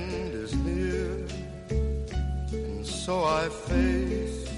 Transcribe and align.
end 0.00 0.34
is 0.34 0.54
near, 0.54 1.26
and 2.52 2.86
so 2.86 3.24
I 3.24 3.48
face 3.68 4.48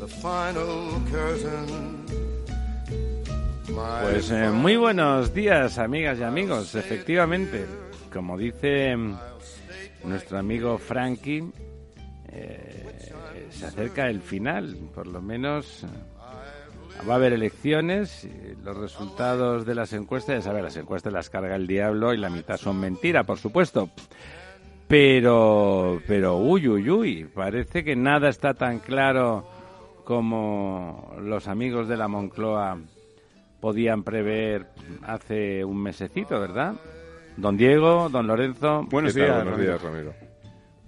the 0.00 0.08
final 0.08 1.02
curtain. 1.10 2.06
Pues 4.02 4.30
eh, 4.30 4.50
muy 4.50 4.76
buenos 4.76 5.34
días, 5.34 5.78
amigas 5.78 6.18
y 6.18 6.22
amigos. 6.22 6.74
Efectivamente, 6.74 7.66
como 8.12 8.38
dice 8.38 8.96
mm, 8.96 9.16
nuestro 10.04 10.38
amigo 10.38 10.78
Frankie, 10.78 11.44
eh, 12.32 13.12
se 13.50 13.66
acerca 13.66 14.08
el 14.08 14.22
final. 14.22 14.76
Por 14.94 15.08
lo 15.08 15.20
menos 15.20 15.84
va 17.08 17.14
a 17.14 17.16
haber 17.16 17.32
elecciones. 17.32 18.24
y 18.24 18.56
los 18.64 18.76
resultados 18.76 19.64
de 19.66 19.74
las 19.74 19.92
encuestas, 19.92 20.36
ya 20.36 20.42
sabes, 20.42 20.62
las 20.62 20.76
encuestas 20.76 21.12
las 21.12 21.30
carga 21.30 21.56
el 21.56 21.66
diablo 21.66 22.12
y 22.14 22.18
la 22.18 22.30
mitad 22.30 22.56
son 22.56 22.78
mentira, 22.80 23.24
por 23.24 23.38
supuesto. 23.38 23.90
Pero, 24.88 26.00
pero, 26.06 26.36
uy, 26.36 26.68
uy, 26.68 26.88
uy, 26.90 27.24
parece 27.24 27.82
que 27.82 27.96
nada 27.96 28.28
está 28.28 28.54
tan 28.54 28.78
claro 28.78 29.44
como 30.04 31.12
los 31.20 31.48
amigos 31.48 31.88
de 31.88 31.96
la 31.96 32.06
Moncloa 32.06 32.78
podían 33.60 34.04
prever 34.04 34.66
hace 35.02 35.64
un 35.64 35.82
mesecito, 35.82 36.38
¿verdad? 36.38 36.74
Don 37.36 37.56
Diego, 37.56 38.08
don 38.08 38.28
Lorenzo. 38.28 38.84
Buenos 38.88 39.12
días, 39.14 39.28
Buenos 39.28 39.54
Ramiro. 39.54 39.72
días, 39.72 39.82
Ramiro. 39.82 40.14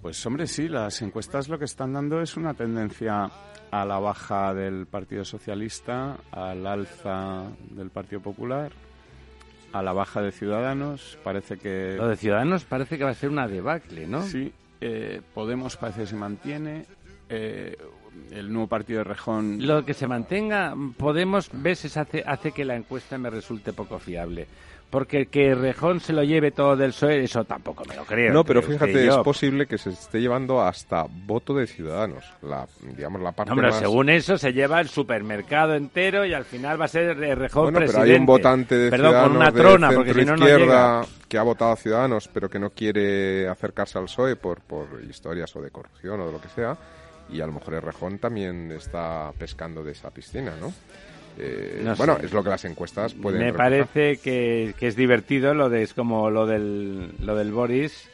Pues 0.01 0.25
hombre, 0.25 0.47
sí, 0.47 0.69
las 0.69 1.01
encuestas 1.01 1.49
lo 1.49 1.59
que 1.59 1.65
están 1.65 1.91
dando 1.91 2.21
es 2.21 2.37
una 2.37 2.53
tendencia 2.53 3.29
a 3.71 3.85
la 3.85 3.99
baja 3.99 4.53
del 4.53 4.85
Partido 4.87 5.23
Socialista, 5.25 6.17
al 6.31 6.65
alza 6.65 7.43
del 7.71 7.89
Partido 7.89 8.21
Popular, 8.21 8.71
a 9.73 9.83
la 9.83 9.93
baja 9.93 10.21
de 10.21 10.31
Ciudadanos. 10.31 11.17
Parece 11.23 11.57
que 11.57 11.95
Lo 11.97 12.07
de 12.07 12.17
Ciudadanos 12.17 12.63
parece 12.63 12.97
que 12.97 13.03
va 13.03 13.11
a 13.11 13.15
ser 13.15 13.29
una 13.29 13.47
debacle, 13.47 14.07
¿no? 14.07 14.23
sí, 14.23 14.51
eh, 14.81 15.21
Podemos 15.33 15.77
parece 15.77 16.01
que 16.01 16.07
se 16.07 16.15
mantiene. 16.15 16.85
eh, 17.29 17.77
el 18.31 18.51
nuevo 18.51 18.67
partido 18.67 18.99
de 18.99 19.03
Rejón 19.03 19.65
Lo 19.65 19.85
que 19.85 19.93
se 19.93 20.07
mantenga, 20.07 20.75
Podemos, 20.97 21.49
ves, 21.53 21.95
hace, 21.95 22.23
hace 22.25 22.51
que 22.51 22.65
la 22.65 22.75
encuesta 22.75 23.17
me 23.17 23.29
resulte 23.29 23.71
poco 23.71 23.99
fiable. 23.99 24.47
Porque 24.89 25.27
que 25.27 25.53
Rejón 25.53 25.99
se 25.99 26.13
lo 26.13 26.23
lleve 26.23 26.49
todo 26.49 26.75
del 26.75 26.89
PSOE, 26.89 27.23
eso 27.23 27.43
tampoco 27.43 27.83
me 27.87 27.95
lo 27.95 28.05
creo. 28.05 28.33
No, 28.33 28.43
pero 28.43 28.63
fíjate, 28.63 29.07
es 29.07 29.17
posible 29.17 29.67
que 29.67 29.77
se 29.77 29.91
esté 29.91 30.19
llevando 30.19 30.61
hasta 30.61 31.05
voto 31.07 31.53
de 31.53 31.67
ciudadanos. 31.67 32.25
La, 32.41 32.67
digamos, 32.95 33.21
la 33.21 33.31
parte 33.31 33.53
No, 33.53 33.61
más... 33.61 33.75
según 33.77 34.09
eso 34.09 34.35
se 34.39 34.51
lleva 34.51 34.81
el 34.81 34.89
supermercado 34.89 35.75
entero 35.75 36.25
y 36.25 36.33
al 36.33 36.43
final 36.43 36.81
va 36.81 36.85
a 36.85 36.87
ser 36.87 37.15
Rejón 37.15 37.65
Bueno, 37.65 37.79
pero 37.79 37.91
presidente. 37.91 38.13
hay 38.13 38.19
un 38.19 38.25
votante 38.25 38.75
de 38.79 38.89
Perdón, 38.89 39.09
Ciudadanos 39.11 39.27
con 39.29 39.37
una 39.37 39.51
de 39.51 39.59
trona, 39.59 39.91
porque 39.91 40.13
si 40.15 40.25
no, 40.25 40.35
no 40.37 40.45
llega. 40.47 41.01
que 41.27 41.37
ha 41.37 41.43
votado 41.43 41.71
a 41.71 41.75
Ciudadanos, 41.75 42.27
pero 42.33 42.49
que 42.49 42.57
no 42.57 42.71
quiere 42.71 43.47
acercarse 43.47 43.99
al 43.99 44.05
PSOE 44.05 44.37
por, 44.37 44.61
por 44.61 44.87
historias 45.07 45.55
o 45.55 45.61
de 45.61 45.69
corrupción 45.69 46.19
o 46.21 46.25
de 46.25 46.31
lo 46.31 46.41
que 46.41 46.49
sea. 46.49 46.75
Y 47.31 47.41
a 47.41 47.45
lo 47.45 47.53
mejor 47.53 47.83
Rejón 47.83 48.17
también 48.17 48.71
está 48.71 49.31
pescando 49.37 49.83
de 49.83 49.91
esa 49.91 50.09
piscina, 50.09 50.53
¿no? 50.59 50.73
Eh, 51.37 51.81
No 51.83 51.95
sé. 51.95 51.97
bueno, 51.97 52.17
es 52.23 52.31
lo 52.33 52.43
que 52.43 52.49
las 52.49 52.65
encuestas 52.65 53.13
pueden 53.13 53.39
Me 53.39 53.51
reflejar. 53.51 53.69
parece 53.69 54.17
que, 54.17 54.73
que 54.77 54.87
es 54.87 54.95
divertido 54.95 55.53
lo 55.53 55.69
de 55.69 55.83
es 55.83 55.93
como 55.93 56.29
lo 56.29 56.45
del 56.45 57.11
lo 57.19 57.35
del 57.35 57.51
Boris 57.51 58.09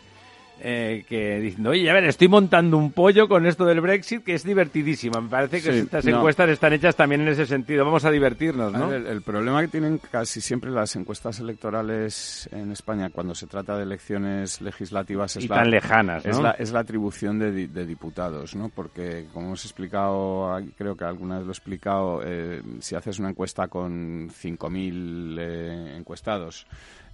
eh, 0.61 1.03
que 1.07 1.39
diciendo 1.39 1.71
oye 1.71 1.89
a 1.89 1.93
ver 1.93 2.05
estoy 2.05 2.27
montando 2.27 2.77
un 2.77 2.91
pollo 2.91 3.27
con 3.27 3.45
esto 3.45 3.65
del 3.65 3.81
Brexit 3.81 4.23
que 4.23 4.33
es 4.33 4.43
divertidísimo 4.43 5.21
me 5.21 5.29
parece 5.29 5.61
que 5.61 5.71
Sí, 5.73 5.79
estas 5.79 6.05
no. 6.05 6.17
encuestas 6.17 6.49
están 6.49 6.73
hechas 6.73 6.95
también 6.95 7.21
en 7.21 7.27
ese 7.27 7.45
sentido 7.45 7.83
vamos 7.85 8.05
a 8.05 8.11
divertirnos 8.11 8.71
¿no? 8.73 8.93
el, 8.93 9.05
el 9.05 9.21
problema 9.21 9.61
que 9.61 9.67
tienen 9.67 9.99
casi 10.11 10.41
siempre 10.41 10.71
las 10.71 10.95
encuestas 10.95 11.39
electorales 11.39 12.47
en 12.51 12.71
España 12.71 13.09
cuando 13.09 13.35
se 13.35 13.47
trata 13.47 13.75
de 13.77 13.83
elecciones 13.83 14.61
legislativas 14.61 15.35
es 15.35 15.43
y 15.45 15.47
la, 15.47 15.55
tan 15.55 15.71
lejanas 15.71 16.25
¿no? 16.25 16.31
es 16.31 16.39
la, 16.39 16.51
es 16.51 16.71
la 16.71 16.79
atribución 16.79 17.37
de, 17.39 17.51
di- 17.51 17.67
de 17.67 17.85
diputados, 17.85 18.55
¿no? 18.55 18.69
Porque, 18.69 19.25
como 19.33 19.47
hemos 19.47 19.65
explicado, 19.65 20.53
aquí, 20.53 20.71
creo 20.77 20.95
que 20.95 21.03
alguna 21.05 21.37
vez 21.37 21.45
lo 21.45 21.51
he 21.51 21.53
explicado, 21.53 22.21
eh, 22.25 22.61
si 22.79 22.95
haces 22.95 23.19
una 23.19 23.29
encuesta 23.29 23.67
con 23.67 24.29
5.000 24.29 25.37
eh, 25.39 25.95
encuestados, 25.97 26.65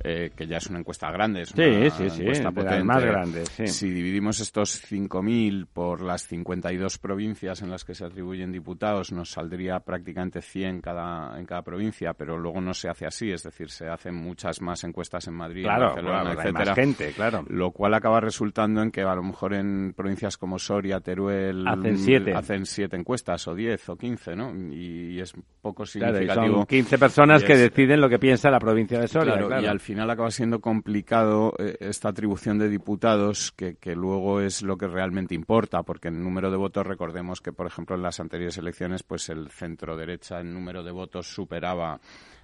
eh, 0.03 0.31
que 0.35 0.47
ya 0.47 0.57
es 0.57 0.67
una 0.67 0.79
encuesta 0.79 1.11
grande, 1.11 1.43
es 1.43 1.49
Sí, 1.49 1.61
una 1.61 1.89
sí, 1.91 2.09
sí, 2.09 2.21
encuesta 2.21 2.45
las 2.45 2.53
potente. 2.53 2.83
más 2.83 3.03
grandes, 3.31 3.49
sí. 3.49 3.67
Si 3.67 3.89
dividimos 3.89 4.39
estos 4.39 4.81
5.000 4.91 5.67
por 5.71 6.01
las 6.01 6.27
52 6.27 6.97
provincias 6.97 7.61
en 7.61 7.69
las 7.69 7.83
que 7.85 7.95
se 7.95 8.05
atribuyen 8.05 8.51
diputados, 8.51 9.11
nos 9.11 9.31
saldría 9.31 9.79
prácticamente 9.79 10.41
100 10.41 10.81
cada, 10.81 11.39
en 11.39 11.45
cada 11.45 11.61
provincia, 11.63 12.13
pero 12.13 12.37
luego 12.37 12.61
no 12.61 12.73
se 12.73 12.89
hace 12.89 13.05
así, 13.05 13.31
es 13.31 13.43
decir, 13.43 13.69
se 13.69 13.87
hacen 13.87 14.15
muchas 14.15 14.61
más 14.61 14.83
encuestas 14.83 15.27
en 15.27 15.33
Madrid, 15.33 15.61
en 15.61 15.67
claro, 15.67 15.85
Barcelona, 15.87 16.21
claro, 16.21 16.29
hay 16.29 16.35
más 16.35 16.45
etcétera 16.45 16.75
gente 16.75 17.11
claro 17.13 17.45
lo 17.47 17.71
cual 17.71 17.93
acaba 17.93 18.19
resultando 18.19 18.81
en 18.81 18.91
que 18.91 19.01
a 19.01 19.15
lo 19.15 19.23
mejor 19.23 19.53
en 19.53 19.93
provincias 19.95 20.37
como 20.37 20.57
Soria, 20.59 20.99
Teruel 20.99 21.67
Hacen 21.67 21.97
siete. 21.97 22.33
hacen 22.33 22.65
siete 22.65 22.95
encuestas 22.97 23.47
o 23.47 23.55
diez 23.55 23.87
o 23.89 23.95
quince, 23.95 24.35
¿no? 24.35 24.51
Y, 24.73 25.19
es 25.19 25.33
poco 25.61 25.83
Claro, 25.83 26.15
y 26.15 26.19
significativo. 26.21 26.55
son 26.57 26.65
15 26.65 26.97
personas 26.97 27.43
Y 27.43 27.45
que 27.45 27.53
es- 27.53 27.59
deciden 27.59 28.01
lo 28.01 28.09
que 28.09 28.19
piensa 28.19 28.49
la 28.49 28.59
provincia 28.59 28.99
de 28.99 29.07
Soria 29.07 29.33
Claro, 29.33 29.47
claro. 29.47 29.61
y 29.63 29.65
al 29.67 29.79
final 29.79 30.09
acaba 30.09 30.31
siendo 30.31 30.59
complicado 30.59 31.53
eh, 31.59 31.77
esta 31.79 32.09
atribución 32.09 32.57
de 32.57 32.69
diputados, 32.69 33.20
que, 33.55 33.75
que 33.75 33.95
luego 33.95 34.41
es 34.41 34.61
lo 34.61 34.77
que 34.77 34.87
realmente 34.87 35.35
importa, 35.35 35.83
porque 35.83 36.07
en 36.07 36.23
número 36.23 36.51
de 36.51 36.57
votos 36.57 36.85
recordemos 36.85 37.41
que, 37.41 37.53
por 37.53 37.67
ejemplo, 37.67 37.95
en 37.95 38.01
las 38.01 38.19
anteriores 38.19 38.57
elecciones, 38.57 39.03
pues 39.03 39.29
el 39.29 39.49
centro 39.49 39.95
derecha 39.95 40.39
en 40.39 40.53
número 40.53 40.83
de 40.83 40.91
votos 40.91 41.33
superaba 41.33 41.99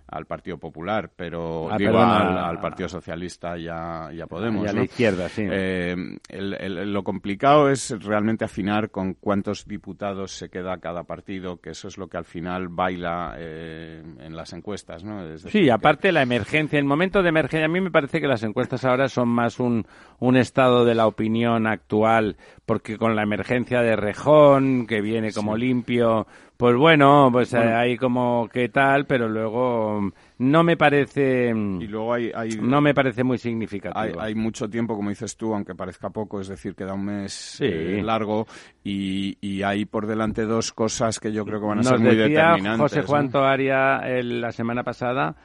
al 0.10 0.26
Partido 0.26 0.58
Popular, 0.58 1.12
pero 1.16 1.70
Ah, 1.72 1.78
digo 1.78 1.92
perdona. 1.92 2.20
al, 2.20 2.38
al 2.38 2.60
Partido 2.62 2.88
Socialista 2.88 3.58
y 3.58 3.68
a, 3.68 4.10
y 4.14 4.22
a 4.22 4.28
Podemos. 4.28 4.66
y 4.66 4.70
a 4.70 4.72
¿no? 4.74 4.80
la 4.80 4.86
izquierda 4.86 5.28
sí 5.30 5.44
Eh, 5.50 5.96
el- 6.30 6.54
el- 6.54 6.94
lo 6.94 7.04
complicado 7.04 7.70
es 7.70 7.94
realmente 8.04 8.46
afinar 8.46 8.90
con 8.90 9.16
cuántos 9.16 9.66
diputados 9.66 10.32
se 10.32 10.50
queda 10.50 10.78
cada 10.78 11.04
partido, 11.04 11.60
que 11.60 11.72
eso 11.72 11.88
es 11.90 11.98
lo 11.98 12.08
que 12.08 12.18
al 12.18 12.26
final 12.26 12.70
baila 12.70 13.36
eh, 13.38 14.02
en 14.22 14.36
las 14.36 14.54
encuestas, 14.54 15.04
¿no? 15.04 15.22
Es 15.26 15.44
decir, 15.44 15.52
Sí, 15.62 15.66
que- 15.66 15.72
aparte 15.72 16.12
la 16.12 16.22
emergencia, 16.22 16.80
el 16.80 16.86
momento 16.86 17.22
de 17.22 17.30
emergencia, 17.30 17.66
a 17.66 17.70
mí 17.70 17.82
me 17.82 17.92
parece 17.92 18.22
que 18.22 18.28
las 18.28 18.44
encuestas 18.44 18.86
ahora 18.86 19.10
son 19.10 19.28
más 19.28 19.60
un, 19.60 19.86
un 20.20 20.38
estado 20.38 20.86
de 20.86 20.96
la 20.96 21.08
opinión 21.08 21.68
actual, 21.68 22.38
porque 22.66 22.98
con 22.98 23.16
la 23.16 23.24
emergencia 23.24 23.82
de 23.82 23.96
Rejón, 23.96 24.88
que 24.88 25.02
viene 25.02 25.32
como 25.34 25.58
limpio, 25.58 26.28
pues 26.58 26.76
bueno, 26.76 27.30
pues 27.32 27.54
eh, 27.54 27.58
hay 27.60 27.98
como 27.98 28.50
que 28.52 28.70
tal, 28.70 29.06
pero 29.06 29.30
luego 29.30 30.02
mm, 30.02 30.12
no 30.40 30.64
me 30.64 30.76
parece, 30.76 31.54
mm, 31.54 31.82
Y 31.84 31.88
luego 31.88 32.14
hay, 32.14 32.32
hay, 32.34 32.50
no 32.60 32.82
me 32.82 32.94
parece 32.96 33.24
muy 33.24 33.38
significativo. 33.38 34.02
hay, 34.02 34.12
hay 34.18 34.36
mucho 34.36 34.68
tiempo, 34.70 34.96
como 34.96 35.10
dices 35.10 35.38
tú, 35.38 35.54
aunque 35.54 35.76
parezca 35.76 36.10
poco, 36.10 36.42
es 36.42 36.48
decir, 36.48 36.74
queda 36.76 36.94
un 36.96 37.06
mes 37.06 37.32
Sí. 37.32 37.66
eh, 37.68 38.02
largo 38.04 38.48
y, 38.84 39.38
y 39.40 39.62
hay 39.62 39.86
por 39.86 40.08
delante 40.08 40.46
dos 40.46 40.74
cosas 40.74 41.20
que 41.20 41.32
yo 41.32 41.46
creo 41.46 41.60
que 41.60 41.68
van 41.68 41.78
a 41.80 41.82
Nos 41.84 41.88
ser 41.92 42.00
muy 42.00 42.16
decía 42.16 42.28
determinantes. 42.50 42.82
José 42.82 43.02
¿no? 43.02 43.08
Juan 43.08 43.30
Toaria 43.32 43.98
el- 44.06 44.42
la 44.42 44.52
semana 44.52 44.84
pasada 44.84 45.36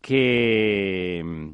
que 0.00 1.22
mm, 1.24 1.48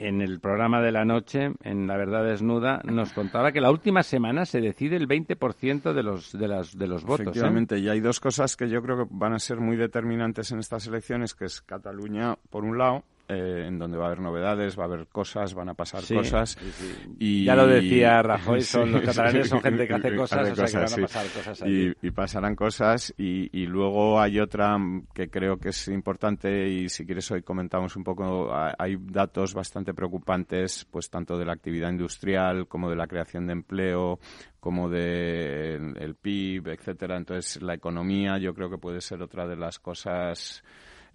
en 0.00 0.22
el 0.22 0.40
programa 0.40 0.80
de 0.80 0.92
la 0.92 1.04
noche, 1.04 1.52
en 1.62 1.86
La 1.86 1.98
Verdad 1.98 2.24
Desnuda, 2.24 2.80
nos 2.84 3.12
contaba 3.12 3.52
que 3.52 3.60
la 3.60 3.70
última 3.70 4.02
semana 4.02 4.46
se 4.46 4.60
decide 4.60 4.96
el 4.96 5.06
20% 5.06 5.92
de 5.92 6.02
los, 6.02 6.32
de, 6.32 6.48
las, 6.48 6.76
de 6.76 6.86
los 6.86 7.04
votos. 7.04 7.20
¿eh? 7.20 7.22
Efectivamente, 7.24 7.78
y 7.78 7.88
hay 7.88 8.00
dos 8.00 8.18
cosas 8.18 8.56
que 8.56 8.70
yo 8.70 8.80
creo 8.80 8.96
que 8.96 9.04
van 9.10 9.34
a 9.34 9.38
ser 9.38 9.58
muy 9.60 9.76
determinantes 9.76 10.52
en 10.52 10.58
estas 10.58 10.86
elecciones, 10.86 11.34
que 11.34 11.44
es 11.44 11.60
Cataluña, 11.60 12.36
por 12.48 12.64
un 12.64 12.78
lado, 12.78 13.04
eh, 13.30 13.66
en 13.68 13.78
donde 13.78 13.96
va 13.96 14.04
a 14.04 14.06
haber 14.08 14.20
novedades, 14.20 14.78
va 14.78 14.84
a 14.84 14.88
ver 14.88 15.06
cosas, 15.06 15.54
van 15.54 15.68
a 15.68 15.74
pasar 15.74 16.02
Sí, 16.02 16.14
cosas. 16.14 16.56
sí, 16.60 16.70
sí. 16.72 17.14
Y... 17.18 17.44
Ya 17.44 17.54
lo 17.54 17.66
decía 17.66 18.20
Rajoy, 18.22 18.60
son 18.62 18.86
Sí, 18.86 18.90
los 18.92 19.02
catalanes 19.02 19.48
son 19.48 19.60
gente 19.60 19.86
que 19.86 19.94
hace 19.94 20.16
cosas, 20.16 20.50
o 20.50 20.54
sea 20.56 20.66
que 20.66 20.74
van 20.76 20.84
a 20.84 20.88
sí. 20.88 21.00
pasar 21.02 21.26
cosas 21.28 21.62
allí. 21.62 21.92
Y, 22.02 22.06
y 22.08 22.10
pasarán 22.10 22.56
cosas. 22.56 23.14
Y, 23.16 23.48
y 23.58 23.66
luego 23.66 24.20
hay 24.20 24.40
otra 24.40 24.76
que 25.14 25.30
creo 25.30 25.58
que 25.58 25.68
es 25.70 25.88
importante 25.88 26.68
y 26.68 26.88
si 26.88 27.06
quieres 27.06 27.30
hoy 27.30 27.42
comentamos 27.42 27.96
un 27.96 28.04
poco. 28.04 28.52
ha- 28.52 28.74
Hay 28.78 28.96
datos 29.00 29.54
bastante 29.54 29.94
preocupantes, 29.94 30.86
pues 30.90 31.08
tanto 31.10 31.38
de 31.38 31.44
la 31.44 31.52
actividad 31.52 31.90
industrial 31.90 32.66
como 32.68 32.90
de 32.90 32.96
la 32.96 33.06
creación 33.06 33.46
de 33.46 33.52
empleo, 33.52 34.18
como 34.58 34.88
de 34.88 35.74
el, 35.76 35.96
el 35.98 36.14
PIB, 36.16 36.68
etcétera. 36.68 37.16
Entonces 37.16 37.62
la 37.62 37.74
economía 37.74 38.38
yo 38.38 38.54
creo 38.54 38.68
que 38.68 38.78
puede 38.78 39.00
ser 39.00 39.22
otra 39.22 39.46
de 39.46 39.56
las 39.56 39.78
cosas 39.78 40.62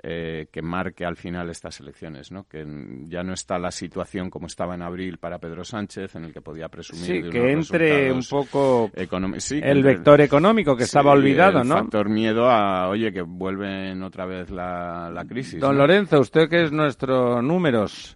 eh, 0.07 0.49
que 0.51 0.61
marque 0.61 1.03
al 1.03 1.15
final 1.15 1.49
estas 1.49 1.79
elecciones, 1.79 2.31
¿no? 2.31 2.43
Que 2.47 2.63
ya 3.05 3.23
no 3.23 3.33
está 3.33 3.57
la 3.57 3.71
situación 3.71 4.29
como 4.29 4.45
estaba 4.45 4.75
en 4.75 4.83
abril 4.83 5.17
para 5.17 5.39
Pedro 5.39 5.63
Sánchez, 5.63 6.15
en 6.15 6.25
el 6.25 6.31
que 6.31 6.41
podía 6.41 6.69
presumir 6.69 7.05
sí, 7.05 7.21
de 7.23 7.29
que 7.31 7.51
entre 7.51 8.11
un 8.11 8.21
poco 8.29 8.91
sí, 9.39 9.59
el 9.63 9.81
vector 9.81 10.21
económico 10.21 10.77
que 10.77 10.83
estaba 10.83 11.11
olvidado, 11.11 11.61
el 11.61 11.67
¿no? 11.67 11.77
factor 11.77 12.07
miedo 12.07 12.47
a, 12.47 12.87
oye, 12.87 13.11
que 13.11 13.23
vuelven 13.23 14.03
otra 14.03 14.27
vez 14.27 14.51
la, 14.51 15.09
la 15.09 15.25
crisis. 15.25 15.59
Don 15.59 15.75
Lorenzo, 15.75 16.19
usted 16.19 16.49
que 16.49 16.65
es 16.65 16.71
nuestro 16.71 17.41
números, 17.41 18.15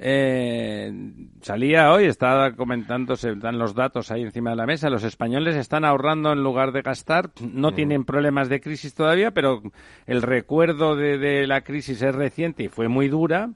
eh, 0.00 0.92
salía 1.40 1.92
hoy, 1.92 2.04
estaba 2.04 2.52
comentándose, 2.52 3.32
están 3.32 3.58
los 3.58 3.74
datos 3.74 4.12
ahí 4.12 4.22
encima 4.22 4.50
de 4.50 4.56
la 4.56 4.66
mesa, 4.66 4.90
los 4.90 5.02
españoles 5.02 5.56
están 5.56 5.84
ahorrando 5.84 6.32
en 6.32 6.44
lugar 6.44 6.70
de 6.70 6.82
gastar, 6.82 7.30
no 7.40 7.72
tienen 7.72 8.04
problemas 8.04 8.48
de 8.48 8.60
crisis 8.60 8.94
todavía, 8.94 9.32
pero 9.32 9.60
el 10.06 10.22
recuerdo 10.22 10.94
de, 10.94 11.46
la 11.48 11.62
crisis 11.62 12.00
es 12.02 12.14
reciente 12.14 12.62
y 12.64 12.68
fue 12.68 12.88
muy 12.88 13.08
dura. 13.08 13.50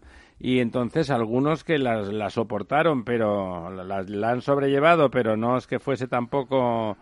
Y 0.45 0.59
entonces 0.59 1.11
algunos 1.11 1.63
que 1.63 1.79
la, 1.79 2.29
soportaron, 2.29 3.05
pero 3.05 3.71
la, 3.71 4.31
han 4.31 4.43
sobrellevado, 4.43 5.09
pero 5.09 5.37
no 5.37 5.57
es 5.57 5.69
que 5.69 5.79
fuese 5.79 6.09
tampoco 6.09 6.97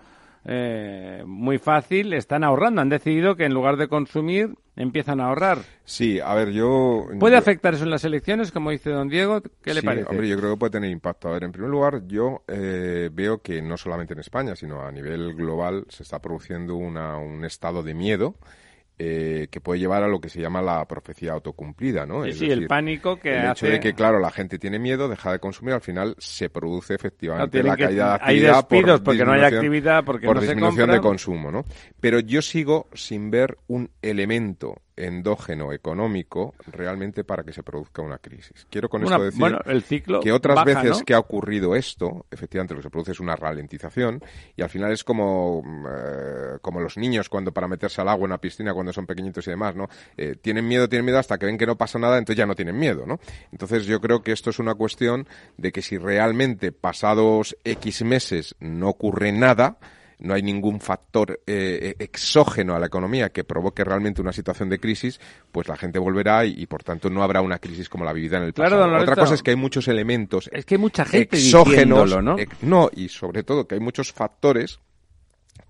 eh, 0.45 1.23
muy 1.27 1.59
fácil, 1.59 2.13
están 2.13 2.45
ahorrando. 2.45 2.81
Han 2.81 2.89
decidido 2.89 3.37
que 3.37 3.45
en 3.45 3.55
lugar 3.55 3.77
de 3.77 3.89
consumir, 3.89 4.55
empiezan 4.77 5.21
a 5.21 5.27
ahorrar. 5.27 5.59
Sí, 5.85 6.21
a 6.21 6.35
ver, 6.35 6.51
yo... 6.51 7.07
¿Puede 7.19 7.37
afectar 7.37 7.75
eso 7.75 7.85
en 7.85 7.91
las 7.91 8.05
elecciones, 8.05 8.51
como 8.51 8.71
dice 8.71 8.91
don 8.91 9.09
Diego? 9.09 9.43
¿Qué 9.63 9.75
le 9.75 9.83
parece? 9.83 10.09
Hombre, 10.09 10.29
yo 10.29 10.39
creo 10.39 10.53
que 10.53 10.59
puede 10.59 10.71
tener 10.71 10.91
impacto. 10.91 11.29
A 11.29 11.33
ver, 11.33 11.45
en 11.45 11.53
primer 11.53 11.71
lugar, 11.71 12.07
yo 12.07 12.43
eh, 12.49 13.11
veo 13.13 13.43
que 13.43 13.61
no 13.61 13.77
solamente 13.77 14.15
en 14.15 14.21
España, 14.21 14.57
sino 14.57 14.83
a 14.83 14.91
nivel 14.91 15.35
global 15.35 15.85
se 15.89 16.03
está 16.03 16.21
produciendo 16.21 16.77
una, 16.77 17.19
un 17.19 17.45
estado 17.45 17.83
de 17.83 17.95
miedo 17.95 18.37
eh, 19.03 19.49
que 19.51 19.63
puede 19.63 19.81
llevar 19.81 20.03
a 20.03 20.09
lo 20.09 20.21
que 20.21 20.29
se 20.29 20.43
llama 20.43 20.61
la 20.61 20.85
profecía 20.85 21.33
autocumplida, 21.33 22.05
¿no? 22.05 22.23
Sí, 22.27 22.33
sí, 22.35 22.51
el 22.51 22.67
pánico 22.67 23.17
que 23.17 23.35
el 23.35 23.51
hecho 23.51 23.65
de 23.65 23.81
que, 23.81 23.95
claro, 23.95 24.19
la 24.19 24.31
gente 24.31 24.59
tiene 24.59 24.79
miedo, 24.79 25.09
deja 25.09 25.33
de 25.33 25.39
consumir, 25.39 25.73
al 25.73 25.81
final 25.81 26.15
se 26.19 26.51
produce 26.51 26.97
efectivamente 26.97 27.63
la 27.63 27.79
caída 27.79 28.09
de 28.09 28.15
actividad 28.17 28.21
Hay 28.21 28.41
despidos 28.41 29.01
porque 29.01 29.25
no 29.25 29.33
hay 29.33 29.45
actividad, 29.45 30.05
porque 30.05 30.27
por 30.27 30.37
no 30.37 30.43
disminución 30.43 30.91
de 30.91 31.01
consumo, 31.01 31.51
¿no? 31.51 31.65
Pero 31.99 32.21
yo 32.21 32.43
sigo 32.43 32.89
sin 32.93 33.31
ver 33.31 33.57
un 33.69 33.89
elemento 34.03 34.83
endógeno 35.01 35.73
económico 35.73 36.55
realmente 36.67 37.25
para 37.25 37.43
que 37.43 37.53
se 37.53 37.63
produzca 37.63 38.03
una 38.03 38.19
crisis. 38.19 38.67
Quiero 38.71 38.89
con 38.89 39.03
esto 39.03 39.23
decir 39.23 39.59
el 39.67 39.83
ciclo 39.83 40.21
que 40.21 40.33
otras 40.33 40.65
veces 40.65 41.03
que 41.05 41.15
ha 41.15 41.19
ocurrido 41.19 41.75
esto, 41.75 42.27
efectivamente 42.31 42.75
lo 42.75 42.81
que 42.81 42.85
se 42.85 42.91
produce 42.91 43.13
es 43.13 43.21
una 43.21 43.37
ralentización 43.37 44.23
y 44.57 44.63
al 44.63 44.69
final 44.69 44.93
es 44.93 45.05
como, 45.05 45.63
eh, 45.89 46.59
como 46.61 46.81
los 46.81 46.97
niños 46.97 47.29
cuando 47.29 47.53
para 47.53 47.69
meterse 47.69 48.01
al 48.01 48.09
agua 48.09 48.25
en 48.25 48.31
una 48.31 48.39
piscina 48.39 48.75
cuando 48.75 48.93
son 48.93 49.07
pequeñitos 49.07 49.47
y 49.47 49.51
demás, 49.51 49.75
¿no? 49.75 49.89
Eh, 50.17 50.37
tienen 50.41 50.67
miedo, 50.67 50.89
tienen 50.89 51.05
miedo 51.05 51.19
hasta 51.19 51.39
que 51.39 51.47
ven 51.47 51.59
que 51.59 51.67
no 51.67 51.77
pasa 51.77 51.99
nada, 51.99 52.19
entonces 52.19 52.39
ya 52.39 52.47
no 52.47 52.55
tienen 52.55 52.79
miedo, 52.79 53.05
¿no? 53.07 53.21
Entonces 53.53 53.87
yo 53.87 54.01
creo 54.01 54.23
que 54.23 54.33
esto 54.33 54.51
es 54.51 54.59
una 54.59 54.75
cuestión 54.75 55.27
de 55.57 55.73
que 55.73 55.83
si 55.83 55.99
realmente 55.99 56.73
pasados 56.73 57.57
X 57.65 58.03
meses 58.03 58.55
no 58.61 58.89
ocurre 58.89 59.33
nada, 59.33 59.79
no 60.21 60.35
hay 60.35 60.43
ningún 60.43 60.81
factor 60.81 61.41
eh, 61.47 61.95
exógeno 61.99 62.75
a 62.75 62.79
la 62.79 62.87
economía 62.87 63.31
que 63.31 63.45
provoque 63.45 63.85
realmente 63.85 64.21
una 64.21 64.33
situación 64.33 64.69
de 64.69 64.79
crisis, 64.79 65.21
pues 65.53 65.69
la 65.69 65.77
gente 65.77 65.99
volverá 65.99 66.45
y, 66.45 66.67
por 66.67 66.83
tanto 66.83 67.11
no 67.11 67.23
habrá 67.23 67.41
una 67.41 67.59
crisis 67.59 67.89
como 67.89 68.05
la 68.05 68.13
vivida 68.13 68.39
en 68.39 68.45
el 68.45 68.53
pasado. 68.53 68.97
Otra 68.97 69.17
cosa 69.17 69.35
es 69.35 69.43
que 69.43 69.51
hay 69.51 69.57
muchos 69.57 69.89
elementos 69.89 70.51
es 70.53 70.65
que 70.65 70.75
hay 70.75 70.81
mucha 70.81 71.05
gente 71.05 71.37
exógenos, 71.37 72.23
¿no? 72.23 72.37
no, 72.63 72.91
y 72.95 73.09
sobre 73.09 73.43
todo 73.43 73.67
que 73.67 73.75
hay 73.75 73.81
muchos 73.81 74.13
factores 74.13 74.81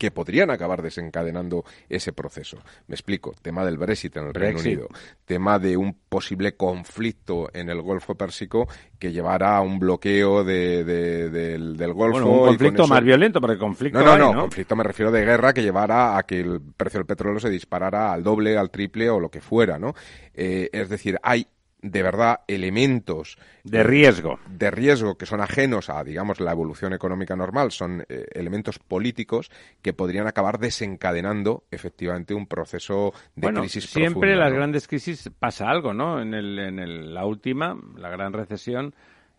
que 0.00 0.10
podrían 0.10 0.50
acabar 0.50 0.80
desencadenando 0.80 1.62
ese 1.90 2.14
proceso. 2.14 2.56
Me 2.86 2.94
explico, 2.94 3.34
tema 3.42 3.66
del 3.66 3.76
Brexit 3.76 4.16
en 4.16 4.28
el 4.28 4.32
Reino 4.32 4.58
Unido, 4.58 4.88
tema 5.26 5.58
de 5.58 5.76
un 5.76 5.94
posible 6.08 6.56
conflicto 6.56 7.50
en 7.52 7.68
el 7.68 7.82
Golfo 7.82 8.14
Pérsico 8.14 8.66
que 8.98 9.12
llevara 9.12 9.58
a 9.58 9.60
un 9.60 9.78
bloqueo 9.78 10.42
de, 10.42 10.84
del, 10.84 11.92
Golfo. 11.92 12.12
Bueno, 12.12 12.30
un 12.30 12.46
conflicto 12.46 12.88
más 12.88 13.04
violento, 13.04 13.42
porque 13.42 13.58
conflicto 13.58 14.02
no, 14.02 14.16
no, 14.16 14.32
no, 14.32 14.40
conflicto 14.40 14.74
me 14.74 14.84
refiero 14.84 15.12
de 15.12 15.22
guerra 15.22 15.52
que 15.52 15.62
llevara 15.62 16.16
a 16.16 16.22
que 16.22 16.40
el 16.40 16.62
precio 16.74 17.00
del 17.00 17.06
petróleo 17.06 17.38
se 17.38 17.50
disparara 17.50 18.10
al 18.10 18.22
doble, 18.22 18.56
al 18.56 18.70
triple 18.70 19.10
o 19.10 19.20
lo 19.20 19.28
que 19.28 19.42
fuera, 19.42 19.78
¿no? 19.78 19.92
Eh, 20.32 20.70
es 20.72 20.88
decir, 20.88 21.18
hay 21.22 21.46
de 21.82 22.02
verdad 22.02 22.40
elementos 22.46 23.38
de 23.64 23.82
riesgo. 23.82 24.38
de 24.48 24.70
riesgo 24.70 25.16
que 25.16 25.26
son 25.26 25.40
ajenos 25.40 25.88
a 25.90 26.02
digamos 26.04 26.40
la 26.40 26.52
evolución 26.52 26.92
económica 26.92 27.36
normal 27.36 27.72
son 27.72 28.04
eh, 28.08 28.26
elementos 28.32 28.78
políticos 28.78 29.50
que 29.82 29.92
podrían 29.92 30.26
acabar 30.26 30.58
desencadenando 30.58 31.64
efectivamente 31.70 32.34
un 32.34 32.46
proceso 32.46 33.12
de 33.34 33.46
bueno, 33.46 33.60
crisis 33.60 33.84
siempre 33.86 34.32
en 34.32 34.40
las 34.40 34.52
grandes 34.52 34.88
crisis 34.88 35.30
pasa 35.38 35.70
algo 35.70 35.94
no 35.94 36.20
en, 36.20 36.34
el, 36.34 36.58
en 36.58 37.14
la 37.14 37.24
última 37.24 37.78
la 37.96 38.10
gran 38.10 38.32
recesión 38.32 38.94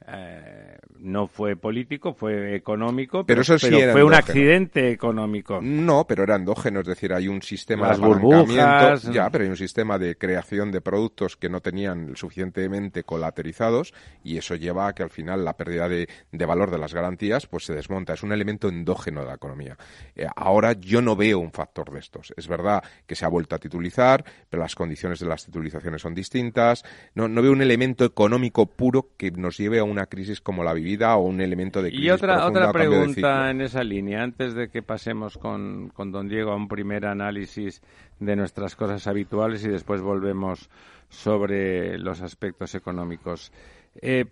eh, 0.08 0.78
no 1.00 1.28
fue 1.28 1.56
político, 1.56 2.14
fue 2.14 2.56
económico, 2.56 3.26
pero, 3.26 3.42
eso 3.42 3.58
sí 3.58 3.70
fue 3.92 4.04
un 4.04 4.14
accidente 4.14 4.92
económico. 4.92 5.60
No, 5.62 6.06
pero 6.06 6.24
era 6.24 6.36
endógeno, 6.36 6.82
es 6.82 6.88
decir, 6.88 7.14
hay 7.14 7.28
un 7.28 7.42
sistema 7.42 7.88
Las 7.88 8.00
de 8.00 8.08
burbujas, 8.08 9.04
ya, 9.04 9.30
pero 9.30 9.44
hay 9.44 9.50
un 9.50 9.58
sistema 9.58 9.98
de 9.98 10.16
creación 10.16 10.72
de 10.72 10.82
productos 10.82 11.38
que 11.38 11.50
no 11.50 11.62
tenían 11.62 12.16
suficientemente 12.16 13.04
colaterizados 13.04 13.94
y 14.24 14.38
eso 14.38 14.56
lleva 14.56 14.88
a 14.88 14.94
que 14.94 15.04
al 15.04 15.10
final 15.10 15.46
la 15.46 15.58
pérdida 15.58 15.88
de, 15.90 16.08
valor 16.32 16.72
de 16.72 16.78
las 16.78 16.94
garantías 16.94 17.48
pues 17.48 17.66
se 17.66 17.74
desmonta. 17.74 18.14
Es 18.14 18.24
un 18.24 18.32
elemento 18.32 18.70
endógeno 18.70 19.22
de 19.22 19.28
la 19.28 19.36
economía. 19.36 19.78
Eh, 20.16 20.28
ahora 20.36 20.74
yo 20.74 21.02
no 21.02 21.16
veo 21.16 21.40
un 21.40 21.52
factor 21.52 21.92
de 21.92 22.00
estos. 22.00 22.34
Es 22.38 22.48
verdad 22.48 22.84
que 23.06 23.16
se 23.16 23.26
ha 23.26 23.30
vuelto 23.30 23.56
a 23.56 23.60
titulizar, 23.60 24.24
pero 24.50 24.62
las 24.62 24.76
condiciones 24.76 25.20
de 25.20 25.28
las 25.28 25.46
titulizaciones 25.46 26.02
son 26.02 26.14
distintas. 26.14 26.84
No, 27.16 27.28
no 27.28 27.42
veo 27.42 27.52
un 27.52 27.62
elemento 27.62 28.06
económico 28.06 28.66
puro 28.66 29.12
que 29.18 29.32
nos 29.32 29.58
lleve 29.58 29.80
a 29.80 29.84
una 29.92 30.08
crisis 30.08 30.42
como 30.42 30.64
la 30.64 30.74
vivida 30.74 31.16
o 31.16 31.26
un 31.26 31.42
elemento 31.42 31.82
de 31.82 31.90
crisis. 31.90 32.06
Y 32.06 32.10
otra, 32.10 32.46
otra 32.46 32.72
pregunta 32.72 33.50
en 33.52 33.62
esa 33.62 33.84
línea, 33.84 34.24
antes 34.24 34.54
de 34.54 34.70
que 34.70 34.82
pasemos 34.82 35.38
con, 35.38 35.90
con 35.90 36.12
don 36.12 36.28
Diego 36.28 36.52
a 36.52 36.56
un 36.56 36.68
primer 36.68 37.06
análisis 37.06 37.82
de 38.20 38.36
nuestras 38.36 38.76
cosas 38.76 39.06
habituales 39.08 39.64
y 39.66 39.70
después 39.70 40.02
volvemos 40.02 40.70
sobre 41.10 41.98
los 41.98 42.22
aspectos 42.22 42.74
económicos. 42.76 43.52
Eh, 44.02 44.26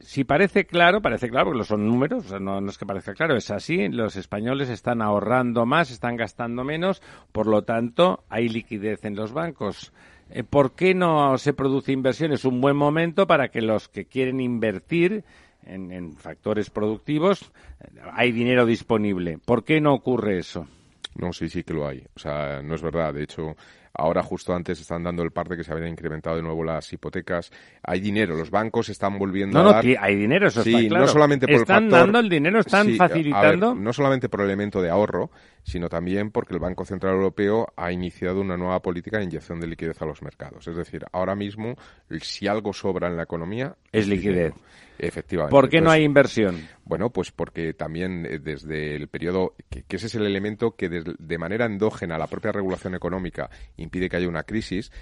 si 0.00 0.24
parece 0.24 0.64
claro, 0.64 1.02
parece 1.02 1.28
claro 1.28 1.50
porque 1.50 1.64
son 1.64 1.86
números, 1.86 2.32
no, 2.40 2.60
no, 2.60 2.70
es 2.70 2.78
que 2.78 2.86
parezca 2.86 3.14
claro, 3.14 3.36
es 3.36 3.50
así, 3.50 3.88
los 3.88 4.16
españoles 4.16 4.70
están 4.70 5.02
ahorrando 5.02 5.66
más, 5.66 5.90
están 5.90 6.16
gastando 6.16 6.64
menos, 6.64 7.02
por 7.32 7.46
lo 7.46 7.62
tanto 7.62 8.24
hay 8.28 8.48
liquidez 8.48 9.04
en 9.04 9.14
los 9.14 9.32
bancos. 9.32 9.92
Eh, 10.30 10.44
¿por 10.44 10.72
qué 10.72 10.94
no 10.94 11.36
se 11.38 11.52
produce 11.52 11.92
inversión? 11.92 12.32
Es 12.32 12.44
un 12.44 12.60
buen 12.60 12.76
momento 12.76 13.26
para 13.26 13.48
que 13.48 13.60
los 13.60 13.88
que 13.88 14.04
quieren 14.04 14.40
invertir 14.40 15.24
en, 15.66 16.16
factores 16.16 16.70
productivos, 16.70 17.52
eh, 17.80 18.00
hay 18.12 18.32
dinero 18.32 18.66
disponible. 18.66 19.38
¿Por 19.44 19.64
qué 19.64 19.80
no 19.80 19.92
ocurre 19.92 20.38
eso? 20.38 20.66
No, 21.16 21.32
sí, 21.32 21.48
sí 21.48 21.64
que 21.64 21.74
lo 21.74 21.86
hay. 21.86 22.04
O 22.14 22.18
sea, 22.18 22.62
no 22.62 22.74
es 22.74 22.82
verdad. 22.82 23.12
De 23.12 23.24
hecho, 23.24 23.56
Ahora, 23.92 24.22
justo 24.22 24.54
antes, 24.54 24.80
están 24.80 25.02
dando 25.02 25.22
el 25.22 25.32
parte 25.32 25.56
que 25.56 25.64
se 25.64 25.72
habían 25.72 25.88
incrementado 25.88 26.36
de 26.36 26.42
nuevo 26.42 26.62
las 26.62 26.92
hipotecas. 26.92 27.50
Hay 27.82 28.00
dinero, 28.00 28.36
los 28.36 28.50
bancos 28.50 28.88
están 28.88 29.18
volviendo 29.18 29.58
a 29.58 29.62
dar... 29.64 29.84
No, 29.84 29.94
hay 30.00 30.14
dinero, 30.14 30.46
eso 30.46 30.62
sí, 30.62 30.74
está 30.74 30.88
claro. 30.88 31.04
no 31.06 31.10
solamente 31.10 31.46
por 31.46 31.56
Están 31.56 31.84
el 31.84 31.90
factor... 31.90 32.06
dando 32.06 32.18
el 32.20 32.28
dinero, 32.28 32.60
están 32.60 32.94
facilitando... 32.94 33.74
no 33.74 33.92
solamente 33.92 34.28
por 34.28 34.40
el 34.40 34.46
elemento 34.46 34.80
de 34.80 34.90
ahorro, 34.90 35.30
sino 35.62 35.88
también 35.88 36.30
porque 36.30 36.54
el 36.54 36.60
Banco 36.60 36.84
Central 36.84 37.14
Europeo 37.14 37.68
ha 37.76 37.92
iniciado 37.92 38.40
una 38.40 38.56
nueva 38.56 38.80
política 38.80 39.18
de 39.18 39.24
inyección 39.24 39.60
de 39.60 39.66
liquidez 39.66 40.00
a 40.02 40.06
los 40.06 40.22
mercados. 40.22 40.66
Es 40.66 40.76
decir, 40.76 41.04
ahora 41.12 41.34
mismo, 41.34 41.74
si 42.20 42.46
algo 42.46 42.72
sobra 42.72 43.08
en 43.08 43.16
la 43.16 43.24
economía... 43.24 43.76
Es 43.92 44.06
liquidez. 44.08 44.54
Efectivamente. 44.98 45.50
¿Por 45.50 45.70
qué 45.70 45.80
no 45.80 45.90
hay 45.90 46.04
inversión? 46.04 46.68
Bueno, 46.84 47.08
pues 47.10 47.30
porque 47.32 47.72
también 47.72 48.26
eh, 48.26 48.38
desde 48.38 48.94
el 48.94 49.08
periodo, 49.08 49.54
que, 49.70 49.84
ese 49.88 50.08
es 50.08 50.14
el 50.14 50.26
elemento 50.26 50.76
que 50.76 50.90
de 50.90 51.38
manera 51.38 51.64
endógena 51.64 52.18
la 52.18 52.26
propia 52.26 52.52
regulación 52.52 52.94
económica 52.94 53.48
impide 53.78 54.10
que 54.10 54.18
haya 54.18 54.28
una 54.28 54.42
crisis, 54.42 54.92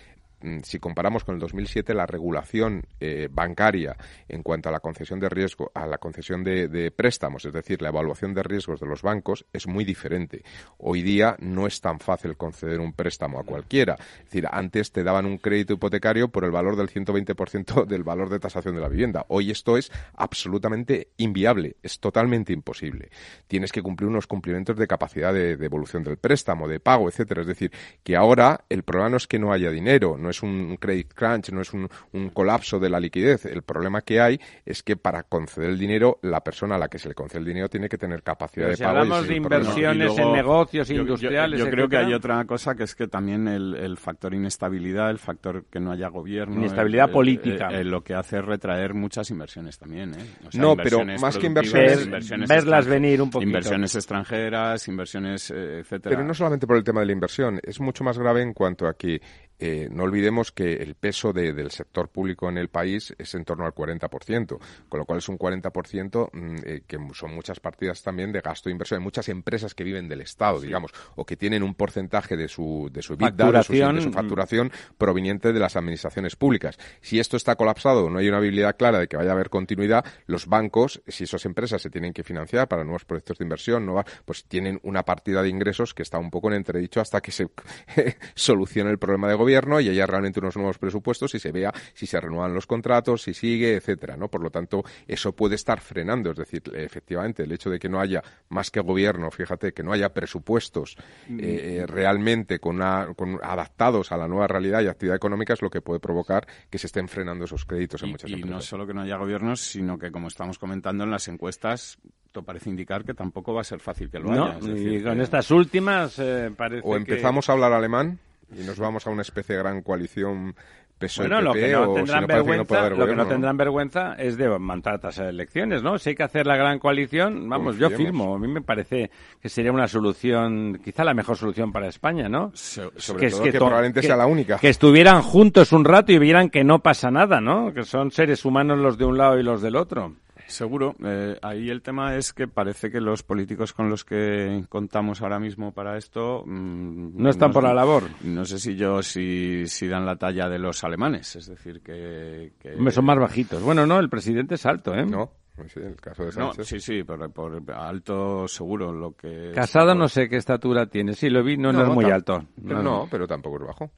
si 0.63 0.79
comparamos 0.79 1.25
con 1.25 1.35
el 1.35 1.41
2007, 1.41 1.95
la 1.95 2.07
regulación 2.07 2.85
eh, 3.01 3.29
bancaria 3.31 3.97
en 4.29 4.43
cuanto 4.43 4.69
a 4.69 4.73
la 4.73 4.81
concesión 4.81 5.19
de 5.19 5.29
riesgo, 5.29 5.71
a 5.75 5.87
la 5.87 5.99
concesión 5.99 6.45
de, 6.45 6.93
préstamos, 6.95 7.45
es 7.45 7.53
decir, 7.53 7.83
la 7.83 7.89
evaluación 7.89 8.35
de 8.35 8.43
riesgos 8.43 8.81
de 8.81 8.87
los 8.87 9.03
bancos, 9.03 9.47
es 9.53 9.67
muy 9.67 9.85
diferente. 9.85 10.43
Hoy 10.79 11.03
día 11.03 11.37
no 11.41 11.67
es 11.67 11.81
tan 11.81 11.99
fácil 11.99 12.37
conceder 12.37 12.81
un 12.81 12.93
préstamo 12.93 13.41
a 13.41 13.45
cualquiera. 13.45 13.95
Es 13.95 14.25
decir, 14.25 14.47
antes 14.51 14.93
te 14.93 15.03
daban 15.03 15.27
un 15.27 15.39
crédito 15.39 15.75
hipotecario 15.75 16.29
por 16.29 16.45
el 16.45 16.51
valor 16.51 16.77
del 16.77 16.89
120% 16.89 17.87
del 17.87 18.05
valor 18.05 18.29
de 18.31 18.39
tasación 18.39 18.75
de 18.75 18.81
la 18.81 18.89
vivienda. 18.89 19.27
Hoy 19.29 19.51
esto 19.51 19.77
es 19.77 19.91
absolutamente 20.15 21.09
inviable, 21.17 21.77
es 21.83 21.99
totalmente 22.01 22.53
imposible. 22.53 23.11
Tienes 23.47 23.73
que 23.73 23.83
cumplir 23.83 24.09
unos 24.09 24.27
cumplimientos 24.27 24.77
de 24.77 24.87
capacidad 24.87 25.33
de, 25.33 25.57
devolución 25.57 26.03
del 26.05 26.17
préstamo, 26.17 26.69
de 26.69 26.81
pago, 26.81 27.09
etcétera. 27.09 27.43
Es 27.43 27.47
decir, 27.47 27.73
que 28.03 28.17
ahora 28.17 28.65
el 28.69 28.83
problema 28.83 29.11
no 29.11 29.17
es 29.17 29.27
que 29.27 29.39
no 29.39 29.53
haya 29.53 29.71
dinero, 29.71 30.17
no 30.17 30.28
es 30.31 30.43
un 30.43 30.77
credit 30.77 31.13
crunch, 31.15 31.51
no 31.51 31.61
es 31.61 31.73
un, 31.73 31.89
colapso 32.33 32.79
de 32.79 32.91
la 32.91 33.01
liquidez. 33.01 33.47
El 33.47 33.63
problema 33.63 34.03
que 34.03 34.21
hay 34.21 34.41
es 34.65 34.83
que 34.83 34.97
para 34.97 35.23
conceder 35.23 35.71
el 35.71 35.79
dinero, 35.79 36.19
la 36.23 36.41
persona 36.41 36.77
a 36.77 36.79
la 36.79 36.89
que 36.89 36.99
se 36.99 37.09
le 37.09 37.15
concede 37.15 37.41
el 37.41 37.47
dinero 37.47 37.69
tiene 37.69 37.89
que 37.89 37.99
tener 37.99 38.23
capacidad 38.23 38.69
de 38.69 38.77
si 38.77 38.83
pago. 38.83 38.99
Hablamos 38.99 39.29
de 39.29 39.37
inversiones 39.37 40.19
en 40.19 40.33
negocios 40.33 40.91
industriales. 40.91 41.59
Yo, 41.59 41.71
creo 41.71 41.89
que 41.89 41.97
hay 41.97 42.13
otra 42.13 42.45
cosa 42.45 42.75
que 42.75 42.85
es 42.85 42.95
que 42.95 43.09
también 43.09 43.49
el, 43.49 43.97
factor 43.97 44.35
inestabilidad, 44.35 45.11
el 45.11 45.19
factor 45.19 45.65
que 45.71 45.81
no 45.81 45.93
haya 45.93 46.09
gobierno. 46.09 46.57
Inestabilidad 46.57 47.11
política. 47.11 47.71
lo 47.83 48.03
que 48.03 48.15
hace 48.15 48.39
es 48.39 48.45
retraer 48.45 48.95
muchas 48.95 49.31
inversiones 49.31 49.79
también. 49.79 50.15
¿eh? 50.15 50.25
no, 50.55 50.77
pero 50.77 51.05
más 51.21 51.37
que 51.39 51.47
inversiones. 51.47 52.09
verlas 52.49 52.87
venir 52.87 53.23
un 53.23 53.31
poquito. 53.31 53.49
Inversiones 53.49 53.95
extranjeras, 53.95 54.87
inversiones, 54.89 55.51
eh, 55.51 55.81
etcétera. 55.81 56.15
Pero 56.15 56.27
no 56.27 56.35
solamente 56.35 56.67
por 56.67 56.77
el 56.77 56.85
tema 56.85 57.01
de 57.01 57.07
la 57.07 57.13
inversión, 57.13 57.61
es 57.63 57.81
mucho 57.81 58.05
más 58.05 58.19
grave 58.19 58.43
en 58.43 58.53
cuanto 58.53 58.87
a 58.87 58.95
que 58.95 59.21
eh, 59.61 59.89
no 59.91 60.05
olvidemos 60.05 60.53
que 60.53 60.75
el 60.75 60.95
peso 60.95 61.33
del 61.33 61.71
sector 61.73 62.09
público 62.09 62.49
en 62.49 62.59
el 62.59 62.69
país 62.69 63.15
es 63.19 63.35
en 63.35 63.45
torno 63.45 63.67
al 63.67 63.75
40%, 63.75 64.59
con 64.89 65.01
lo 65.01 65.05
cual 65.05 65.19
es 65.19 65.29
un 65.29 65.39
40% 65.39 66.31
mm, 66.33 66.57
eh, 66.65 66.83
que 66.87 66.99
son 67.15 67.35
muchas 67.35 67.59
partidas 67.59 68.03
también 68.03 68.31
de 68.31 68.41
gasto 68.41 68.69
de 68.69 68.73
inversión. 68.73 69.01
Hay 69.01 69.05
muchas 69.05 69.29
empresas 69.29 69.75
que 69.75 69.83
viven 69.83 70.09
del 70.09 70.21
Estado, 70.21 70.61
digamos, 70.61 70.93
o 71.17 71.25
que 71.25 71.37
tienen 71.37 71.63
un 71.63 71.75
porcentaje 71.75 72.37
de 72.37 72.47
su, 72.47 72.89
de 72.93 73.03
su 73.03 73.17
facturación, 73.17 73.97
de, 73.97 74.03
su, 74.03 74.13
facturación 74.13 74.71
proveniente 74.97 75.53
de 75.53 75.59
las 75.59 75.77
administraciones 75.77 76.37
públicas. 76.37 76.79
Si 77.01 77.19
esto 77.19 77.37
está 77.37 77.57
colapsado, 77.57 78.09
no 78.11 78.19
hay 78.19 78.29
una 78.29 78.39
habilidad 78.39 78.77
clara 78.77 79.01
de 79.01 79.09
que 79.09 79.17
vaya 79.17 79.31
a 79.31 79.35
haber 79.35 79.51
continuidad, 79.51 80.05
los 80.27 80.47
bancos, 80.47 81.03
si 81.09 81.25
esas 81.25 81.45
empresas 81.47 81.83
se 81.83 81.91
tienen 81.91 82.13
que 82.13 82.23
financiar 82.23 82.69
para 82.69 82.85
nuevos 82.85 83.05
proyectos 83.05 83.39
de 83.39 83.45
inversión, 83.45 83.89
pues 84.25 84.45
tienen 84.45 84.79
una 84.85 85.05
partida 85.05 85.43
de 85.43 85.49
ingresos 85.49 85.95
que 85.95 86.03
está 86.03 86.19
un 86.19 86.31
poco 86.31 86.49
en 86.49 86.55
entredicho 86.55 87.01
hasta 87.01 87.21
que 87.21 87.33
se 87.33 87.49
solucione 88.35 88.91
el 88.91 88.99
problema 88.99 89.29
de 89.29 89.35
gobierno 89.35 89.48
gobierno 89.49 89.81
y 89.81 89.89
haya 89.89 90.05
realmente 90.05 90.41
unos 90.41 90.57
nuevos 90.57 90.77
presupuestos 90.77 91.35
y 91.35 91.39
se 91.39 91.51
vea 91.51 91.73
si 91.95 92.07
se 92.07 92.21
renuevan 92.21 92.53
los 92.53 92.67
contratos, 92.67 93.23
si 93.23 93.33
sigue, 93.33 93.77
etcétera, 93.77 94.15
¿no? 94.15 94.29
Por 94.29 94.43
lo 94.43 94.51
tanto, 94.51 94.85
eso 95.07 95.33
puede 95.33 95.55
estar 95.55 95.81
frenando, 95.81 96.33
es 96.33 96.37
decir, 96.37 96.63
efectivamente, 96.75 97.45
el 97.45 97.53
hecho 97.53 97.71
de 97.71 97.79
que 97.79 97.89
no 97.89 97.99
haya 97.99 98.23
más 98.51 98.71
que 98.71 98.81
gobierno, 98.81 99.31
fíjate, 99.31 99.73
que 99.73 99.83
no 99.83 99.93
haya 99.93 100.11
presupuestos 100.13 100.97
mm. 101.29 101.39
eh, 101.41 101.85
realmente 101.87 102.59
con, 102.59 102.83
adaptados 102.83 104.13
a 104.13 104.19
la 104.19 104.29
nueva 104.29 104.47
realidad 104.47 104.83
y 104.83 104.89
actividad 104.89 105.17
económica 105.17 105.55
es 105.55 105.63
lo 105.63 105.71
que 105.71 105.81
puede 105.81 105.99
provocar 105.99 106.47
que 106.69 106.77
se 106.77 106.89
estén 106.89 107.09
frenando 107.09 107.47
esos 107.47 107.65
créditos 107.65 108.03
en 108.03 108.11
muchas 108.11 108.31
empresas. 108.31 108.51
Y 108.51 108.55
no 108.55 108.61
solo 108.61 108.87
que 108.87 108.93
no 108.93 109.01
haya 109.01 109.17
gobiernos, 109.17 109.61
sino 109.63 109.99
que, 109.99 110.11
como 110.11 110.29
estamos 110.29 110.59
comentando 110.59 111.05
en 111.05 111.11
las 111.11 111.27
encuestas, 111.29 111.99
esto 112.27 112.43
parece 112.43 112.69
indicar 112.69 113.03
que 113.05 113.15
tampoco 113.15 113.55
va 113.55 113.63
a 113.63 113.65
ser 113.65 113.81
fácil 113.81 114.11
que 114.11 114.19
lo 114.19 114.31
haya. 114.31 114.59
y 114.61 115.03
con 115.03 115.19
estas 115.23 115.51
últimas 115.51 116.19
eh, 116.19 116.53
parece 116.55 116.83
O 116.87 116.95
empezamos 116.95 117.49
a 117.49 117.53
hablar 117.53 117.73
alemán 117.73 118.19
y 118.57 118.65
nos 118.65 118.79
vamos 118.79 119.07
a 119.07 119.11
una 119.11 119.23
especie 119.23 119.57
de 119.57 119.63
gran 119.63 119.83
coalición 119.83 120.55
PSOE 120.99 121.29
bueno, 121.29 121.41
lo 121.41 121.53
que 121.53 121.69
no 121.71 121.95
tendrán 121.95 122.27
vergüenza, 122.27 122.91
lo 122.91 123.07
que 123.07 123.15
no 123.15 123.27
tendrán 123.27 123.57
vergüenza 123.57 124.15
es 124.15 124.37
de 124.37 124.59
mandar 124.59 124.97
otras 124.97 125.19
elecciones, 125.19 125.83
¿no? 125.83 125.99
Si 125.99 126.11
hay 126.11 126.15
que 126.17 126.25
hacer 126.25 126.47
la 126.47 126.57
gran 126.57 126.79
coalición, 126.81 127.49
vamos, 127.49 127.79
yo 127.79 127.89
firmo. 127.91 128.35
A 128.35 128.39
mí 128.39 128.49
me 128.49 128.63
parece 128.63 129.11
que 129.41 129.49
sería 129.49 129.71
una 129.71 129.87
solución, 129.87 130.81
quizá 130.85 131.05
la 131.05 131.15
mejor 131.15 131.37
solución 131.37 131.73
para 131.73 131.87
España, 131.89 132.29
¿no? 132.29 132.51
sobre 132.55 133.31
todo 133.31 133.43
que, 133.43 133.53
probablemente 133.53 134.03
sea 134.03 134.17
la 134.17 134.27
única. 134.27 134.59
Que 134.59 134.69
estuvieran 134.69 135.23
juntos 135.23 135.73
un 135.73 135.85
rato 135.85 136.13
y 136.13 136.19
vieran 136.19 136.51
que 136.51 136.65
no 136.65 136.81
pasa 136.81 137.11
nada, 137.11 137.41
¿no? 137.41 137.73
Que 137.73 137.85
son 137.85 138.11
seres 138.11 138.45
humanos 138.45 138.79
los 138.79 138.99
de 138.99 139.05
un 139.05 139.19
lado 139.19 139.39
y 139.39 139.43
los 139.45 139.63
del 139.63 139.77
otro. 139.77 140.15
Seguro. 140.49 140.97
Eh, 141.05 141.39
ahí 141.43 141.69
el 141.69 141.83
tema 141.83 142.17
es 142.17 142.33
que 142.33 142.49
parece 142.49 142.91
que 142.91 143.01
los 143.01 143.23
políticos 143.23 143.73
con 143.75 143.91
los 143.91 144.05
que 144.05 144.65
contamos 144.69 145.21
ahora 145.21 145.39
mismo 145.39 145.73
para 145.73 145.99
esto... 145.99 146.43
Mm, 146.47 147.23
no 147.23 147.29
están 147.29 147.53
por 147.53 147.63
la 147.63 147.75
labor. 147.75 148.05
No 148.23 148.45
sé 148.45 148.59
si 148.59 148.75
yo 148.75 149.03
si, 149.03 149.67
si 149.67 149.87
dan 149.87 150.07
la 150.07 150.17
talla 150.17 150.49
de 150.49 150.59
los 150.59 150.83
alemanes. 150.85 151.37
Es 151.37 151.47
decir, 151.47 151.83
que... 151.83 152.53
son 152.91 153.05
más 153.05 153.19
bajitos. 153.19 153.63
Bueno, 153.63 153.87
no, 153.87 154.01
el 154.01 154.09
presidente 154.09 154.55
es 154.55 154.65
alto, 154.65 154.95
¿eh? 154.95 155.05
No. 155.05 155.31
Sí, 155.67 155.81
el 155.81 155.97
caso 155.97 156.25
de 156.25 156.33
Sánchez. 156.33 156.67
sí, 156.67 156.81
sí, 156.81 157.03
por, 157.03 157.31
por, 157.33 157.63
alto 157.73 158.47
seguro 158.47 158.93
lo 158.93 159.17
que... 159.17 159.51
Casado 159.55 159.95
no 159.95 160.09
sé 160.09 160.29
qué 160.29 160.37
estatura 160.37 160.87
tiene. 160.87 161.15
Sí, 161.15 161.29
lo 161.29 161.43
vi, 161.43 161.57
no, 161.57 161.73
no, 161.73 161.83
es 161.83 161.89
muy 161.89 162.05
alto. 162.07 162.45
no, 162.57 163.09
pero 163.11 163.27
tampoco 163.27 163.57
es 163.59 163.67
bajo. 163.67 163.91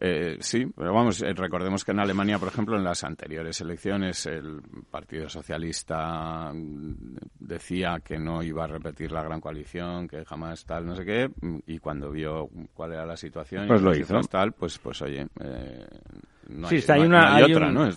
Eh, 0.00 0.38
sí, 0.40 0.66
pero 0.76 0.92
vamos, 0.92 1.22
eh, 1.22 1.32
recordemos 1.34 1.84
que 1.84 1.92
en 1.92 2.00
Alemania, 2.00 2.38
por 2.38 2.48
ejemplo, 2.48 2.76
en 2.76 2.84
las 2.84 3.04
anteriores 3.04 3.60
elecciones, 3.60 4.26
el 4.26 4.60
Partido 4.90 5.28
Socialista 5.28 6.52
decía 7.38 8.00
que 8.04 8.18
no 8.18 8.42
iba 8.42 8.64
a 8.64 8.66
repetir 8.66 9.12
la 9.12 9.22
gran 9.22 9.40
coalición, 9.40 10.08
que 10.08 10.24
jamás 10.24 10.64
tal, 10.64 10.86
no 10.86 10.96
sé 10.96 11.04
qué, 11.04 11.30
y 11.66 11.78
cuando 11.78 12.10
vio 12.10 12.48
cuál 12.74 12.92
era 12.92 13.06
la 13.06 13.16
situación, 13.16 13.68
pues 13.68 13.82
lo 13.82 13.94
hizo. 13.94 14.20
Tal, 14.22 14.52
pues, 14.52 14.78
pues 14.78 15.00
oye, 15.02 15.26
eh, 15.40 15.86
sí, 16.68 16.84
hay, 16.88 17.00
una, 17.02 17.34
hay, 17.34 17.54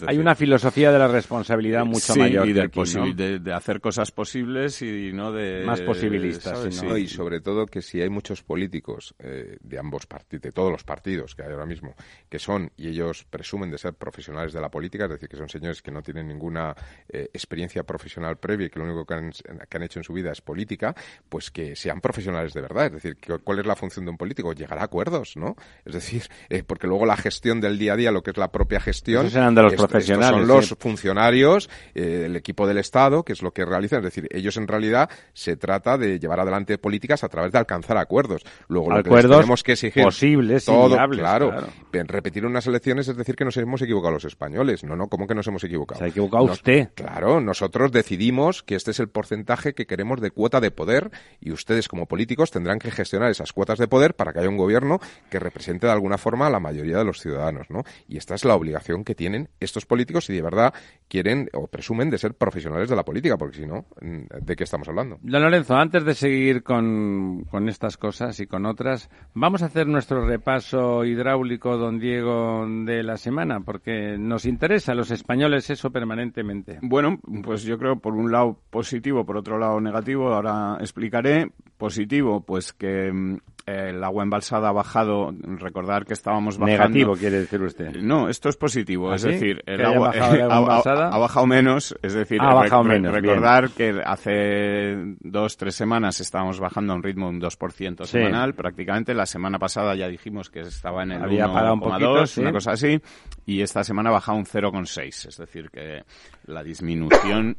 hay, 0.08 0.18
una 0.18 0.36
filosofía 0.36 0.92
de 0.92 1.00
la 1.00 1.08
responsabilidad 1.08 1.86
mucho 1.86 2.16
mayor. 2.16 2.48
Y 2.48 2.54
de, 2.54 3.54
hacer 3.54 3.82
cosas 3.82 4.12
posibles 4.12 4.82
y 4.82 5.12
no 5.13 5.32
de... 5.32 5.63
Más 5.66 5.82
posibilistas. 5.82 6.66
Y 6.98 7.08
sobre 7.08 7.42
todo 7.42 7.66
que 7.66 7.82
si 7.82 8.01
hay 8.01 8.10
muchos 8.10 8.44
políticos 8.44 9.16
eh, 9.20 9.58
de 9.62 9.80
ambos 9.80 10.06
partidos, 10.06 10.42
de 10.42 10.51
todos 10.51 10.72
los 10.72 10.84
partidos 10.84 11.36
que 11.36 11.44
hay 11.44 11.51
ahora 11.51 11.66
mismo, 11.66 11.96
que 12.30 12.39
son, 12.39 12.72
y 12.77 12.89
ellos 12.89 13.25
presumen 13.30 13.72
de 13.72 13.77
ser 13.77 13.94
profesionales 13.94 14.54
de 14.54 14.62
la 14.62 14.70
política, 14.70 15.06
es 15.06 15.12
decir, 15.12 15.30
que 15.30 15.38
son 15.38 15.50
señores 15.50 15.82
que 15.82 15.92
no 15.92 16.01
tienen 16.01 16.27
ninguna 16.27 16.75
eh, 17.10 17.30
experiencia 17.34 17.84
profesional 17.84 18.38
previa 18.38 18.68
y 18.68 18.70
que 18.70 18.80
lo 18.80 18.86
único 18.86 19.06
que 19.06 19.13
han, 19.13 19.32
que 19.32 19.77
han, 19.77 19.84
hecho 19.84 20.00
en 20.00 20.04
su 20.04 20.13
vida 20.13 20.32
es 20.32 20.42
política, 20.42 20.96
pues 21.30 21.51
que 21.51 21.75
sean 21.75 22.01
profesionales 22.01 22.54
de 22.54 22.62
verdad. 22.62 22.88
Es 22.88 23.04
decir, 23.04 23.18
¿cuál 23.44 23.60
es 23.60 23.66
la 23.66 23.75
función 23.75 24.06
de 24.06 24.12
un 24.12 24.18
político? 24.18 24.54
Llegar 24.54 24.80
a 24.80 24.84
acuerdos, 24.84 25.36
¿no? 25.36 25.56
Es 25.86 25.94
decir, 25.94 26.24
eh, 26.50 26.63
porque 26.63 26.88
luego 26.88 27.06
la 27.06 27.18
gestión 27.18 27.62
del 27.62 27.77
día 27.77 27.94
a 27.94 27.96
día, 27.96 28.12
lo 28.12 28.24
que 28.24 28.32
es 28.32 28.38
la 28.38 28.47
propia 28.48 28.80
gestión. 28.80 29.30
serán 29.30 29.56
de 29.56 29.63
los 29.63 29.74
profesionales. 29.74 30.39
son 30.39 30.48
los 30.48 30.75
funcionarios, 30.80 31.70
eh, 31.96 32.24
el 32.25 32.36
equipo 32.36 32.68
del 32.68 32.77
Estado, 32.77 33.24
que 33.24 33.34
es 33.34 33.42
lo 33.42 33.51
que 33.51 33.66
realizan. 33.66 34.00
Es 34.00 34.06
decir, 34.06 34.27
ellos 34.32 34.58
en 34.58 34.68
realidad 34.68 35.10
se 35.34 35.58
trata 35.58 35.98
de 35.98 36.20
llevar 36.20 36.39
adelante 36.39 36.77
políticas 36.77 37.24
a 37.24 37.30
través 37.30 37.51
de 37.51 37.60
alcanzar 37.60 37.98
acuerdos. 37.98 38.44
Luego 38.68 38.92
lo 38.92 39.04
que 39.04 39.10
tenemos 39.10 39.63
que 39.63 39.74
exigir 39.74 40.04
posibles, 40.04 40.66
todo, 40.66 40.98
claro, 41.10 41.51
Repetir 41.92 42.46
unas 42.46 42.68
elecciones 42.68 43.08
es 43.08 43.18
decir 43.18 43.36
que 43.36 43.44
nos 43.44 43.58
hemos 43.58 43.82
equivocado 43.82 44.13
los 44.13 44.25
españoles. 44.25 44.84
No, 44.84 44.96
no, 44.96 45.08
¿cómo 45.08 45.27
que 45.27 45.34
nos 45.34 45.48
hemos 45.48 45.63
equivocado? 45.63 46.00
Se 46.00 46.06
ha 46.06 46.08
equivocado 46.10 46.44
usted. 46.46 46.89
Claro, 46.94 47.42
nosotros 47.42 47.92
decidimos 47.92 48.63
que 48.63 48.75
este 48.75 48.92
es 48.92 49.00
el 49.00 49.10
porcentaje 49.10 49.74
que 49.74 49.86
queremos 49.86 50.22
de 50.22 50.32
cuota 50.32 50.60
de 50.60 50.72
poder 50.72 51.12
y 51.42 51.51
ustedes 51.51 51.88
como 51.88 52.06
políticos 52.06 52.51
tendrán 52.51 52.80
que 52.80 52.92
gestionar 52.92 53.32
esas 53.32 53.54
cuotas 53.54 53.80
de 53.80 53.88
poder 53.88 54.16
para 54.16 54.34
que 54.34 54.39
haya 54.39 54.50
un 54.50 54.58
gobierno 54.58 55.00
que 55.30 55.39
represente 55.39 55.88
de 55.88 55.94
alguna 55.94 56.18
forma 56.18 56.48
a 56.48 56.50
la 56.50 56.60
mayoría 56.60 56.98
de 56.98 57.06
los 57.06 57.20
ciudadanos, 57.20 57.70
¿no? 57.70 57.84
Y 58.08 58.18
esta 58.27 58.36
es 58.36 58.43
la 58.43 58.55
obligación 58.55 59.05
que 59.05 59.15
tienen 59.15 59.48
estos 59.62 59.86
políticos 59.86 60.25
si 60.25 60.34
de 60.34 60.41
verdad 60.41 60.74
quieren 61.07 61.50
o 61.53 61.67
presumen 61.67 62.10
de 62.10 62.17
ser 62.17 62.34
profesionales 62.34 62.89
de 62.89 62.96
la 62.98 63.05
política, 63.05 63.38
porque 63.38 63.60
si 63.60 63.65
no, 63.65 63.86
¿de 64.01 64.55
qué 64.57 64.65
estamos 64.65 64.89
hablando? 64.89 65.17
Don 65.22 65.41
Lorenzo, 65.41 65.75
antes 65.75 66.03
de 66.03 66.13
seguir 66.13 66.62
con, 66.62 67.46
con 67.50 67.69
estas 67.69 67.96
cosas 67.96 68.38
y 68.41 68.46
con 68.46 68.65
otras, 68.65 69.10
vamos 69.34 69.62
a 69.62 69.67
hacer 69.67 69.88
nuestro 69.88 70.25
repaso 70.25 71.05
hidráulico, 71.05 71.77
don 71.77 72.00
Diego, 72.00 72.65
de 72.67 73.01
la 73.01 73.15
semana, 73.15 73.62
porque 73.62 74.17
nos 74.17 74.46
interesa 74.46 74.91
a 74.91 74.96
los 74.96 75.10
españoles 75.12 75.69
eso 75.69 75.89
permanentemente. 75.91 76.79
Bueno, 76.81 77.22
pues 77.43 77.63
yo 77.63 77.77
creo 77.77 78.00
por 78.00 78.13
un 78.13 78.29
lado 78.29 78.60
positivo, 78.69 79.25
por 79.25 79.38
otro 79.38 79.57
lado 79.57 79.79
negativo, 79.79 80.34
ahora 80.34 80.75
explicaré. 80.81 81.50
Positivo, 81.77 82.41
pues 82.41 82.74
que 82.74 83.39
mm, 83.67 83.71
el 83.71 84.03
agua 84.03 84.24
embalsada 84.24 84.69
ha 84.69 84.71
bajado, 84.71 85.33
recordar 85.41 86.05
que 86.05 86.13
estábamos 86.13 86.57
bajando. 86.57 86.83
Negativo, 86.83 87.13
quiere 87.15 87.39
decir 87.39 87.62
usted. 87.62 87.95
No, 87.97 88.29
esto 88.29 88.50
es 88.50 88.57
positivo, 88.57 89.13
es 89.13 89.25
¿Ah, 89.25 89.29
decir, 89.29 89.62
el 89.65 89.86
agua, 89.86 90.12
ha, 90.12 91.17
bajado 91.17 91.45
menos, 91.45 91.95
es 92.01 92.13
decir, 92.13 92.39
ha 92.41 92.53
bajado 92.53 92.83
menos, 92.83 93.13
recordar 93.13 93.69
que 93.71 94.01
hace 94.03 94.95
dos, 95.19 95.57
tres 95.57 95.75
semanas 95.75 96.19
estábamos 96.19 96.59
bajando 96.59 96.93
a 96.93 96.95
un 96.95 97.03
ritmo 97.03 97.27
de 97.27 97.36
un 97.36 97.41
2% 97.41 98.05
semanal, 98.05 98.53
prácticamente. 98.53 99.13
La 99.13 99.25
semana 99.25 99.59
pasada 99.59 99.95
ya 99.95 100.07
dijimos 100.07 100.50
que 100.50 100.62
estaba 100.62 101.03
en 101.03 101.12
el 101.12 101.21
1,2, 101.21 102.41
una 102.41 102.51
cosa 102.51 102.71
así, 102.71 103.00
y 103.45 103.62
esta 103.62 103.83
semana 103.83 104.09
ha 104.09 104.13
bajado 104.13 104.38
un 104.38 104.45
0,6, 104.45 105.27
es 105.27 105.38
decir, 105.38 105.69
que 105.69 106.03
la 106.45 106.63
disminución 106.63 107.57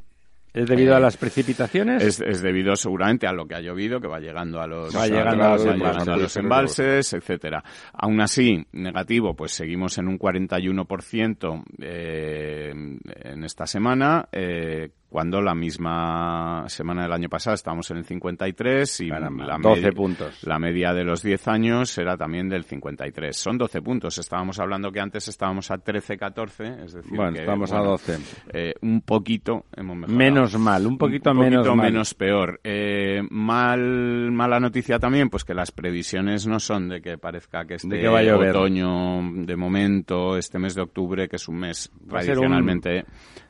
¿Es 0.54 0.66
debido 0.66 0.96
a 0.96 1.00
las 1.00 1.16
precipitaciones? 1.16 2.20
Es, 2.20 2.42
debido 2.42 2.74
seguramente 2.74 3.26
a 3.26 3.32
lo 3.32 3.46
que 3.46 3.54
ha 3.54 3.60
llovido, 3.60 4.00
que 4.00 4.08
va 4.08 4.18
llegando 4.18 4.60
a 4.60 4.66
los, 4.66 4.94
los 4.94 6.36
embalses, 6.36 7.12
etcétera. 7.12 7.62
Aún 7.92 8.20
así, 8.20 8.66
negativo, 8.72 9.34
pues 9.34 9.52
seguimos 9.52 9.98
en 9.98 10.08
un 10.08 10.18
41% 10.18 11.64
eh, 11.80 12.70
en 12.70 13.44
esta 13.44 13.66
semana, 13.66 14.28
eh, 14.32 14.90
cuando 15.08 15.40
la 15.40 15.54
misma 15.54 16.64
semana 16.68 17.02
del 17.02 17.12
año 17.12 17.28
pasado 17.28 17.54
estábamos 17.54 17.90
en 17.90 17.96
el 17.98 18.04
53 18.04 19.00
y 19.00 19.08
Caramba, 19.08 19.46
la 19.46 19.58
12 19.58 19.80
media- 19.80 19.92
puntos. 19.92 20.42
La 20.44 20.58
media 20.58 20.92
de 20.92 21.04
los 21.04 21.22
10 21.22 21.48
años 21.48 21.96
era 21.98 22.16
también 22.16 22.48
del 22.48 22.64
53. 22.64 23.36
Son 23.36 23.56
12 23.56 23.80
puntos. 23.80 24.18
Estábamos 24.18 24.58
hablando 24.58 24.92
que 24.92 25.00
antes 25.00 25.26
estábamos 25.28 25.70
a 25.70 25.78
13, 25.78 26.16
14, 26.18 26.84
es 26.84 26.92
decir, 26.92 27.16
Bueno, 27.16 27.32
que, 27.32 27.40
estamos 27.40 27.72
a 27.72 27.76
bueno, 27.78 27.90
12. 27.92 28.18
eh, 28.52 28.74
un 28.82 29.00
poquito 29.00 29.64
hemos 29.74 29.96
mejorado. 29.96 30.18
Menos 30.18 30.58
mal, 30.58 30.86
un 30.86 30.98
poquito, 30.98 31.30
Un 31.30 31.38
menos 31.38 31.66
mal. 31.68 31.76
menos 31.90 32.14
peor. 32.14 32.60
Eh, 32.62 33.22
mal, 33.30 34.30
mala 34.30 34.60
noticia 34.60 34.98
también, 34.98 35.30
pues 35.30 35.44
que 35.44 35.54
las 35.54 35.72
previsiones 35.72 36.46
no 36.46 36.60
son 36.60 36.88
de 36.88 37.00
que 37.00 37.18
parezca 37.18 37.64
que 37.64 37.74
este 37.74 37.88
De 37.88 38.00
que 38.02 38.08
va 38.08 38.18
a 38.18 38.22
llover. 38.22 38.50
otoño, 38.50 39.22
de 39.46 39.56
momento, 39.56 40.36
este 40.36 40.58
mes 40.58 40.74
de 40.74 40.82
octubre, 40.82 41.28
que 41.28 41.36
es 41.36 41.48
un 41.48 41.56
mes 41.60 41.90
Va 42.12 42.20
a 42.20 42.22
ser 42.22 42.38
un- 42.38 42.44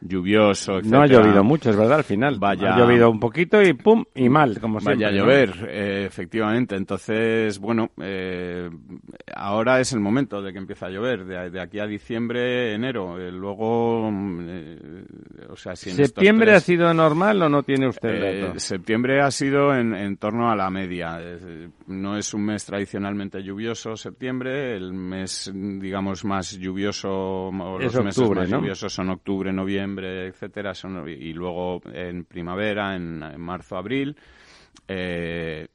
lluvioso, 0.01 0.81
No 0.83 1.03
ha 1.03 1.07
llovido 1.07 1.43
mucho, 1.45 1.71
es 1.71 1.77
verdad, 1.77 1.99
al 1.99 2.05
final. 2.05 2.37
Vaya- 2.39 2.75
Ha 2.75 2.79
llovido 2.79 3.11
un 3.11 3.19
poquito 3.21 3.61
y 3.63 3.73
pum, 3.73 4.05
y 4.15 4.29
mal, 4.29 4.59
como 4.61 4.81
siempre. 4.81 5.07
Vaya 5.07 5.09
a 5.09 5.19
llover, 5.21 5.69
eh, 5.71 6.05
efectivamente. 6.07 6.77
Entonces, 6.77 7.59
bueno, 7.59 7.91
eh, 8.01 8.71
ahora 9.35 9.81
es 9.81 9.93
el 9.93 10.01
momento 10.01 10.41
de 10.43 10.53
que 10.53 10.59
empiece 10.59 10.85
a 10.85 10.91
llover, 10.91 11.25
de, 11.25 11.51
de 11.51 11.61
aquí 11.61 11.79
a 11.81 11.87
diciembre, 11.87 12.75
enero. 12.75 13.19
Eh, 13.21 13.31
luego, 13.33 14.11
mm, 14.11 14.49
o 15.51 15.57
sea, 15.57 15.75
si 15.77 15.91
en 15.91 15.97
estos 16.01 16.07
¿Septiembre 16.09 16.47
tres- 16.53 16.57
ha 16.57 16.61
sido 16.61 16.95
normal 16.95 17.43
o 17.43 17.49
no 17.49 17.63
tiene 17.63 17.89
usted 17.89 18.43
dato? 18.47 18.59
septiembre 18.61 19.21
ha 19.21 19.31
sido 19.31 19.75
en, 19.75 19.95
en 19.95 20.17
torno 20.17 20.51
a 20.51 20.57
la 20.57 20.71
media. 20.71 21.19
No 21.87 22.17
es 22.17 22.33
un 22.35 22.45
mes 22.45 22.65
tradicionalmente 22.65 23.43
lluvioso 23.43 23.97
septiembre. 23.97 24.77
El 24.77 24.93
mes, 24.93 25.51
digamos, 25.55 26.25
más 26.25 26.53
lluvioso, 26.59 27.09
o 27.11 27.79
los 27.79 27.95
meses 28.05 28.19
octubre, 28.19 28.41
más 28.43 28.51
¿no? 28.51 28.59
lluviosos 28.59 28.93
son 28.93 29.11
octubre, 29.11 29.53
noviembre, 29.53 29.88
etcétera. 29.99 30.75
Son, 30.75 31.09
y 31.09 31.33
luego 31.33 31.81
en 31.93 32.25
primavera, 32.25 32.97
en, 32.97 33.23
en 33.23 33.41
marzo, 33.41 33.77
abril. 33.77 34.17
Eh, 34.87 35.69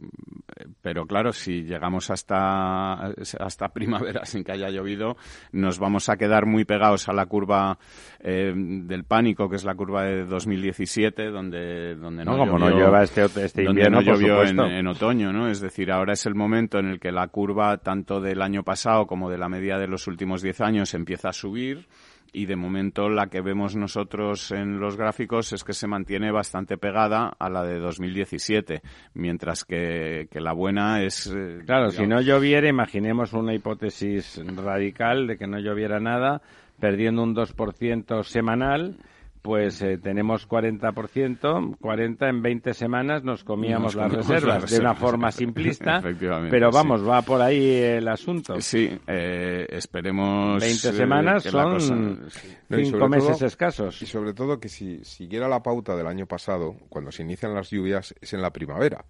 pero 0.81 1.05
claro, 1.05 1.31
si 1.33 1.63
llegamos 1.63 2.09
hasta, 2.09 2.93
hasta 3.39 3.69
primavera 3.69 4.25
sin 4.25 4.43
que 4.43 4.53
haya 4.53 4.69
llovido, 4.69 5.17
nos 5.51 5.77
vamos 5.77 6.09
a 6.09 6.17
quedar 6.17 6.45
muy 6.45 6.65
pegados 6.65 7.07
a 7.09 7.13
la 7.13 7.25
curva 7.25 7.77
eh, 8.19 8.53
del 8.55 9.03
pánico, 9.03 9.49
que 9.49 9.57
es 9.57 9.65
la 9.65 9.75
curva 9.75 10.03
de 10.05 10.25
2017, 10.25 11.29
donde, 11.29 11.95
donde 11.95 12.25
No, 12.25 12.37
no, 12.37 12.45
como 12.45 12.59
no 12.59 12.69
llueva 12.69 13.03
este, 13.03 13.25
este 13.25 13.63
invierno, 13.63 14.01
no 14.01 14.01
llovió 14.01 14.43
en, 14.43 14.59
en 14.59 14.87
otoño, 14.87 15.31
¿no? 15.31 15.47
Es 15.47 15.61
decir, 15.61 15.91
ahora 15.91 16.13
es 16.13 16.25
el 16.25 16.35
momento 16.35 16.79
en 16.79 16.87
el 16.87 16.99
que 16.99 17.11
la 17.11 17.27
curva, 17.27 17.77
tanto 17.77 18.19
del 18.19 18.41
año 18.41 18.63
pasado 18.63 19.05
como 19.05 19.29
de 19.29 19.37
la 19.37 19.49
media 19.49 19.77
de 19.77 19.87
los 19.87 20.07
últimos 20.07 20.41
10 20.41 20.61
años, 20.61 20.93
empieza 20.93 21.29
a 21.29 21.33
subir 21.33 21.87
y 22.33 22.47
de 22.47 22.55
momento 22.55 23.07
la 23.09 23.27
que 23.27 23.41
vemos 23.41 23.75
nosotros 23.75 24.51
en 24.51 24.79
los 24.79 24.97
gráficos 24.97 25.53
es 25.53 25.63
que 25.63 25.73
se 25.73 25.87
mantiene 25.87 26.31
bastante 26.31 26.77
pegada 26.77 27.31
a 27.37 27.49
la 27.49 27.63
de 27.63 27.77
2017, 27.79 28.81
mientras 29.13 29.63
que, 29.63 30.27
que 30.31 30.41
la 30.41 30.51
buena 30.53 31.03
es... 31.03 31.27
eh, 31.27 31.59
Claro, 31.65 31.91
si 31.91 32.07
no 32.07 32.19
lloviera, 32.21 32.67
imaginemos 32.67 33.33
una 33.33 33.53
hipótesis 33.53 34.41
radical 34.55 35.27
de 35.27 35.37
que 35.37 35.47
no 35.47 35.59
lloviera 35.59 35.99
nada, 35.99 36.41
perdiendo 36.79 37.21
un 37.23 37.35
2% 37.35 38.23
semanal, 38.23 38.97
pues 39.43 39.81
eh, 39.81 39.97
tenemos 39.97 40.47
40%, 40.47 41.77
40 41.79 42.29
en 42.29 42.41
20 42.41 42.73
semanas 42.73 43.23
nos 43.23 43.43
comíamos 43.43 43.93
Nos 43.93 43.95
las 43.95 44.03
comíamos 44.05 44.27
reservas, 44.29 44.61
las 44.61 44.71
de 44.71 44.79
una 44.79 44.89
reservas. 44.93 44.99
forma 44.99 45.31
simplista, 45.31 45.97
Efectivamente, 45.99 46.49
pero 46.49 46.71
sí. 46.71 46.75
vamos, 46.77 47.07
va 47.07 47.21
por 47.21 47.41
ahí 47.41 47.75
el 47.75 48.07
asunto. 48.07 48.59
Sí, 48.61 48.89
eh, 49.05 49.67
esperemos... 49.69 50.61
20 50.61 50.89
eh, 50.89 50.93
semanas 50.93 51.45
la 51.45 51.51
son 51.51 51.73
cosa- 51.73 52.29
sí. 52.39 52.47
No, 52.69 52.79
y 52.79 52.85
cinco 52.85 52.97
sobre 52.99 53.09
meses 53.19 53.37
todo- 53.37 53.47
escasos. 53.47 54.01
Y 54.01 54.05
sobre 54.05 54.33
todo 54.33 54.59
que 54.59 54.69
si 54.69 55.03
siguiera 55.03 55.47
la 55.49 55.61
pauta 55.61 55.95
del 55.95 56.07
año 56.07 56.25
pasado, 56.25 56.75
cuando 56.89 57.11
se 57.11 57.23
inician 57.23 57.53
las 57.53 57.69
lluvias, 57.69 58.15
es 58.21 58.33
en 58.33 58.41
la 58.41 58.51
primavera. 58.51 59.03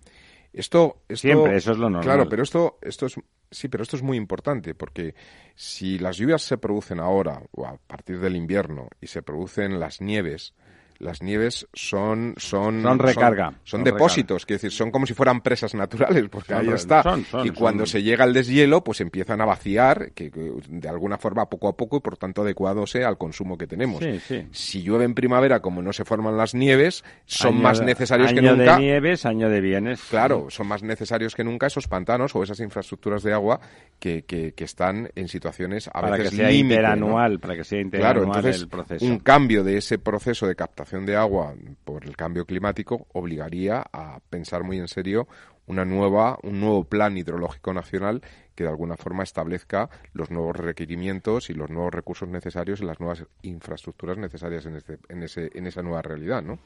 Esto, 0.53 1.01
esto 1.09 1.27
Siempre, 1.27 1.57
eso 1.57 1.71
es 1.71 1.77
lo 1.77 1.89
normal. 1.89 2.03
Claro, 2.03 2.29
pero 2.29 2.43
esto, 2.43 2.77
esto 2.81 3.07
es, 3.07 3.15
sí, 3.49 3.67
pero 3.67 3.81
esto 3.81 3.95
es 3.95 4.03
muy 4.03 4.17
importante 4.17 4.75
porque 4.75 5.15
si 5.55 5.97
las 5.97 6.17
lluvias 6.17 6.43
se 6.43 6.59
producen 6.59 6.99
ahora 6.99 7.41
o 7.51 7.65
a 7.65 7.77
partir 7.77 8.19
del 8.19 8.35
invierno 8.35 8.87
y 9.01 9.07
se 9.07 9.23
producen 9.23 9.79
las 9.79 9.99
nieves, 9.99 10.53
las 10.99 11.21
nieves 11.21 11.67
son 11.73 12.33
son 12.37 12.81
Son 12.81 12.99
recarga, 12.99 13.47
son, 13.49 13.55
son 13.63 13.83
depósitos, 13.83 14.45
quiero 14.45 14.57
decir, 14.57 14.71
son 14.71 14.91
como 14.91 15.05
si 15.05 15.13
fueran 15.13 15.41
presas 15.41 15.73
naturales, 15.75 16.29
porque 16.29 16.53
Son 16.53 16.67
ahí 16.69 16.73
está. 16.73 17.03
y 17.43 17.49
cuando 17.51 17.85
se 17.85 18.01
llega 18.03 18.23
al 18.23 18.33
deshielo, 18.33 18.83
pues 18.83 19.01
empiezan 19.01 19.41
a 19.41 19.45
vaciar, 19.45 20.11
que, 20.13 20.31
que 20.31 20.51
de 20.69 20.89
alguna 20.89 21.17
forma 21.17 21.49
poco 21.49 21.67
a 21.67 21.75
poco 21.75 21.97
y 21.97 21.99
por 21.99 22.17
tanto 22.17 22.41
adecuándose 22.43 23.03
al 23.03 23.17
consumo 23.17 23.57
que 23.57 23.67
tenemos. 23.67 24.03
Sí, 24.03 24.19
sí. 24.19 24.47
Si 24.51 24.81
llueve 24.83 25.05
en 25.05 25.13
primavera, 25.15 25.59
como 25.61 25.81
no 25.81 25.93
se 25.93 26.05
forman 26.05 26.37
las 26.37 26.53
nieves, 26.53 27.03
son 27.25 27.53
Año 27.55 27.61
más 27.63 27.79
de- 27.79 27.85
necesarios 27.85 28.31
que 28.33 28.39
año 28.39 28.55
nunca. 28.55 28.75
de 28.77 28.81
nieves, 28.81 29.25
año 29.25 29.49
de 29.49 29.61
bienes. 29.61 30.01
Claro, 30.09 30.47
son 30.49 30.67
más 30.67 30.83
necesarios 30.83 31.35
que 31.35 31.43
nunca 31.43 31.67
esos 31.67 31.87
pantanos 31.87 32.35
o 32.35 32.43
esas 32.43 32.59
infraestructuras 32.59 33.23
de 33.23 33.33
agua 33.33 33.59
que, 33.99 34.23
que, 34.23 34.53
que 34.53 34.63
están 34.63 35.09
en 35.15 35.27
situaciones 35.27 35.87
a 35.87 36.01
para 36.01 36.17
que 36.17 36.23
veces 36.23 36.37
sea 36.37 36.49
límite, 36.49 36.75
¿no? 36.75 36.81
interanual, 36.81 37.39
para 37.39 37.55
que 37.55 37.63
sea 37.63 37.79
Claro, 37.89 38.21
interanual 38.21 38.25
entonces 38.37 38.61
el 38.61 38.67
proceso. 38.67 39.05
un 39.05 39.19
cambio 39.19 39.63
de 39.63 39.77
ese 39.77 39.97
proceso 39.97 40.47
de 40.47 40.55
captación 40.55 40.92
de 41.01 41.15
agua 41.15 41.55
por 41.83 42.05
el 42.05 42.15
cambio 42.15 42.45
climático 42.45 43.07
obligaría 43.13 43.83
a 43.91 44.19
pensar 44.29 44.63
muy 44.63 44.77
en 44.77 44.87
serio 44.87 45.27
una 45.65 45.85
nueva, 45.85 46.37
un 46.43 46.59
nuevo 46.59 46.83
plan 46.83 47.17
hidrológico 47.17 47.73
nacional 47.73 48.21
que 48.53 48.63
de 48.63 48.69
alguna 48.69 48.95
forma 48.95 49.23
establezca 49.23 49.89
los 50.13 50.29
nuevos 50.29 50.55
requerimientos 50.55 51.49
y 51.49 51.53
los 51.53 51.71
nuevos 51.71 51.93
recursos 51.93 52.29
necesarios 52.29 52.79
y 52.79 52.85
las 52.85 52.99
nuevas 52.99 53.25
infraestructuras 53.41 54.17
necesarias 54.17 54.67
en, 54.67 54.75
este, 54.75 54.99
en, 55.09 55.23
ese, 55.23 55.49
en 55.55 55.65
esa 55.65 55.81
nueva 55.81 56.03
realidad, 56.03 56.43
¿no? 56.43 56.59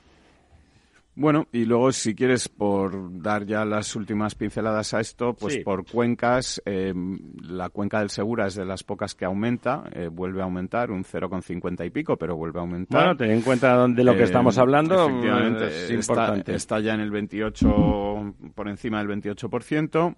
Bueno, 1.20 1.48
y 1.52 1.66
luego 1.66 1.92
si 1.92 2.14
quieres, 2.14 2.48
por 2.48 3.22
dar 3.24 3.44
ya 3.44 3.66
las 3.66 3.96
últimas 3.96 4.36
pinceladas 4.36 4.94
a 4.94 5.00
esto, 5.00 5.34
pues 5.34 5.56
Sí. 5.56 5.60
por 5.62 5.84
cuencas, 5.84 6.62
eh, 6.64 6.94
la 7.42 7.70
cuenca 7.70 8.00
del 8.02 8.12
Segura 8.12 8.46
es 8.46 8.54
de 8.54 8.66
las 8.66 8.84
pocas 8.84 9.16
que 9.16 9.26
aumenta, 9.26 9.84
eh, 9.94 10.10
vuelve 10.12 10.42
a 10.42 10.44
aumentar 10.44 10.92
un 10.92 11.04
0,50 11.04 11.84
y 11.86 11.90
pico, 11.90 12.18
pero 12.18 12.36
vuelve 12.36 12.60
a 12.60 12.62
aumentar. 12.62 13.02
Bueno, 13.02 13.18
ten 13.18 13.32
en 13.32 13.42
cuenta 13.42 13.88
de 13.88 14.04
lo 14.04 14.14
que 14.14 14.22
Eh, 14.22 14.26
estamos 14.26 14.60
hablando, 14.60 15.08
efectivamente, 15.10 15.66
es 15.66 15.90
está-. 15.90 16.36
Está, 16.54 16.80
ya 16.82 16.94
en 16.94 17.00
el 17.00 17.10
28, 17.10 18.36
por 18.54 18.68
encima 18.68 19.00
del 19.00 19.08
28%. 19.08 20.16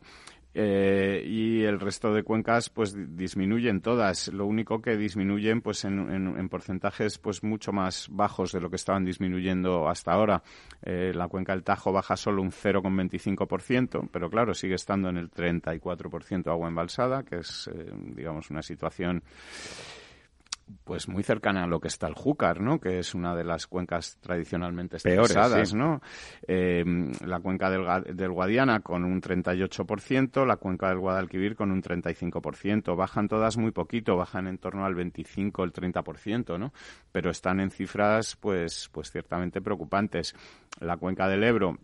Eh, 0.61 1.23
y 1.25 1.63
el 1.63 1.79
resto 1.79 2.13
de 2.13 2.23
cuencas 2.23 2.69
pues 2.69 2.93
di- 2.93 3.05
disminuyen 3.07 3.79
todas. 3.79 4.27
Lo 4.33 4.45
único 4.45 4.81
que 4.81 4.97
disminuyen 4.97 5.61
pues 5.61 5.85
en, 5.85 5.99
en- 6.11 6.37
en 6.37 6.49
porcentajes 6.49 7.17
pues 7.17 7.43
mucho 7.43 7.71
más 7.71 8.07
bajos 8.11 8.51
de 8.51 8.59
lo 8.59 8.69
que 8.69 8.75
estaban 8.75 9.05
disminuyendo 9.05 9.87
hasta 9.87 10.11
ahora. 10.11 10.43
Eh, 10.83 11.13
la 11.15 11.29
cuenca 11.29 11.53
del 11.53 11.63
Tajo 11.63 11.93
baja 11.93 12.17
solo 12.17 12.41
un 12.41 12.51
0,25% 12.51 14.09
pero 14.11 14.29
claro 14.29 14.53
sigue 14.53 14.75
estando 14.75 15.07
en 15.09 15.17
el 15.17 15.29
34% 15.31 16.47
agua 16.47 16.67
embalsada 16.67 17.23
que 17.23 17.37
es 17.37 17.69
eh, 17.73 17.91
digamos 18.15 18.49
una 18.49 18.61
situación 18.61 19.23
pues 20.83 21.07
muy 21.07 21.23
cercana 21.23 21.63
a 21.63 21.67
lo 21.67 21.79
que 21.79 21.87
está 21.87 22.07
el 22.07 22.13
Júcar, 22.13 22.61
¿no? 22.61 22.79
Que 22.79 22.99
es 22.99 23.13
una 23.15 23.35
de 23.35 23.43
las 23.43 23.67
cuencas 23.67 24.17
tradicionalmente 24.21 24.97
estresadas, 24.97 25.69
sí. 25.69 25.75
¿no? 25.75 26.01
Eh, 26.47 26.83
la 27.25 27.39
cuenca 27.39 27.69
del 27.69 28.31
Guadiana 28.31 28.81
con 28.81 29.03
un 29.03 29.21
38%, 29.21 30.45
la 30.45 30.57
cuenca 30.57 30.89
del 30.89 30.99
Guadalquivir 30.99 31.55
con 31.55 31.71
un 31.71 31.81
35%. 31.81 32.95
Bajan 32.95 33.27
todas 33.27 33.57
muy 33.57 33.71
poquito, 33.71 34.15
bajan 34.15 34.47
en 34.47 34.57
torno 34.57 34.85
al 34.85 34.95
25, 34.95 35.63
el 35.63 35.73
30%, 35.73 36.59
¿no? 36.59 36.73
Pero 37.11 37.31
están 37.31 37.59
en 37.59 37.71
cifras, 37.71 38.35
pues, 38.35 38.89
pues 38.91 39.11
ciertamente 39.11 39.61
preocupantes. 39.61 40.35
La 40.79 40.97
cuenca 40.97 41.27
del 41.27 41.43
Ebro 41.43 41.77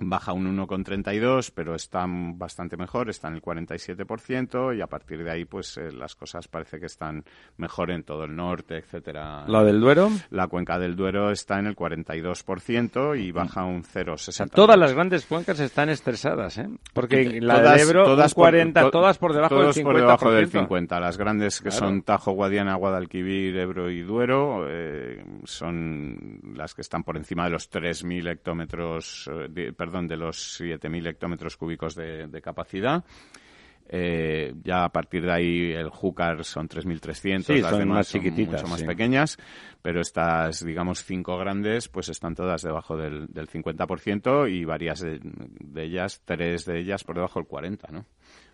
baja 0.00 0.32
un 0.32 0.56
1,32, 0.56 1.52
pero 1.54 1.74
está 1.74 2.04
bastante 2.08 2.76
mejor, 2.76 3.10
está 3.10 3.28
en 3.28 3.34
el 3.34 3.42
47% 3.42 4.76
y 4.76 4.80
a 4.80 4.86
partir 4.86 5.22
de 5.22 5.30
ahí 5.30 5.44
pues 5.44 5.76
eh, 5.76 5.92
las 5.92 6.14
cosas 6.16 6.48
parece 6.48 6.80
que 6.80 6.86
están 6.86 7.22
mejor 7.58 7.90
en 7.90 8.02
todo 8.02 8.24
el 8.24 8.34
norte, 8.34 8.78
etcétera. 8.78 9.44
¿Lo 9.46 9.64
del 9.64 9.80
Duero? 9.80 10.10
La 10.30 10.46
cuenca 10.48 10.78
del 10.78 10.96
Duero 10.96 11.30
está 11.30 11.58
en 11.58 11.66
el 11.66 11.76
42% 11.76 13.20
y 13.20 13.30
baja 13.32 13.64
un 13.64 13.82
0,60. 13.84 14.50
Todas 14.50 14.78
las 14.78 14.92
grandes 14.94 15.26
cuencas 15.26 15.60
están 15.60 15.88
estresadas, 15.90 16.58
¿eh? 16.58 16.68
Porque 16.92 17.20
Eh, 17.22 17.40
la 17.40 17.56
todas- 17.60 17.78
del 17.78 17.88
Ebro, 17.88 18.04
todas 18.04 18.32
un 18.32 18.34
por- 18.34 18.42
40, 18.44 18.80
to- 18.82 18.90
todas 18.90 19.18
por 19.18 19.32
debajo 19.34 19.54
del 19.56 19.62
todos 19.64 19.76
50%. 19.76 19.84
por 19.84 19.96
debajo 20.00 20.32
del 20.32 20.48
50. 20.48 21.00
Las 21.00 21.18
grandes 21.18 21.58
que 21.60 21.68
Claro. 21.70 21.86
son 21.86 22.02
Tajo, 22.02 22.32
Guadiana, 22.32 22.74
Guadalquivir, 22.76 23.56
Ebro 23.56 23.90
y 23.90 24.00
Duero 24.02 24.64
eh, 24.68 25.22
son 25.44 26.40
las 26.54 26.74
que 26.74 26.82
están 26.82 27.02
por 27.02 27.16
encima 27.16 27.44
de 27.44 27.50
los 27.50 27.68
3.000 27.70 28.26
hectómetros, 28.28 29.28
eh, 29.32 29.48
de- 29.50 29.72
perdón, 29.72 29.89
de 30.08 30.16
los 30.16 30.60
7.000 30.60 31.08
hectómetros 31.08 31.56
cúbicos 31.56 31.94
de, 31.94 32.26
de 32.26 32.42
capacidad. 32.42 33.04
Eh, 33.92 34.54
ya 34.62 34.84
a 34.84 34.88
partir 34.92 35.24
de 35.24 35.32
ahí 35.32 35.72
el 35.72 35.88
Júcar 35.88 36.44
son 36.44 36.68
3.300, 36.68 37.42
Sí, 37.42 37.60
las 37.60 37.70
son 37.70 37.80
demás 37.80 37.96
más 37.96 38.06
son 38.06 38.20
chiquititas, 38.20 38.60
mucho 38.62 38.70
más 38.70 38.80
sí. 38.80 38.86
pequeñas, 38.86 39.36
pero 39.82 40.00
estas, 40.00 40.64
digamos, 40.64 41.04
cinco 41.04 41.36
grandes, 41.36 41.88
pues 41.88 42.08
están 42.08 42.36
todas 42.36 42.62
debajo 42.62 42.96
del, 42.96 43.26
del 43.26 43.48
50% 43.48 44.48
y 44.48 44.64
varias 44.64 45.00
de, 45.00 45.18
de 45.20 45.82
ellas, 45.82 46.22
tres 46.24 46.66
de 46.66 46.78
ellas 46.78 47.02
por 47.02 47.16
debajo 47.16 47.40
del 47.40 47.48
40%, 47.48 47.90
¿no? 47.90 48.06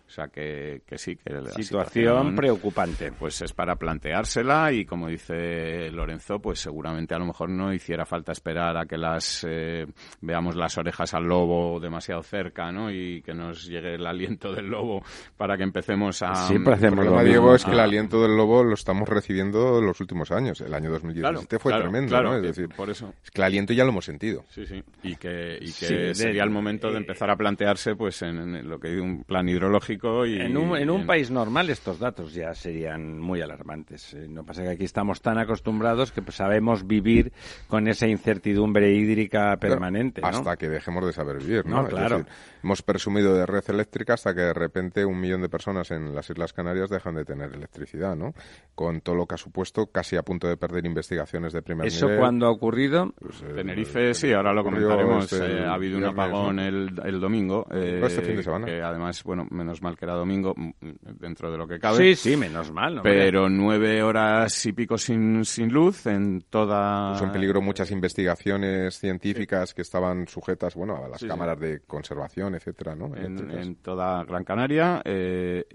O 0.07 0.09
sea 0.09 0.29
que, 0.29 0.81
que 0.85 0.97
sí, 0.97 1.17
que 1.17 1.33
la 1.33 1.51
situación, 1.51 2.33
preocupante. 2.33 3.11
Pues 3.11 3.41
es 3.41 3.51
para 3.51 3.75
planteársela 3.75 4.71
y 4.71 4.85
como 4.85 5.09
dice 5.09 5.91
Lorenzo, 5.91 6.39
pues 6.39 6.59
seguramente 6.59 7.13
a 7.13 7.19
lo 7.19 7.25
mejor 7.25 7.49
no 7.49 7.73
hiciera 7.73 8.05
falta 8.05 8.31
esperar 8.31 8.77
a 8.77 8.85
que 8.85 8.97
las 8.97 9.45
eh, 9.47 9.85
veamos 10.21 10.55
las 10.55 10.77
orejas 10.77 11.13
al 11.13 11.25
lobo 11.25 11.79
demasiado 11.81 12.23
cerca, 12.23 12.71
¿no? 12.71 12.89
Y 12.89 13.21
que 13.21 13.33
nos 13.33 13.65
llegue 13.65 13.95
el 13.95 14.07
aliento 14.07 14.53
del 14.53 14.67
lobo 14.67 15.03
para 15.35 15.57
que 15.57 15.63
empecemos 15.63 16.21
a... 16.21 16.33
Siempre 16.47 16.75
hacemos 16.75 16.99
el 16.99 17.11
problema, 17.11 17.23
Diego, 17.23 17.53
es 17.53 17.65
que 17.65 17.71
el 17.71 17.79
aliento 17.79 18.21
del 18.21 18.37
lobo 18.37 18.63
lo 18.63 18.75
estamos 18.75 19.09
recibiendo 19.09 19.79
en 19.79 19.85
los 19.85 19.99
últimos 19.99 20.31
años. 20.31 20.61
El 20.61 20.73
año 20.73 20.89
2017 20.89 21.59
fue 21.59 21.73
tremendo, 21.73 22.21
¿no? 22.21 22.37
Es 22.37 22.43
decir, 22.43 22.69
por 22.69 22.89
eso. 22.89 23.13
Es 23.23 23.29
que 23.29 23.41
el 23.41 23.45
aliento 23.45 23.73
ya 23.73 23.83
lo 23.83 23.89
hemos 23.89 24.05
sentido. 24.05 24.45
Sí, 24.49 24.65
sí. 24.65 24.81
Y 25.03 25.17
que, 25.17 25.57
y 25.59 25.73
que 25.73 26.15
sería 26.15 26.43
el 26.43 26.49
momento 26.49 26.91
de 26.91 26.97
empezar 26.97 27.29
a 27.29 27.35
plantearse, 27.35 27.95
pues, 27.95 28.21
en, 28.21 28.67
lo 28.69 28.79
que 28.79 28.87
hay 28.87 28.97
un 28.97 29.23
plan 29.23 29.49
hidrológico 29.49 29.96
y... 30.25 30.39
En 30.41 30.57
un, 30.57 30.77
en 30.77 30.89
un 30.89 31.05
país 31.05 31.31
normal 31.31 31.69
estos 31.69 31.99
datos 31.99 32.33
ya 32.33 32.53
serían 32.53 33.19
muy 33.19 33.41
alarmantes. 33.41 34.13
Eh, 34.13 34.27
no 34.27 34.43
pasa 34.45 34.63
que 34.63 34.69
aquí 34.69 34.85
estamos 34.85 35.21
tan 35.21 35.37
acostumbrados 35.37 36.11
que 36.11 36.21
pues, 36.21 36.35
sabemos 36.35 36.85
vivir 36.85 37.31
con 37.67 37.87
esa 37.87 38.07
incertidumbre 38.07 38.91
hídrica 38.93 39.57
permanente, 39.57 40.21
Hasta 40.23 40.57
que 40.57 40.69
dejemos 40.69 41.05
de 41.05 41.13
saber 41.13 41.37
vivir, 41.37 41.65
¿no? 41.65 41.87
claro. 41.87 42.25
hemos 42.63 42.81
presumido 42.81 43.33
de 43.35 43.45
red 43.45 43.63
eléctrica 43.67 44.13
hasta 44.13 44.33
que 44.33 44.41
de 44.41 44.53
repente 44.53 45.05
un 45.05 45.19
millón 45.19 45.41
de 45.41 45.49
personas 45.49 45.91
en 45.91 46.13
las 46.13 46.29
Islas 46.29 46.53
Canarias 46.53 46.89
dejan 46.89 47.15
de 47.15 47.25
tener 47.25 47.53
electricidad, 47.53 48.15
¿no? 48.15 48.33
Con 48.75 49.01
todo 49.01 49.15
lo 49.15 49.25
que 49.25 49.35
ha 49.35 49.37
supuesto, 49.37 49.87
casi 49.87 50.15
a 50.17 50.23
punto 50.23 50.47
de 50.47 50.57
perder 50.57 50.85
investigaciones 50.85 51.53
de 51.53 51.61
primer 51.61 51.87
¿Eso 51.87 52.09
cuándo 52.17 52.45
ha 52.45 52.51
ocurrido? 52.51 53.13
Pues, 53.19 53.41
eh, 53.41 53.53
Tenerife, 53.55 54.13
sí, 54.13 54.33
ahora 54.33 54.53
lo 54.53 54.63
comentaremos. 54.63 55.31
Este, 55.31 55.59
eh, 55.59 55.65
ha 55.65 55.73
habido 55.73 55.97
un 55.97 56.05
apagón 56.05 56.59
el, 56.59 56.91
el, 57.03 57.19
domingo. 57.19 57.67
este 57.71 58.21
fin 58.21 58.35
de 58.35 58.43
semana. 58.43 58.65
Que 58.65 58.81
además, 58.81 59.23
bueno, 59.23 59.47
menos 59.49 59.81
mal 59.81 59.86
que 59.95 60.05
era 60.05 60.15
domingo, 60.15 60.53
dentro 60.79 61.51
de 61.51 61.57
lo 61.57 61.67
que 61.67 61.79
cabe. 61.79 62.15
Sí, 62.15 62.31
sí, 62.31 62.37
menos 62.37 62.71
mal. 62.71 63.01
Pero 63.03 63.49
nueve 63.49 64.03
horas 64.03 64.65
y 64.65 64.73
pico 64.73 64.97
sin, 64.97 65.45
sin 65.45 65.69
luz 65.71 66.05
en 66.05 66.41
toda... 66.49 67.13
Puso 67.13 67.25
en 67.25 67.31
peligro 67.31 67.61
muchas 67.61 67.91
investigaciones 67.91 68.97
científicas 68.99 69.73
que 69.73 69.81
estaban 69.81 70.27
sujetas, 70.27 70.75
bueno, 70.75 71.03
a 71.03 71.07
las 71.07 71.23
cámaras 71.23 71.59
de 71.59 71.81
conservación, 71.81 72.55
etcétera, 72.55 72.95
¿no? 72.95 73.15
En, 73.15 73.75
toda 73.77 74.23
Gran 74.23 74.43
Canaria, 74.43 75.01
eh, 75.05 75.65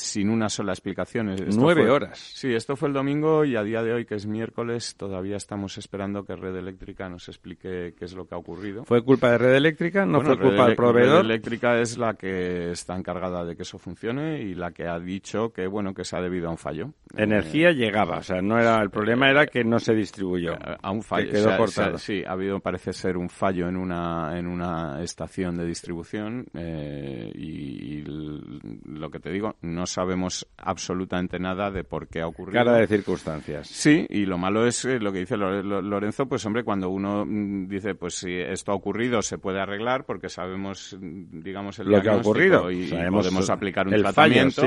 sin 0.00 0.30
una 0.30 0.48
sola 0.48 0.72
explicación. 0.72 1.34
nueve 1.56 1.90
horas. 1.90 2.18
Sí, 2.18 2.52
esto 2.52 2.76
fue 2.76 2.88
el 2.88 2.94
domingo 2.94 3.44
y 3.44 3.56
a 3.56 3.62
día 3.62 3.82
de 3.82 3.92
hoy, 3.92 4.04
que 4.04 4.14
es 4.14 4.26
miércoles, 4.26 4.94
todavía 4.96 5.36
estamos 5.36 5.78
esperando 5.78 6.24
que 6.24 6.36
Red 6.36 6.56
Eléctrica 6.56 7.08
nos 7.08 7.28
explique 7.28 7.94
qué 7.96 8.04
es 8.04 8.14
lo 8.14 8.26
que 8.26 8.34
ha 8.34 8.38
ocurrido. 8.38 8.84
¿Fue 8.84 9.02
culpa 9.02 9.30
de 9.32 9.38
Red 9.38 9.54
Eléctrica? 9.54 10.06
¿No 10.06 10.20
fue 10.20 10.38
culpa 10.38 10.66
del 10.66 10.76
proveedor? 10.76 11.22
Red 11.22 11.30
Eléctrica 11.30 11.78
es 11.80 11.98
la 11.98 12.14
que 12.14 12.72
está 12.72 12.96
encargada 12.96 13.44
de 13.44 13.56
que 13.56 13.62
eso 13.62 13.78
funcione 13.78 14.40
y 14.42 14.54
la 14.54 14.72
que 14.72 14.86
ha 14.86 14.98
dicho 14.98 15.52
que, 15.52 15.66
bueno, 15.66 15.94
que 15.94 16.04
se 16.04 16.16
ha 16.16 16.20
debido 16.20 16.48
a 16.48 16.50
un 16.50 16.58
fallo. 16.58 16.92
Energía 17.16 17.72
llegaba, 17.72 18.18
o 18.18 18.22
sea, 18.22 18.40
no 18.40 18.58
era 18.58 18.80
el 18.80 18.90
problema 18.90 19.28
era 19.28 19.46
que 19.46 19.64
no 19.64 19.78
se 19.78 19.94
distribuyó. 19.94 20.54
A 20.82 20.90
un 20.90 21.02
fallo. 21.02 21.30
quedó 21.30 21.56
cortado. 21.56 21.98
sí, 21.98 22.22
ha 22.24 22.32
habido, 22.32 22.60
parece 22.60 22.92
ser, 22.92 23.16
un 23.16 23.28
fallo 23.28 23.68
en 23.68 23.76
una, 23.76 24.38
en 24.38 24.46
una 24.46 25.02
estación 25.02 25.56
de 25.56 25.66
distribución 25.66 26.46
eh, 26.54 27.30
y, 27.34 28.02
lo 28.02 29.10
que 29.10 29.18
te 29.18 29.30
digo, 29.30 29.56
no 29.62 29.86
sabemos 29.86 30.46
absolutamente 30.56 31.38
nada 31.38 31.70
de 31.70 31.84
por 31.84 32.08
qué 32.08 32.20
ha 32.20 32.26
ocurrido. 32.26 32.64
Cara 32.64 32.78
de 32.78 32.86
circunstancias. 32.86 33.66
Sí, 33.66 34.06
y 34.08 34.26
lo 34.26 34.38
malo 34.38 34.66
es 34.66 34.84
eh, 34.84 34.98
lo 34.98 35.12
que 35.12 35.20
dice 35.20 35.36
Lorenzo, 35.36 36.26
pues 36.26 36.44
hombre, 36.46 36.64
cuando 36.64 36.90
uno 36.90 37.24
mm, 37.26 37.66
dice, 37.68 37.94
pues 37.94 38.14
si 38.14 38.34
esto 38.34 38.72
ha 38.72 38.74
ocurrido, 38.74 39.22
se 39.22 39.38
puede 39.38 39.60
arreglar 39.60 40.04
porque 40.04 40.28
sabemos, 40.28 40.96
mm, 40.98 41.42
digamos, 41.42 41.78
el 41.78 41.88
lo 41.88 42.00
que 42.00 42.08
ha 42.08 42.16
ocurrido 42.16 42.70
y, 42.70 42.90
podemos 43.10 43.50
aplicar 43.50 43.88
un 43.88 43.96
tratamiento. 43.96 44.62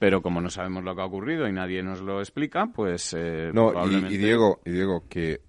Pero 0.00 0.22
como 0.22 0.40
no 0.40 0.48
sabemos 0.48 0.82
lo 0.82 0.96
que 0.96 1.02
ha 1.02 1.04
ocurrido 1.04 1.46
y 1.46 1.52
nadie 1.52 1.82
nos 1.82 2.00
lo 2.00 2.20
explica, 2.20 2.70
pues 2.74 3.14
eh, 3.14 3.50
no, 3.52 3.86
y, 3.86 4.16
Diego, 4.16 4.62
y 4.64 4.70
Diego, 4.70 5.04
que 5.06 5.42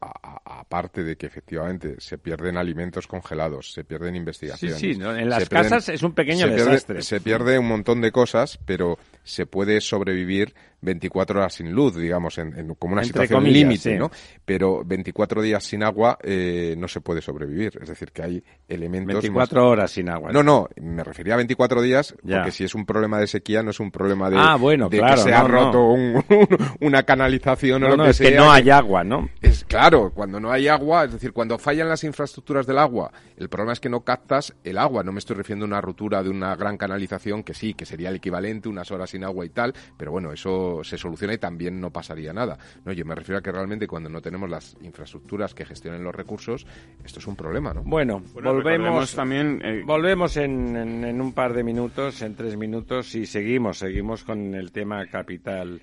aparte 0.00 1.04
de 1.04 1.16
que 1.16 1.26
efectivamente 1.26 1.96
se 1.98 2.16
pierden 2.16 2.56
alimentos 2.56 3.06
congelados, 3.06 3.72
se 3.72 3.84
pierden 3.84 4.16
investigaciones. 4.16 4.78
Sí, 4.78 4.94
sí, 4.94 5.00
en 5.02 5.28
las 5.28 5.50
casas 5.50 5.90
es 5.90 6.02
un 6.02 6.12
pequeño 6.12 6.48
desastre. 6.48 7.02
se 7.02 7.20
pierde 7.20 7.58
un 7.58 7.68
montón 7.68 8.00
de 8.00 8.10
cosas, 8.10 8.58
pero 8.64 8.98
se 9.22 9.44
puede 9.44 9.82
sobrevivir 9.82 10.54
24 10.84 11.40
horas 11.40 11.54
sin 11.54 11.72
luz, 11.72 11.96
digamos, 11.96 12.38
en, 12.38 12.74
como 12.74 12.94
una 12.94 13.04
situación 13.04 13.44
límite, 13.44 13.96
¿no? 13.96 14.10
Pero 14.44 14.84
24 14.84 15.42
días 15.42 15.64
sin 15.64 15.82
agua 15.82 16.18
eh, 16.22 16.74
no 16.78 16.88
se 16.88 17.00
puede 17.00 17.20
sobrevivir. 17.20 17.78
Es 17.80 17.88
decir, 17.88 18.12
que 18.12 18.22
hay 18.22 18.44
elementos... 18.68 19.22
24 19.22 19.68
horas 19.68 19.90
sin 19.90 20.08
agua. 20.08 20.30
No, 20.32 20.42
no, 20.42 20.68
me 20.76 21.02
refería 21.02 21.34
a 21.34 21.38
24 21.38 21.82
días 21.82 22.14
porque 22.22 22.50
si 22.50 22.64
es 22.64 22.74
un 22.74 22.86
problema 22.86 23.18
de 23.18 23.26
sequía 23.26 23.62
no 23.62 23.70
es 23.70 23.80
un 23.80 23.90
problema 23.90 24.30
de, 24.30 24.36
ah, 24.38 24.56
bueno, 24.56 24.88
de 24.88 25.00
que 25.00 25.16
se 25.16 25.32
ha 25.32 25.42
roto 25.44 25.88
una 26.80 27.02
canalización 27.02 27.84
o 27.84 27.96
lo 27.96 28.04
que 28.04 28.10
es 28.10 28.18
que 28.18 28.32
no 28.32 28.50
hay 28.50 28.70
agua, 28.70 29.04
¿no? 29.04 29.28
Es 29.40 29.64
claro, 29.64 30.12
cuando 30.14 30.40
no 30.40 30.50
hay 30.50 30.68
agua, 30.68 31.04
es 31.04 31.12
decir, 31.12 31.32
cuando 31.32 31.58
fallan 31.58 31.88
las 31.88 32.04
infraestructuras 32.04 32.66
del 32.66 32.78
agua, 32.78 33.12
el 33.36 33.48
problema 33.48 33.72
es 33.72 33.80
que 33.80 33.88
no 33.88 34.00
captas 34.00 34.54
el 34.64 34.78
agua. 34.78 35.02
No 35.02 35.12
me 35.12 35.18
estoy 35.18 35.36
refiriendo 35.36 35.64
a 35.64 35.68
una 35.68 35.80
ruptura 35.80 36.22
de 36.22 36.30
una 36.30 36.54
gran 36.56 36.76
canalización 36.76 37.42
que 37.42 37.54
sí, 37.54 37.74
que 37.74 37.86
sería 37.86 38.08
el 38.08 38.16
equivalente, 38.16 38.68
unas 38.68 38.90
horas 38.90 39.10
sin 39.10 39.24
agua 39.24 39.44
y 39.44 39.50
tal, 39.50 39.74
pero 39.96 40.10
bueno, 40.10 40.32
eso 40.32 40.73
se 40.82 40.98
soluciona 40.98 41.34
y 41.34 41.38
también 41.38 41.80
no 41.80 41.90
pasaría 41.90 42.32
nada. 42.32 42.58
No, 42.84 42.92
yo 42.92 43.04
me 43.04 43.14
refiero 43.14 43.38
a 43.38 43.42
que 43.42 43.52
realmente 43.52 43.86
cuando 43.86 44.08
no 44.08 44.20
tenemos 44.20 44.48
las 44.50 44.76
infraestructuras 44.82 45.54
que 45.54 45.64
gestionen 45.64 46.02
los 46.02 46.14
recursos, 46.14 46.66
esto 47.04 47.20
es 47.20 47.26
un 47.26 47.36
problema, 47.36 47.72
¿no? 47.72 47.82
Bueno, 47.84 48.22
volvemos 48.32 49.14
también, 49.14 49.60
eh, 49.64 49.82
volvemos 49.84 50.36
en, 50.36 50.76
en 50.76 51.20
un 51.20 51.32
par 51.32 51.52
de 51.52 51.62
minutos, 51.62 52.22
en 52.22 52.34
tres 52.34 52.56
minutos 52.56 53.14
y 53.14 53.26
seguimos, 53.26 53.78
seguimos 53.78 54.24
con 54.24 54.54
el 54.54 54.72
tema 54.72 55.06
capital 55.06 55.80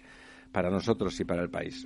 para 0.51 0.69
nosotros 0.69 1.19
y 1.19 1.25
para 1.25 1.43
el 1.43 1.49
país. 1.49 1.85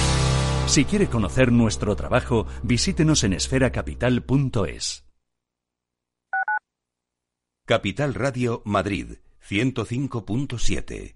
Si 0.71 0.85
quiere 0.85 1.09
conocer 1.09 1.51
nuestro 1.51 1.97
trabajo, 1.97 2.47
visítenos 2.63 3.25
en 3.25 3.33
esferacapital.es. 3.33 5.03
Capital 7.67 8.13
Radio 8.13 8.61
Madrid 8.63 9.17
105.7 9.45 11.15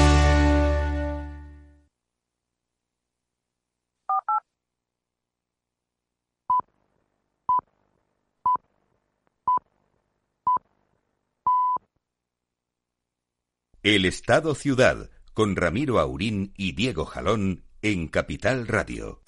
El 13.83 14.05
Estado 14.05 14.53
Ciudad, 14.53 15.09
con 15.33 15.55
Ramiro 15.55 15.97
Aurín 15.97 16.53
y 16.55 16.73
Diego 16.73 17.03
Jalón 17.03 17.63
en 17.81 18.09
Capital 18.09 18.67
Radio. 18.67 19.21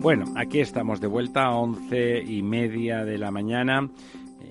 Bueno, 0.00 0.24
aquí 0.34 0.58
estamos 0.58 1.00
de 1.00 1.06
vuelta 1.06 1.44
a 1.44 1.54
once 1.54 2.20
y 2.20 2.42
media 2.42 3.04
de 3.04 3.16
la 3.16 3.30
mañana. 3.30 3.88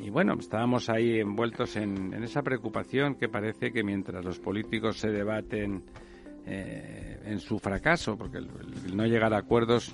Y 0.02 0.10
bueno, 0.10 0.38
estábamos 0.40 0.90
ahí 0.90 1.20
envueltos 1.20 1.76
en, 1.76 2.14
esa 2.24 2.44
preocupación 2.44 3.16
que 3.16 3.28
parece 3.28 3.74
que 3.74 3.84
mientras 3.84 4.24
los 4.24 4.40
políticos 4.40 5.00
se 5.00 5.10
debaten 5.10 5.84
eh, 6.46 7.20
en 7.26 7.42
su 7.42 7.60
fracaso, 7.60 8.18
porque 8.18 8.38
el 8.38 8.96
no 8.96 9.06
llegar 9.06 9.34
a 9.34 9.40
acuerdos 9.40 9.94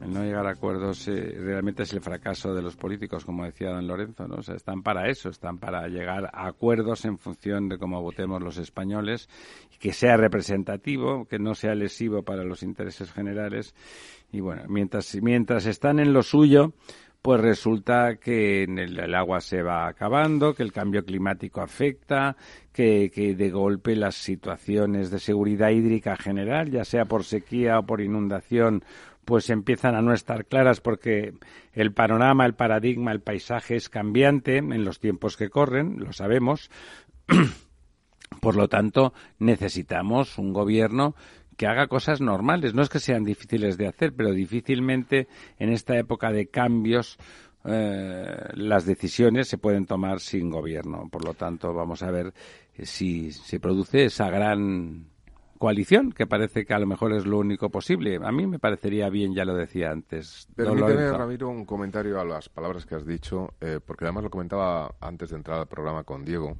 el 0.00 0.12
no 0.12 0.22
llegar 0.22 0.46
a 0.46 0.50
acuerdos 0.50 1.08
eh, 1.08 1.34
realmente 1.38 1.84
es 1.84 1.92
el 1.92 2.00
fracaso 2.00 2.54
de 2.54 2.62
los 2.62 2.76
políticos, 2.76 3.24
como 3.24 3.44
decía 3.44 3.70
don 3.70 3.86
Lorenzo, 3.86 4.28
¿no? 4.28 4.36
O 4.36 4.42
sea, 4.42 4.54
están 4.54 4.82
para 4.82 5.08
eso, 5.08 5.30
están 5.30 5.58
para 5.58 5.88
llegar 5.88 6.30
a 6.32 6.46
acuerdos 6.46 7.04
en 7.04 7.18
función 7.18 7.68
de 7.68 7.78
cómo 7.78 8.02
votemos 8.02 8.42
los 8.42 8.58
españoles, 8.58 9.28
que 9.78 9.92
sea 9.92 10.16
representativo, 10.16 11.24
que 11.24 11.38
no 11.38 11.54
sea 11.54 11.74
lesivo 11.74 12.22
para 12.22 12.44
los 12.44 12.62
intereses 12.62 13.12
generales. 13.12 13.74
Y 14.32 14.40
bueno, 14.40 14.62
mientras, 14.68 15.16
mientras 15.22 15.66
están 15.66 15.98
en 15.98 16.12
lo 16.12 16.22
suyo, 16.22 16.74
pues 17.26 17.40
resulta 17.40 18.16
que 18.16 18.62
el, 18.62 19.14
agua 19.14 19.40
se 19.40 19.60
va 19.60 19.88
acabando, 19.88 20.54
que 20.54 20.62
el 20.62 20.72
cambio 20.72 21.04
climático 21.04 21.60
afecta, 21.60 22.36
que, 22.72 23.10
que, 23.12 23.34
de 23.34 23.50
golpe 23.50 23.96
las 23.96 24.14
situaciones 24.14 25.10
de 25.10 25.18
seguridad 25.18 25.70
hídrica 25.70 26.16
general, 26.16 26.70
ya 26.70 26.84
sea 26.84 27.06
por 27.06 27.24
sequía 27.24 27.80
o 27.80 27.82
por 27.86 28.00
inundación, 28.00 28.84
pues 29.26 29.50
empiezan 29.50 29.96
a 29.96 30.02
no 30.02 30.14
estar 30.14 30.46
claras 30.46 30.80
porque 30.80 31.34
el 31.72 31.92
panorama, 31.92 32.46
el 32.46 32.54
paradigma, 32.54 33.10
el 33.10 33.20
paisaje 33.20 33.74
es 33.74 33.88
cambiante 33.88 34.58
en 34.58 34.84
los 34.84 35.00
tiempos 35.00 35.36
que 35.36 35.50
corren, 35.50 35.98
lo 35.98 36.12
sabemos. 36.12 36.70
Por 38.40 38.54
lo 38.54 38.68
tanto, 38.68 39.12
necesitamos 39.40 40.38
un 40.38 40.52
gobierno 40.52 41.16
que 41.56 41.66
haga 41.66 41.88
cosas 41.88 42.20
normales. 42.20 42.72
No 42.72 42.82
es 42.82 42.88
que 42.88 43.00
sean 43.00 43.24
difíciles 43.24 43.76
de 43.76 43.88
hacer, 43.88 44.14
pero 44.14 44.30
difícilmente 44.30 45.26
en 45.58 45.70
esta 45.70 45.98
época 45.98 46.30
de 46.30 46.46
cambios 46.46 47.18
eh, 47.64 48.36
las 48.54 48.86
decisiones 48.86 49.48
se 49.48 49.58
pueden 49.58 49.86
tomar 49.86 50.20
sin 50.20 50.50
gobierno. 50.50 51.08
Por 51.10 51.24
lo 51.24 51.34
tanto, 51.34 51.74
vamos 51.74 52.04
a 52.04 52.12
ver 52.12 52.32
si 52.80 53.32
se 53.32 53.58
produce 53.58 54.04
esa 54.04 54.30
gran 54.30 55.15
coalición, 55.56 56.12
que 56.12 56.26
parece 56.26 56.64
que 56.64 56.74
a 56.74 56.78
lo 56.78 56.86
mejor 56.86 57.12
es 57.12 57.26
lo 57.26 57.38
único 57.38 57.70
posible. 57.70 58.18
A 58.22 58.32
mí 58.32 58.46
me 58.46 58.58
parecería 58.58 59.08
bien, 59.08 59.34
ya 59.34 59.44
lo 59.44 59.54
decía 59.54 59.90
antes. 59.90 60.48
Permíteme, 60.54 61.10
Ramiro, 61.10 61.48
un 61.48 61.64
comentario 61.64 62.20
a 62.20 62.24
las 62.24 62.48
palabras 62.48 62.86
que 62.86 62.94
has 62.94 63.06
dicho, 63.06 63.54
eh, 63.60 63.80
porque 63.84 64.04
además 64.04 64.24
lo 64.24 64.30
comentaba 64.30 64.94
antes 65.00 65.30
de 65.30 65.36
entrar 65.36 65.58
al 65.58 65.66
programa 65.66 66.04
con 66.04 66.24
Diego. 66.24 66.56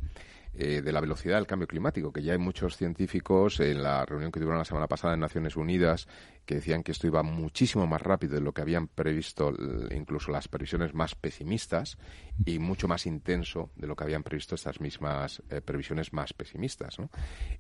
Eh, 0.59 0.81
de 0.81 0.91
la 0.91 1.03
velocidad 1.03 1.37
del 1.37 1.47
cambio 1.47 1.69
climático, 1.69 2.11
que 2.11 2.23
ya 2.23 2.33
hay 2.33 2.39
muchos 2.39 2.79
científicos 2.79 3.61
en 3.61 3.83
la 3.83 4.07
reunión 4.07 4.33
que 4.33 4.41
tuvieron 4.41 4.57
la 4.57 4.65
semana 4.65 4.87
pasada 4.87 5.13
en 5.13 5.21
Naciones 5.21 5.55
Unidas 5.55 6.09
que 6.47 6.55
decían 6.55 6.83
que 6.83 6.93
esto 6.93 7.07
iba 7.07 7.23
muchísimo 7.23 7.87
más 7.87 8.01
rápido 8.01 8.37
de 8.37 8.41
lo 8.41 8.55
que 8.55 8.63
habían 8.63 8.89
previsto 8.89 9.53
incluso 9.95 10.31
las 10.31 10.49
previsiones 10.49 10.95
más 10.95 11.15
pesimistas 11.15 11.99
y 12.47 12.59
mucho 12.59 12.89
más 12.89 13.05
intenso 13.05 13.69
de 13.77 13.87
lo 13.87 13.97
que 13.97 14.05
habían 14.05 14.23
previsto 14.23 14.55
estas 14.55 14.81
mismas 14.81 15.43
eh, 15.51 15.61
previsiones 15.61 16.15
más 16.15 16.33
pesimistas. 16.33 16.97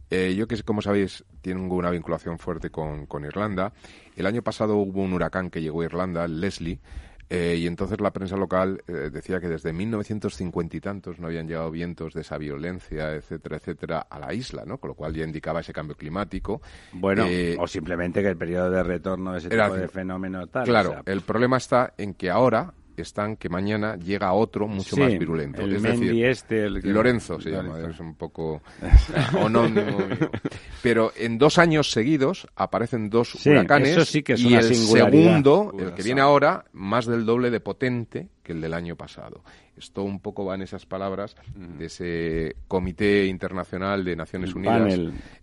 Eh, 0.09 0.35
yo 0.35 0.49
que, 0.49 0.63
como 0.63 0.81
sabéis, 0.81 1.23
tengo 1.43 1.75
una 1.75 1.91
vinculación 1.91 2.39
fuerte 2.39 2.71
con, 2.71 3.05
con 3.05 3.27
Irlanda. 3.27 3.75
El 4.17 4.25
año 4.25 4.41
pasado 4.41 4.77
hubo 4.77 5.03
un 5.03 5.13
huracán 5.13 5.51
que 5.51 5.61
llegó 5.61 5.83
a 5.83 5.85
Irlanda, 5.85 6.27
Leslie, 6.29 6.81
eh, 7.29 7.57
y 7.59 7.67
entonces 7.67 8.01
la 8.01 8.13
prensa 8.13 8.37
local 8.37 8.83
eh, 8.87 9.11
decía 9.13 9.41
que 9.41 9.49
desde 9.49 9.73
1950 9.73 10.77
y 10.77 10.81
tantos 10.81 11.19
no 11.19 11.27
habían 11.27 11.49
llegado 11.49 11.71
vientos 11.71 12.15
de 12.15 12.21
esa 12.21 12.39
violencia, 12.39 13.15
etcétera, 13.15 13.57
etcétera, 13.57 14.07
a 14.09 14.19
la 14.19 14.33
isla, 14.33 14.65
¿no? 14.65 14.79
Con 14.79 14.89
lo 14.89 14.95
cual 14.95 15.15
ya 15.15 15.25
indicaba 15.25 15.61
ese 15.61 15.73
cambio 15.73 15.97
climático. 15.97 16.63
Bueno, 16.93 17.25
eh, 17.29 17.57
o 17.59 17.67
simplemente 17.67 18.23
que 18.23 18.29
el 18.29 18.37
periodo 18.37 18.71
de 18.71 18.83
retorno 18.83 19.33
de 19.33 19.39
ese 19.39 19.49
tipo 19.49 19.75
de 19.75 19.89
fenómeno 19.89 20.47
tal. 20.47 20.65
Claro, 20.65 21.03
el 21.05 21.23
problema 21.23 21.57
está 21.57 21.95
en 21.99 22.15
que 22.15 22.31
ahora 22.31 22.73
están 23.03 23.37
que 23.37 23.49
mañana 23.49 23.97
llega 23.97 24.33
otro 24.33 24.67
mucho 24.67 24.97
más 24.97 25.19
virulento. 25.19 25.63
El 25.63 25.75
es 25.75 26.39
este, 26.39 26.65
el 26.67 26.81
Lorenzo 26.93 27.41
se 27.41 27.51
llama, 27.51 27.79
es 27.81 28.01
un 28.01 28.15
poco 28.15 28.63
anónimo. 29.39 29.99
Pero 30.83 31.13
en 31.17 31.39
dos 31.39 31.59
años 31.59 31.91
seguidos 31.91 32.47
aparecen 32.57 33.11
dos 33.11 33.47
huracanes 33.47 34.15
y 34.15 34.55
el 34.55 34.75
segundo, 34.75 35.73
el 35.79 35.95
que 35.95 36.03
viene 36.03 36.21
ahora, 36.21 36.65
más 36.73 37.07
del 37.07 37.25
doble 37.25 37.51
de 37.51 37.61
potente 37.61 38.29
que 38.43 38.53
el 38.53 38.61
del 38.61 38.75
año 38.75 38.97
pasado. 38.97 39.43
Esto 39.77 40.05
un 40.05 40.21
poco 40.21 40.45
va 40.47 40.55
en 40.55 40.63
esas 40.63 40.87
palabras 40.87 41.37
de 41.55 41.87
ese 41.87 42.57
Comité 42.67 43.27
Internacional 43.27 44.05
de 44.05 44.17
Naciones 44.17 44.55
Unidas, 44.55 44.91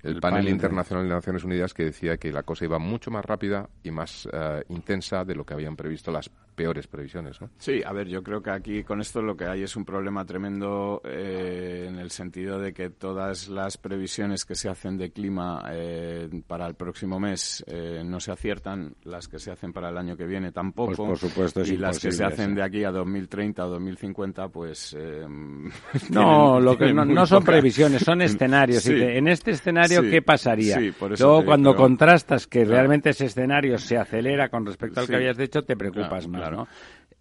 el, 0.02 0.20
panel, 0.20 0.50
Internacional 0.50 1.08
de 1.08 1.14
Naciones 1.14 1.44
Unidas 1.44 1.74
que 1.74 1.84
decía 1.84 2.18
que 2.18 2.32
la 2.32 2.42
cosa 2.42 2.66
iba 2.66 2.80
mucho 2.80 3.12
más 3.12 3.24
rápida 3.24 3.70
y 3.84 3.92
más 3.92 4.28
eh, 4.32 4.64
intensa 4.70 5.24
de 5.24 5.36
lo 5.36 5.46
que 5.46 5.54
habían 5.54 5.76
previsto 5.76 6.12
las 6.12 6.32
peores 6.54 6.88
previsiones. 6.88 7.42
¿no? 7.42 7.50
Sí, 7.58 7.82
a 7.86 7.92
ver, 7.94 8.08
yo 8.08 8.24
creo 8.24 8.42
que 8.42 8.52
aquí 8.52 8.84
con 8.84 9.02
esto 9.02 9.22
lo 9.22 9.36
que 9.36 9.46
hay 9.46 9.64
es 9.64 9.76
un 9.76 9.86
problema 9.86 10.26
tremendo 10.26 11.02
eh, 11.04 11.86
en 11.90 12.00
el 12.00 12.12
sentido 12.12 12.60
de 12.60 12.74
que 12.74 12.90
todas 12.90 13.50
las 13.50 13.78
previsiones 13.78 14.46
que 14.46 14.56
se 14.56 14.70
hacen 14.70 14.98
de 14.98 15.12
clima 15.12 15.64
eh, 15.72 16.30
para 16.48 16.68
el 16.68 16.76
próximo 16.76 17.20
mes 17.20 17.64
no 18.06 18.20
se 18.20 18.32
aciertan, 18.32 18.96
las 19.04 19.28
que 19.28 19.40
se 19.40 19.52
hacen 19.52 19.74
para 19.74 19.90
el 19.90 19.98
año 19.98 20.16
que 20.16 20.26
viene 20.26 20.52
tampoco, 20.52 20.94
pues 20.96 21.20
por 21.20 21.30
supuesto, 21.30 21.62
y 21.62 21.78
las 21.78 22.00
que 22.00 22.12
se 22.12 22.24
hacen 22.24 22.56
de 22.56 22.64
aquí 22.64 22.84
a 22.84 22.92
2030 22.92 23.66
o 23.66 23.70
2050, 23.70 24.48
pues... 24.50 24.96
Eh, 24.98 25.26
no, 26.10 26.60
lo 26.60 26.78
que 26.78 26.94
no, 26.94 27.26
son 27.26 27.44
previsiones, 27.44 28.02
son 28.04 28.22
escenarios. 28.24 28.86
en 28.88 29.28
este 29.28 29.52
escenario, 29.52 30.02
¿qué 30.02 30.22
pasaría? 30.22 30.80
Luego, 31.20 31.46
cuando 31.46 31.76
contrastas 31.76 32.48
que 32.48 32.66
realmente 32.66 33.10
ese 33.10 33.26
escenario 33.26 33.78
se 33.78 33.98
acelera 33.98 34.50
con 34.50 34.66
respecto 34.66 35.00
al 35.02 35.08
que 35.08 35.16
habías 35.16 35.38
dicho, 35.38 35.64
te 35.64 35.76
preocupas 35.76 36.28
más, 36.28 36.43
¿no? 36.52 36.68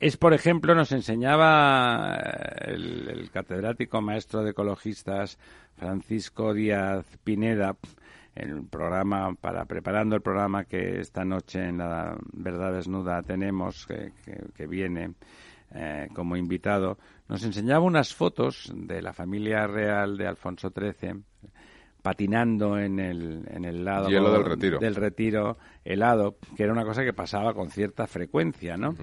Es, 0.00 0.16
por 0.16 0.34
ejemplo, 0.34 0.74
nos 0.74 0.90
enseñaba 0.92 2.16
eh, 2.16 2.74
el, 2.74 3.30
catedrático 3.30 4.00
maestro 4.00 4.42
de 4.42 4.50
ecologistas 4.50 5.38
Francisco 5.76 6.52
Díaz 6.52 7.06
Pineda, 7.22 7.76
en 8.34 8.66
programa, 8.66 9.34
para 9.40 9.64
preparando 9.66 10.16
el 10.16 10.22
programa 10.22 10.64
que 10.64 11.00
esta 11.00 11.24
noche 11.24 11.68
en 11.68 11.78
la 11.78 12.16
Verdad 12.32 12.72
Desnuda 12.72 13.22
tenemos, 13.22 13.86
que 13.86 14.66
viene, 14.66 15.14
eh, 15.74 16.08
como 16.14 16.36
invitado, 16.36 16.98
nos 17.28 17.44
enseñaba 17.44 17.84
unas 17.84 18.14
fotos 18.14 18.72
de 18.74 19.02
la 19.02 19.12
familia 19.12 19.66
real 19.66 20.16
de 20.16 20.26
Alfonso 20.26 20.70
XIII 20.70 21.22
patinando 22.02 22.78
en 22.78 22.98
el, 22.98 23.44
en 23.48 23.64
el 23.64 23.84
lado 23.84 24.08
del 24.08 24.44
retiro. 24.44 24.78
del 24.78 24.94
retiro 24.96 25.56
helado, 25.84 26.36
que 26.56 26.64
era 26.64 26.72
una 26.72 26.84
cosa 26.84 27.04
que 27.04 27.12
pasaba 27.12 27.54
con 27.54 27.70
cierta 27.70 28.06
frecuencia, 28.06 28.76
¿no? 28.76 28.94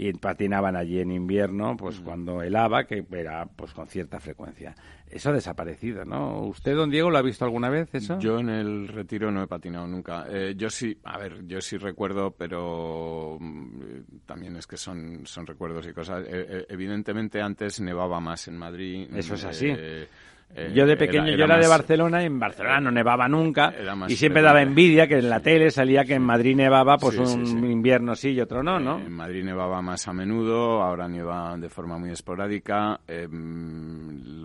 y 0.00 0.12
patinaban 0.12 0.76
allí 0.76 1.00
en 1.00 1.10
invierno, 1.10 1.76
pues 1.76 1.98
cuando 1.98 2.40
helaba, 2.40 2.84
que 2.84 3.04
era 3.10 3.46
pues 3.46 3.72
con 3.72 3.88
cierta 3.88 4.20
frecuencia. 4.20 4.72
Eso 5.10 5.30
ha 5.30 5.32
desaparecido, 5.32 6.04
¿no? 6.04 6.42
¿Usted, 6.42 6.76
don 6.76 6.88
Diego, 6.88 7.10
lo 7.10 7.18
ha 7.18 7.22
visto 7.22 7.44
alguna 7.44 7.68
vez 7.68 7.92
eso? 7.94 8.16
Yo 8.20 8.38
en 8.38 8.48
el 8.48 8.86
retiro 8.86 9.32
no 9.32 9.42
he 9.42 9.48
patinado 9.48 9.88
nunca. 9.88 10.26
Eh, 10.30 10.54
yo 10.56 10.70
sí, 10.70 10.96
a 11.02 11.18
ver, 11.18 11.44
yo 11.46 11.60
sí 11.60 11.78
recuerdo, 11.78 12.30
pero 12.30 13.38
mm, 13.40 14.20
también 14.24 14.54
es 14.54 14.68
que 14.68 14.76
son, 14.76 15.26
son 15.26 15.46
recuerdos 15.46 15.84
y 15.88 15.92
cosas. 15.92 16.24
Eh, 16.24 16.46
eh, 16.48 16.66
evidentemente 16.68 17.40
antes 17.40 17.80
nevaba 17.80 18.20
más 18.20 18.46
en 18.46 18.56
Madrid. 18.56 19.08
Eso 19.12 19.34
es 19.34 19.44
así. 19.44 19.66
Eh, 19.68 20.06
eh, 20.54 20.72
yo 20.74 20.86
de 20.86 20.96
pequeño, 20.96 21.28
yo 21.36 21.44
era 21.44 21.58
de 21.58 21.68
Barcelona 21.68 22.22
y 22.22 22.26
en 22.26 22.38
Barcelona 22.40 22.80
no 22.80 22.90
nevaba 22.90 23.28
nunca 23.28 23.72
Era 23.78 23.94
más 23.94 24.10
y 24.10 24.16
siempre 24.16 24.42
daba 24.42 24.62
envidia 24.62 25.06
que 25.06 25.18
en 25.18 25.28
la 25.30 25.40
tele 25.40 25.70
salía 25.70 26.04
que 26.04 26.14
en 26.14 26.22
Madrid 26.22 26.56
nevaba 26.56 26.96
pues 26.98 27.14
Sí, 27.14 27.20
un 27.20 27.46
sí. 27.46 27.56
invierno 27.56 28.14
sí 28.16 28.30
y 28.30 28.40
otro 28.40 28.62
no, 28.62 28.78
¿no? 28.80 28.98
En 28.98 29.12
Madrid 29.12 29.44
nevaba 29.44 29.82
más 29.82 30.08
a 30.08 30.12
menudo, 30.12 30.82
ahora 30.82 31.06
nieva 31.08 31.56
de 31.58 31.68
forma 31.68 31.98
muy 31.98 32.10
esporádica. 32.10 33.00
eh, 33.06 33.28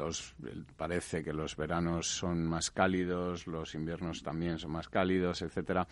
los, 0.06 0.36
parece 0.78 1.24
que 1.24 1.34
los 1.34 1.56
veranos 1.56 2.08
son 2.08 2.46
más 2.46 2.72
cálidos, 2.72 3.48
los 3.48 3.74
inviernos 3.76 4.22
también 4.22 4.58
son 4.60 4.72
más 4.72 4.89
cálidos, 4.89 5.42
etcétera. 5.42 5.88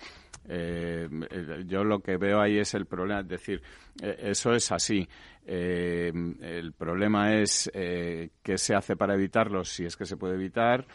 Eh, 0.48 1.08
eh, 1.30 1.64
yo 1.66 1.84
lo 1.84 2.00
que 2.00 2.18
veo 2.18 2.42
ahí 2.42 2.58
es 2.58 2.74
el 2.74 2.86
problema, 2.86 3.22
es 3.22 3.28
decir, 3.28 3.62
eh, 4.02 4.18
eso 4.24 4.54
es 4.54 4.72
así. 4.72 5.08
Eh, 5.46 6.12
el 6.42 6.74
problema 6.74 7.34
es 7.36 7.70
eh, 7.74 8.30
qué 8.44 8.58
se 8.58 8.76
hace 8.76 8.96
para 8.96 9.16
evitarlo, 9.16 9.64
si 9.64 9.86
es 9.86 9.96
que 9.98 10.06
se 10.06 10.18
puede 10.18 10.36
evitar, 10.36 10.86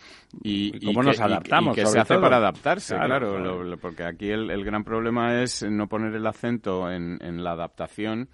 y, 0.42 0.76
¿Y 0.76 0.86
cómo 0.86 1.02
nos 1.02 1.20
adaptamos, 1.20 1.76
y 1.76 1.80
qué 1.80 1.86
se 1.86 1.98
hace 1.98 2.14
todo? 2.14 2.22
para 2.22 2.36
adaptarse, 2.36 2.94
Claro, 2.94 3.08
claro, 3.08 3.30
claro. 3.32 3.64
lo- 3.64 3.78
porque 3.78 4.04
aquí 4.04 4.30
el, 4.30 4.50
el 4.50 4.64
gran 4.64 4.84
problema 4.84 5.42
es 5.42 5.62
no 5.64 5.88
poner 5.88 6.14
el 6.14 6.26
acento 6.26 6.90
en, 6.90 7.18
en 7.22 7.42
la 7.42 7.52
adaptación, 7.52 8.28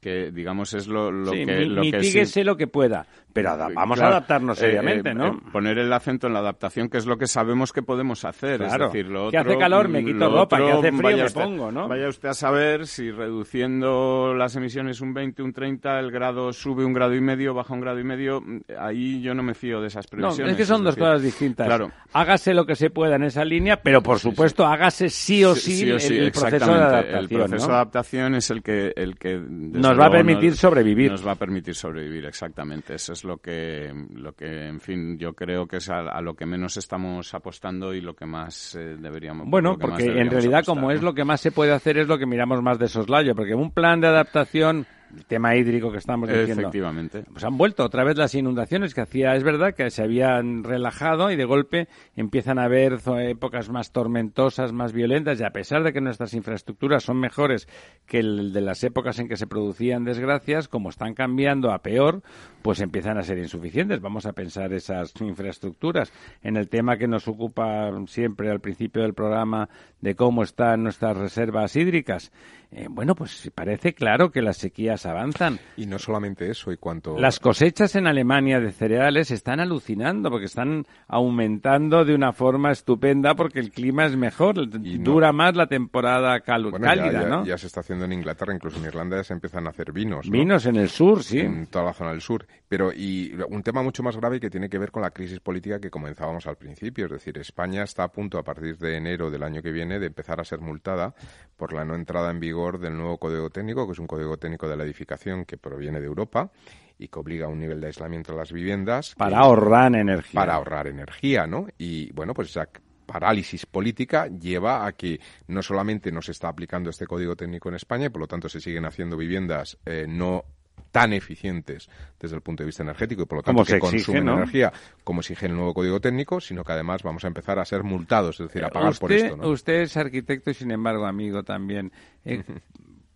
que 0.00 0.30
digamos 0.30 0.74
es 0.74 0.86
lo, 0.86 1.10
lo 1.10 1.32
Sí, 1.32 1.44
que... 1.44 1.66
lo 1.66 1.82
que 1.82 2.02
sí- 2.26 2.44
lo 2.44 2.56
que 2.56 2.66
pueda, 2.68 3.06
pero 3.42 3.74
vamos 3.74 3.96
Claro, 3.98 4.14
a 4.14 4.16
adaptarnos 4.18 4.58
eh, 4.58 4.60
seriamente, 4.60 5.10
eh, 5.10 5.14
¿no? 5.14 5.26
eh, 5.28 5.38
poner 5.52 5.78
el 5.78 5.92
acento 5.92 6.26
en 6.26 6.32
la 6.32 6.40
adaptación, 6.40 6.88
que 6.88 6.98
es 6.98 7.06
lo 7.06 7.16
que 7.18 7.26
sabemos 7.26 7.72
que 7.72 7.82
podemos 7.82 8.24
hacer. 8.24 8.58
Claro. 8.58 8.86
Es 8.86 8.92
decir, 8.92 9.10
lo 9.10 9.30
Que 9.30 9.38
otro, 9.38 9.50
hace 9.52 9.58
calor, 9.60 9.88
me 9.88 10.04
quito 10.04 10.28
lo 10.28 10.30
ropa, 10.40 10.56
que 10.56 10.62
otro, 10.64 10.78
hace 10.80 10.88
frío, 10.90 11.02
vaya 11.02 11.16
me 11.18 11.24
usted- 11.26 11.40
pongo, 11.42 11.72
¿no? 11.72 11.88
Vaya 11.88 12.08
usted 12.08 12.28
a 12.28 12.34
saber 12.34 12.86
si 12.86 13.10
reduciendo 13.10 14.34
las 14.34 14.54
emisiones 14.56 15.00
un 15.00 15.14
20, 15.14 15.42
un 15.42 15.52
30, 15.52 15.98
el 15.98 16.10
grado 16.10 16.52
sube 16.52 16.84
un 16.84 16.92
grado 16.92 17.14
y 17.14 17.20
medio, 17.20 17.54
baja 17.54 17.74
un 17.74 17.80
grado 17.80 17.98
y 17.98 18.04
medio. 18.04 18.40
mm, 18.40 18.58
Ahí 18.78 19.20
yo 19.20 19.34
no 19.34 19.42
me 19.42 19.54
fío 19.54 19.80
de 19.80 19.88
esas 19.88 20.06
No, 20.12 20.18
previsiones. 20.18 20.52
es 20.52 20.56
que 20.58 20.64
son 20.64 20.84
dos 20.84 20.94
decir, 20.94 21.04
cosas 21.08 21.22
distintas. 21.22 21.66
Claro. 21.66 21.90
Hágase 22.12 22.54
lo 22.54 22.66
que 22.66 22.74
se 22.74 22.90
pueda 22.90 23.16
en 23.16 23.24
esa 23.24 23.44
línea, 23.44 23.80
pero 23.82 24.02
por 24.02 24.18
supuesto 24.18 24.66
hágase 24.66 25.08
sí 25.08 25.44
o 25.44 25.54
sí, 25.54 25.82
el- 25.82 25.90
el, 26.00 26.32
proceso 26.32 26.66
de 26.72 26.80
adaptación. 26.80 27.18
El 27.18 27.28
proceso 27.28 27.66
¿no? 27.66 27.72
de 27.72 27.74
adaptación 27.74 28.34
es 28.34 28.50
el 28.50 28.62
que, 28.62 28.92
el 28.96 29.16
que 29.18 29.38
Nos 29.38 29.98
va 29.98 30.06
a 30.06 30.10
permitir 30.10 30.50
nos- 30.50 30.58
sobrevivir. 30.58 31.10
Nos 31.10 31.26
va 31.26 31.32
a 31.32 31.36
permitir 31.36 31.74
sobrevivir, 31.74 32.24
exactamente. 32.26 32.94
Eso 32.94 33.12
es 33.12 33.24
lo 33.28 33.38
que, 33.38 33.92
lo 34.14 34.32
que 34.32 34.66
en 34.66 34.80
fin, 34.80 35.18
yo 35.18 35.34
creo 35.34 35.68
que 35.68 35.76
es 35.76 35.88
a, 35.88 36.00
a 36.00 36.20
lo 36.20 36.34
que 36.34 36.46
menos 36.46 36.76
estamos 36.76 37.32
apostando 37.34 37.94
y 37.94 38.00
lo 38.00 38.16
que 38.16 38.26
más 38.26 38.74
eh, 38.74 38.96
deberíamos. 38.98 39.48
Bueno, 39.48 39.78
porque 39.78 40.04
en 40.04 40.30
realidad 40.30 40.60
apostar, 40.60 40.74
como 40.74 40.90
es 40.90 41.02
lo 41.02 41.14
que 41.14 41.24
más 41.24 41.40
se 41.40 41.52
puede 41.52 41.72
hacer 41.72 41.98
es 41.98 42.08
lo 42.08 42.18
que 42.18 42.26
miramos 42.26 42.62
más 42.62 42.78
de 42.78 42.88
soslayo, 42.88 43.34
porque 43.36 43.54
un 43.54 43.70
plan 43.70 44.00
de 44.00 44.08
adaptación, 44.08 44.86
el 45.16 45.24
tema 45.24 45.56
hídrico 45.56 45.90
que 45.90 45.98
estamos 45.98 46.28
diciendo, 46.28 46.62
Efectivamente. 46.62 47.24
pues 47.32 47.44
han 47.44 47.56
vuelto 47.56 47.84
otra 47.84 48.04
vez 48.04 48.16
las 48.16 48.34
inundaciones 48.34 48.94
que 48.94 49.00
hacía, 49.00 49.34
es 49.34 49.42
verdad 49.42 49.74
que 49.74 49.90
se 49.90 50.02
habían 50.02 50.64
relajado 50.64 51.30
y 51.30 51.36
de 51.36 51.44
golpe 51.44 51.88
empiezan 52.16 52.58
a 52.58 52.64
haber 52.64 52.98
épocas 53.20 53.70
más 53.70 53.92
tormentosas, 53.92 54.72
más 54.72 54.92
violentas 54.92 55.40
y 55.40 55.44
a 55.44 55.50
pesar 55.50 55.82
de 55.82 55.92
que 55.92 56.00
nuestras 56.00 56.34
infraestructuras 56.34 57.04
son 57.04 57.18
mejores 57.18 57.68
que 58.06 58.18
el 58.18 58.52
de 58.52 58.60
las 58.60 58.84
épocas 58.84 59.18
en 59.18 59.28
que 59.28 59.36
se 59.36 59.46
producían 59.46 60.04
desgracias, 60.04 60.68
como 60.68 60.90
están 60.90 61.14
cambiando 61.14 61.72
a 61.72 61.82
peor, 61.82 62.22
pues 62.62 62.80
empiezan 62.80 63.18
a 63.18 63.22
ser 63.22 63.38
insuficientes. 63.38 64.00
Vamos 64.00 64.26
a 64.26 64.32
pensar 64.32 64.72
esas 64.72 65.12
infraestructuras 65.20 66.12
en 66.42 66.56
el 66.56 66.68
tema 66.68 66.96
que 66.96 67.08
nos 67.08 67.28
ocupa 67.28 67.90
siempre 68.06 68.50
al 68.50 68.60
principio 68.60 69.02
del 69.02 69.14
programa 69.14 69.68
de 70.00 70.14
cómo 70.14 70.42
están 70.42 70.82
nuestras 70.82 71.16
reservas 71.16 71.76
hídricas. 71.76 72.32
Eh, 72.70 72.86
bueno, 72.90 73.14
pues 73.14 73.50
parece 73.54 73.94
claro 73.94 74.30
que 74.30 74.42
las 74.42 74.58
sequías 74.58 75.06
avanzan. 75.06 75.58
Y 75.78 75.86
no 75.86 75.98
solamente 75.98 76.50
eso, 76.50 76.70
y 76.70 76.76
cuanto... 76.76 77.18
Las 77.18 77.40
cosechas 77.40 77.96
en 77.96 78.06
Alemania 78.06 78.60
de 78.60 78.72
cereales 78.72 79.30
están 79.30 79.58
alucinando 79.60 80.30
porque 80.30 80.44
están 80.44 80.84
aumentando 81.06 82.04
de 82.04 82.14
una 82.14 82.32
forma 82.32 82.70
estupenda 82.70 83.34
porque 83.34 83.58
el 83.60 83.70
clima 83.70 84.04
es 84.04 84.16
mejor, 84.16 84.68
dura 85.02 85.32
más 85.32 85.56
la 85.56 85.66
temporada 85.66 86.42
Bueno, 86.46 86.78
ya- 86.78 86.84
cálida, 86.84 87.22
ya, 87.22 87.28
¿no? 87.28 87.44
ya 87.46 87.56
se 87.56 87.68
está 87.68 87.80
haciendo 87.80 88.04
en 88.04 88.12
Inglaterra, 88.12 88.54
incluso 88.54 88.78
en 88.78 88.84
Irlanda 88.84 89.16
ya 89.16 89.24
se 89.24 89.32
empiezan 89.32 89.66
a 89.66 89.70
hacer 89.70 89.90
vinos. 89.90 90.26
¿no? 90.26 90.32
Vinos 90.32 90.66
en 90.66 90.76
el 90.76 90.90
sur, 90.90 91.22
sí. 91.24 91.40
En 91.40 91.68
toda 91.68 91.86
la 91.86 91.92
zona 91.94 92.10
del 92.10 92.20
sur. 92.20 92.46
Pero, 92.68 92.92
y 92.92 93.34
un 93.48 93.62
tema 93.62 93.82
mucho 93.82 94.02
más 94.02 94.14
grave 94.16 94.40
que 94.40 94.50
tiene 94.50 94.68
que 94.68 94.76
ver 94.76 94.90
con 94.90 95.00
la 95.00 95.10
crisis 95.10 95.40
política 95.40 95.80
que 95.80 95.88
comenzábamos 95.90 96.46
al 96.46 96.56
principio. 96.56 97.06
Es 97.06 97.12
decir, 97.12 97.38
España 97.38 97.82
está 97.82 98.04
a 98.04 98.08
punto, 98.12 98.36
a 98.38 98.42
partir 98.42 98.76
de 98.76 98.94
enero 98.98 99.30
del 99.30 99.42
año 99.42 99.62
que 99.62 99.72
viene, 99.72 99.98
de 99.98 100.06
empezar 100.08 100.38
a 100.38 100.44
ser 100.44 100.60
multada 100.60 101.14
por 101.56 101.72
la 101.72 101.86
no 101.86 101.94
entrada 101.94 102.30
en 102.30 102.38
vigor 102.40 102.57
del 102.80 102.96
nuevo 102.96 103.18
Código 103.18 103.50
Técnico, 103.50 103.86
que 103.86 103.92
es 103.92 103.98
un 103.98 104.06
Código 104.06 104.36
Técnico 104.36 104.68
de 104.68 104.76
la 104.76 104.84
edificación 104.84 105.44
que 105.44 105.56
proviene 105.56 106.00
de 106.00 106.06
Europa 106.06 106.50
y 106.98 107.06
que 107.08 107.18
obliga 107.18 107.46
a 107.46 107.48
un 107.48 107.60
nivel 107.60 107.80
de 107.80 107.86
aislamiento 107.86 108.32
a 108.32 108.36
las 108.36 108.52
viviendas. 108.52 109.14
que- 109.14 109.18
Para 109.18 109.38
ahorrar 109.38 109.94
energía. 109.94 110.40
Para 110.40 110.54
ahorrar 110.54 110.86
energía, 110.88 111.46
¿no? 111.46 111.68
Y 111.78 112.12
bueno, 112.12 112.34
pues 112.34 112.50
esa 112.50 112.68
parálisis 113.06 113.64
política 113.64 114.26
lleva 114.26 114.84
a 114.86 114.92
que 114.92 115.18
no 115.46 115.62
solamente 115.62 116.12
no 116.12 116.20
se 116.20 116.32
está 116.32 116.48
aplicando 116.48 116.90
este 116.90 117.06
código 117.06 117.36
técnico 117.36 117.68
en 117.70 117.76
España 117.76 118.06
y 118.06 118.08
por 118.10 118.20
lo 118.20 118.26
tanto 118.26 118.48
se 118.50 118.60
siguen 118.60 118.84
haciendo 118.84 119.16
viviendas 119.16 119.78
eh, 119.86 120.04
no 120.06 120.44
tan 120.90 121.12
eficientes 121.12 121.88
desde 122.18 122.36
el 122.36 122.42
punto 122.42 122.62
de 122.62 122.66
vista 122.66 122.82
energético 122.82 123.22
y 123.22 123.26
por 123.26 123.38
lo 123.38 123.42
tanto 123.42 123.64
que 123.64 123.76
exige, 123.76 123.96
consumen 123.96 124.24
¿no? 124.24 124.32
energía 124.34 124.72
como 125.04 125.20
exige 125.20 125.46
el 125.46 125.54
nuevo 125.54 125.74
código 125.74 126.00
técnico, 126.00 126.40
sino 126.40 126.64
que 126.64 126.72
además 126.72 127.02
vamos 127.02 127.24
a 127.24 127.28
empezar 127.28 127.58
a 127.58 127.64
ser 127.64 127.82
multados, 127.84 128.40
es 128.40 128.48
decir, 128.48 128.64
a 128.64 128.70
pagar 128.70 128.90
usted, 128.90 129.00
por 129.00 129.12
esto, 129.12 129.36
¿no? 129.36 129.48
usted 129.48 129.80
es 129.82 129.96
arquitecto 129.96 130.50
y 130.50 130.54
sin 130.54 130.70
embargo 130.70 131.06
amigo 131.06 131.42
también. 131.42 131.92
Eh, 132.24 132.42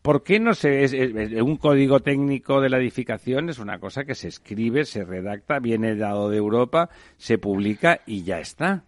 ¿Por 0.02 0.24
qué 0.24 0.40
no 0.40 0.52
se 0.54 0.82
es, 0.82 0.92
es- 0.92 1.14
es- 1.14 1.40
un 1.42 1.56
código 1.56 2.00
técnico 2.00 2.60
de 2.60 2.68
la 2.68 2.78
edificación 2.78 3.48
es 3.48 3.58
una 3.60 3.78
cosa 3.78 4.04
que 4.04 4.16
se 4.16 4.26
escribe, 4.28 4.84
se 4.84 5.04
redacta, 5.04 5.60
viene 5.60 5.94
dado 5.94 6.28
de 6.28 6.38
Europa, 6.38 6.90
se 7.18 7.38
publica 7.38 8.00
y 8.04 8.24
ya 8.24 8.40
está? 8.40 8.84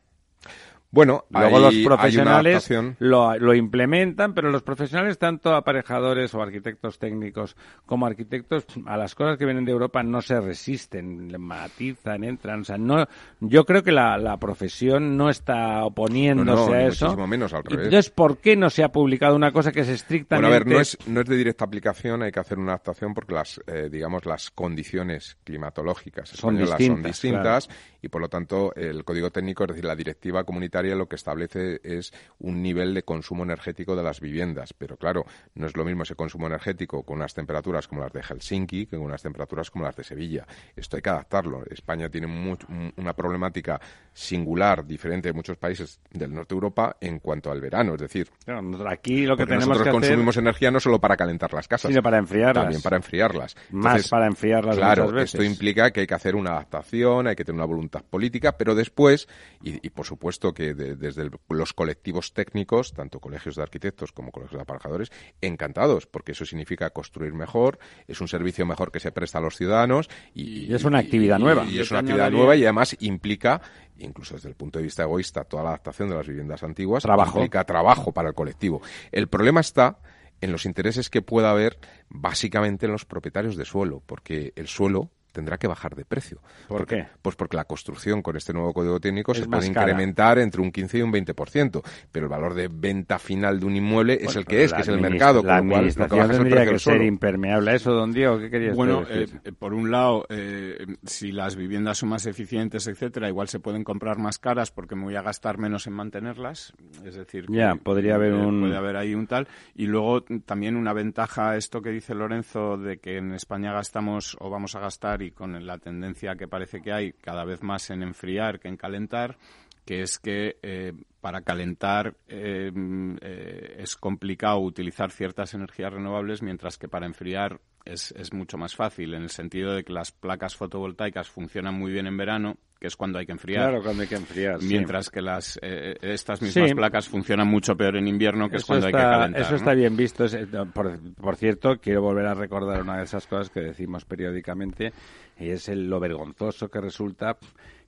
Bueno, 0.94 1.24
Luego 1.30 1.58
los 1.58 1.74
profesionales 1.78 2.70
lo, 3.00 3.36
lo 3.36 3.54
implementan, 3.54 4.32
pero 4.32 4.50
los 4.50 4.62
profesionales, 4.62 5.18
tanto 5.18 5.54
aparejadores 5.54 6.32
o 6.34 6.40
arquitectos 6.40 7.00
técnicos 7.00 7.56
como 7.84 8.06
arquitectos, 8.06 8.64
a 8.86 8.96
las 8.96 9.16
cosas 9.16 9.36
que 9.36 9.44
vienen 9.44 9.64
de 9.64 9.72
Europa 9.72 10.04
no 10.04 10.22
se 10.22 10.40
resisten, 10.40 11.34
matizan, 11.40 12.22
entran. 12.22 12.60
O 12.60 12.64
sea, 12.64 12.78
no, 12.78 13.06
yo 13.40 13.64
creo 13.64 13.82
que 13.82 13.90
la, 13.90 14.16
la 14.18 14.36
profesión 14.36 15.16
no 15.16 15.30
está 15.30 15.84
oponiéndose 15.84 16.62
No, 16.62 16.68
no, 16.68 16.72
a 16.74 16.82
eso. 16.82 17.06
muchísimo 17.06 17.26
menos, 17.26 17.52
al 17.52 17.64
revés. 17.64 17.86
Entonces, 17.86 18.10
¿por 18.10 18.38
qué 18.38 18.54
no 18.54 18.70
se 18.70 18.84
ha 18.84 18.92
publicado 18.92 19.34
una 19.34 19.50
cosa 19.50 19.72
que 19.72 19.80
es 19.80 19.88
estrictamente... 19.88 20.46
Bueno, 20.48 20.54
a 20.54 20.64
ver, 20.64 20.74
no 20.74 20.80
es, 20.80 20.96
no 21.08 21.20
es 21.22 21.26
de 21.26 21.36
directa 21.36 21.64
aplicación, 21.64 22.22
hay 22.22 22.30
que 22.30 22.38
hacer 22.38 22.58
una 22.58 22.72
adaptación 22.72 23.14
porque 23.14 23.34
las, 23.34 23.60
eh, 23.66 23.88
digamos, 23.90 24.26
las 24.26 24.50
condiciones 24.50 25.36
climatológicas 25.42 26.28
Son 26.28 26.54
españolas 26.54 26.78
distintas, 26.78 27.16
son 27.18 27.30
distintas 27.32 27.68
y, 28.04 28.08
por 28.08 28.20
lo 28.20 28.28
tanto, 28.28 28.74
el 28.76 29.02
código 29.04 29.30
técnico, 29.30 29.64
es 29.64 29.68
decir, 29.68 29.84
la 29.86 29.96
directiva 29.96 30.44
comunitaria 30.44 30.94
lo 30.94 31.08
que 31.08 31.16
establece 31.16 31.80
es 31.82 32.12
un 32.38 32.62
nivel 32.62 32.92
de 32.92 33.02
consumo 33.02 33.44
energético 33.44 33.96
de 33.96 34.02
las 34.02 34.20
viviendas. 34.20 34.74
Pero, 34.74 34.96
claro, 34.98 35.24
no 35.54 35.66
es 35.66 35.74
lo 35.76 35.84
mismo 35.84 36.02
ese 36.02 36.14
consumo 36.14 36.46
energético 36.46 37.02
con 37.02 37.16
unas 37.16 37.32
temperaturas 37.32 37.88
como 37.88 38.02
las 38.02 38.12
de 38.12 38.22
Helsinki 38.22 38.86
que 38.86 38.96
con 38.96 39.06
unas 39.06 39.22
temperaturas 39.22 39.70
como 39.70 39.84
las 39.84 39.96
de 39.96 40.04
Sevilla. 40.04 40.46
Esto 40.76 40.96
hay 40.96 41.02
que 41.02 41.08
adaptarlo. 41.10 41.64
España 41.70 42.08
tiene 42.10 42.26
mu- 42.26 42.56
una 42.96 43.14
problemática 43.14 43.80
singular, 44.12 44.84
diferente 44.86 45.28
de 45.28 45.32
muchos 45.32 45.56
países 45.56 46.00
del 46.10 46.32
norte 46.34 46.54
de 46.54 46.56
Europa 46.56 46.96
en 47.00 47.18
cuanto 47.18 47.50
al 47.50 47.60
verano. 47.60 47.94
Es 47.94 48.00
decir, 48.00 48.28
Claro, 48.44 48.60
aquí 48.88 49.24
lo 49.26 49.36
que 49.36 49.44
tenemos 49.44 49.68
nosotros 49.68 49.84
que 49.84 49.88
hacer... 49.90 50.00
consumimos 50.00 50.36
energía 50.36 50.70
no 50.70 50.80
solo 50.80 51.00
para 51.00 51.16
calentar 51.16 51.52
las 51.52 51.66
casas, 51.68 51.90
Sino 51.90 52.02
para 52.02 52.18
enfriarlas. 52.18 52.64
También 52.64 52.82
para 52.82 52.96
enfriarlas. 52.96 53.56
Más 53.70 54.08
para 54.08 54.26
enfriarlas 54.26 54.76
Claro, 54.76 55.10
veces. 55.10 55.34
esto 55.34 55.42
implica 55.42 55.90
que 55.90 56.00
hay 56.00 56.06
que 56.06 56.14
hacer 56.14 56.36
una 56.36 56.50
adaptación, 56.52 57.26
hay 57.26 57.34
que 57.36 57.44
tener 57.44 57.56
una 57.56 57.66
voluntad 57.66 57.93
política, 58.02 58.56
pero 58.56 58.74
después, 58.74 59.28
y, 59.62 59.84
y 59.86 59.90
por 59.90 60.06
supuesto 60.06 60.52
que 60.52 60.74
de- 60.74 60.96
desde 60.96 61.22
el- 61.22 61.30
los 61.48 61.72
colectivos 61.72 62.32
técnicos, 62.32 62.92
tanto 62.92 63.20
colegios 63.20 63.56
de 63.56 63.62
arquitectos 63.62 64.12
como 64.12 64.32
colegios 64.32 64.58
de 64.58 64.62
aparejadores, 64.62 65.12
encantados, 65.40 66.06
porque 66.06 66.32
eso 66.32 66.44
significa 66.44 66.90
construir 66.90 67.32
mejor, 67.34 67.78
es 68.08 68.20
un 68.20 68.28
servicio 68.28 68.66
mejor 68.66 68.90
que 68.90 69.00
se 69.00 69.12
presta 69.12 69.38
a 69.38 69.40
los 69.40 69.56
ciudadanos 69.56 70.08
y, 70.34 70.66
Y 70.66 70.74
es 70.74 70.84
una 70.84 70.98
actividad 70.98 71.38
nueva. 71.38 71.64
Y, 71.64 71.78
es 71.78 71.90
una 71.90 72.00
actividad 72.00 72.30
nueva 72.30 72.56
y 72.56 72.62
además 72.64 72.96
implica 73.00 73.60
incluso 73.98 74.34
desde 74.34 74.48
el 74.48 74.56
punto 74.56 74.80
de 74.80 74.84
vista 74.84 75.04
egoísta, 75.04 75.44
toda 75.44 75.62
la 75.62 75.68
adaptación 75.68 76.08
de 76.08 76.16
las 76.16 76.26
viviendas 76.26 76.64
antiguas 76.64 77.04
Trabajo. 77.04 77.38
implica 77.38 77.62
trabajo 77.64 78.10
para 78.12 78.28
el 78.30 78.34
colectivo. 78.34 78.82
El 79.12 79.28
problema 79.28 79.60
está 79.60 79.98
en 80.40 80.50
los 80.50 80.66
intereses 80.66 81.10
que 81.10 81.22
pueda 81.22 81.50
haber 81.50 81.78
básicamente 82.08 82.86
en 82.86 82.92
los 82.92 83.04
propietarios 83.04 83.56
de 83.56 83.64
suelo, 83.64 84.02
porque 84.04 84.52
el 84.56 84.66
suelo 84.66 85.10
tendrá 85.34 85.58
que 85.58 85.66
bajar 85.66 85.94
de 85.96 86.04
precio. 86.06 86.40
¿Por 86.68 86.78
Porque- 86.78 86.96
qué? 86.96 87.06
Pues 87.20 87.36
porque 87.36 87.56
la 87.56 87.64
construcción 87.64 88.22
con 88.22 88.36
este 88.36 88.52
nuevo 88.54 88.72
código 88.72 89.00
técnico 89.00 89.32
Es 89.32 89.38
se 89.38 89.46
puede 89.46 89.70
cara. 89.72 89.90
incrementar 89.90 90.38
entre 90.38 90.62
un 90.62 90.70
15 90.72 90.98
y 90.98 91.02
un 91.02 91.12
20%, 91.12 91.82
pero 92.12 92.26
el 92.26 92.30
valor 92.30 92.54
de 92.54 92.68
venta 92.68 93.18
final 93.18 93.58
de 93.60 93.66
un 93.66 93.76
inmueble 93.76 94.18
es 94.20 94.36
el 94.36 94.46
que 94.46 94.64
es, 94.64 94.72
que 94.72 94.82
es 94.82 94.88
el 94.88 95.00
mercado, 95.00 95.42
La 95.42 95.58
con 95.58 95.66
lo 95.68 95.72
cual 95.74 95.84
lo 95.86 96.08
que 96.08 96.20
es 96.20 96.30
el 96.30 96.30
tendría 96.30 96.66
que 96.66 96.78
ser 96.78 97.02
impermeable 97.02 97.70
a 97.72 97.74
eso, 97.74 97.92
don 97.92 98.12
Diego. 98.12 98.38
¿Qué 98.38 98.48
querías 98.50 98.76
Bueno, 98.76 99.02
decir? 99.04 99.40
eh, 99.44 99.52
por 99.52 99.74
un 99.74 99.90
lado, 99.90 100.24
eh, 100.28 100.86
si 101.04 101.32
las 101.32 101.56
viviendas 101.56 101.98
son 101.98 102.10
más 102.10 102.26
eficientes, 102.26 102.86
etcétera, 102.86 103.28
igual 103.28 103.48
se 103.48 103.58
pueden 103.58 103.82
comprar 103.84 104.18
más 104.18 104.38
caras 104.38 104.70
porque 104.70 104.94
me 104.94 105.02
voy 105.04 105.16
a 105.16 105.22
gastar 105.22 105.58
menos 105.58 105.86
en 105.88 105.94
mantenerlas. 105.94 106.72
Es 107.04 107.16
decir, 107.16 107.46
que, 107.46 107.54
Ya, 107.54 107.74
podría 107.74 108.14
haber 108.14 108.32
eh, 108.32 108.36
un- 108.36 108.60
puede 108.60 108.76
haber 108.76 108.96
ahí 108.96 109.14
un 109.14 109.26
tal. 109.26 109.48
Y 109.74 109.86
luego 109.86 110.22
t- 110.22 110.38
también 110.40 110.76
una 110.76 110.92
ventaja, 110.92 111.56
esto 111.56 111.82
que 111.82 111.90
dice 111.90 112.14
Lorenzo, 112.14 112.76
de 112.78 112.98
que 112.98 113.16
en 113.18 113.32
España 113.32 113.72
gastamos 113.72 114.36
o 114.38 114.50
vamos 114.50 114.74
a 114.76 114.80
gastar 114.80 115.22
y 115.24 115.30
con 115.30 115.66
la 115.66 115.78
tendencia 115.78 116.36
que 116.36 116.48
parece 116.48 116.80
que 116.80 116.92
hay 116.92 117.12
cada 117.12 117.44
vez 117.44 117.62
más 117.62 117.90
en 117.90 118.02
enfriar 118.02 118.60
que 118.60 118.68
en 118.68 118.76
calentar, 118.76 119.36
que 119.84 120.00
es 120.00 120.18
que 120.18 120.58
eh, 120.62 120.92
para 121.20 121.42
calentar 121.42 122.16
eh, 122.28 122.72
eh, 123.20 123.76
es 123.78 123.96
complicado 123.96 124.60
utilizar 124.60 125.10
ciertas 125.10 125.54
energías 125.54 125.92
renovables, 125.92 126.42
mientras 126.42 126.78
que 126.78 126.88
para 126.88 127.06
enfriar 127.06 127.60
es, 127.84 128.12
es 128.12 128.32
mucho 128.32 128.56
más 128.56 128.74
fácil, 128.74 129.14
en 129.14 129.22
el 129.22 129.30
sentido 129.30 129.74
de 129.74 129.84
que 129.84 129.92
las 129.92 130.12
placas 130.12 130.56
fotovoltaicas 130.56 131.28
funcionan 131.28 131.74
muy 131.74 131.92
bien 131.92 132.06
en 132.06 132.16
verano, 132.16 132.56
que 132.84 132.88
es 132.88 132.96
cuando 132.96 133.18
hay 133.18 133.24
que 133.24 133.32
enfriar. 133.32 133.62
Claro, 133.70 133.82
cuando 133.82 134.02
hay 134.02 134.08
que 134.08 134.14
enfriar. 134.16 134.60
sí. 134.60 134.66
Mientras 134.68 135.08
que 135.08 135.22
las 135.22 135.58
eh, 135.62 135.94
estas 136.02 136.42
mismas 136.42 136.68
Sí. 136.68 136.74
placas 136.74 137.08
funcionan 137.08 137.48
mucho 137.48 137.74
peor 137.74 137.96
en 137.96 138.06
invierno, 138.06 138.50
que 138.50 138.58
es 138.58 138.64
cuando 138.66 138.88
está, 138.88 138.98
hay 138.98 139.04
que 139.04 139.10
calentar. 139.10 139.40
Eso 139.40 139.50
¿no? 139.52 139.56
está 139.56 139.72
bien 139.72 139.96
visto. 139.96 140.26
Eh, 140.26 140.46
por, 140.74 140.98
por 141.14 141.36
cierto, 141.36 141.78
quiero 141.80 142.02
volver 142.02 142.26
a 142.26 142.34
recordar 142.34 142.82
una 142.82 142.98
de 142.98 143.04
esas 143.04 143.26
cosas 143.26 143.48
que 143.48 143.60
decimos 143.60 144.04
periódicamente, 144.04 144.92
y 145.40 145.48
es 145.48 145.70
el, 145.70 145.88
lo 145.88 145.98
vergonzoso 145.98 146.68
que 146.68 146.78
resulta 146.82 147.38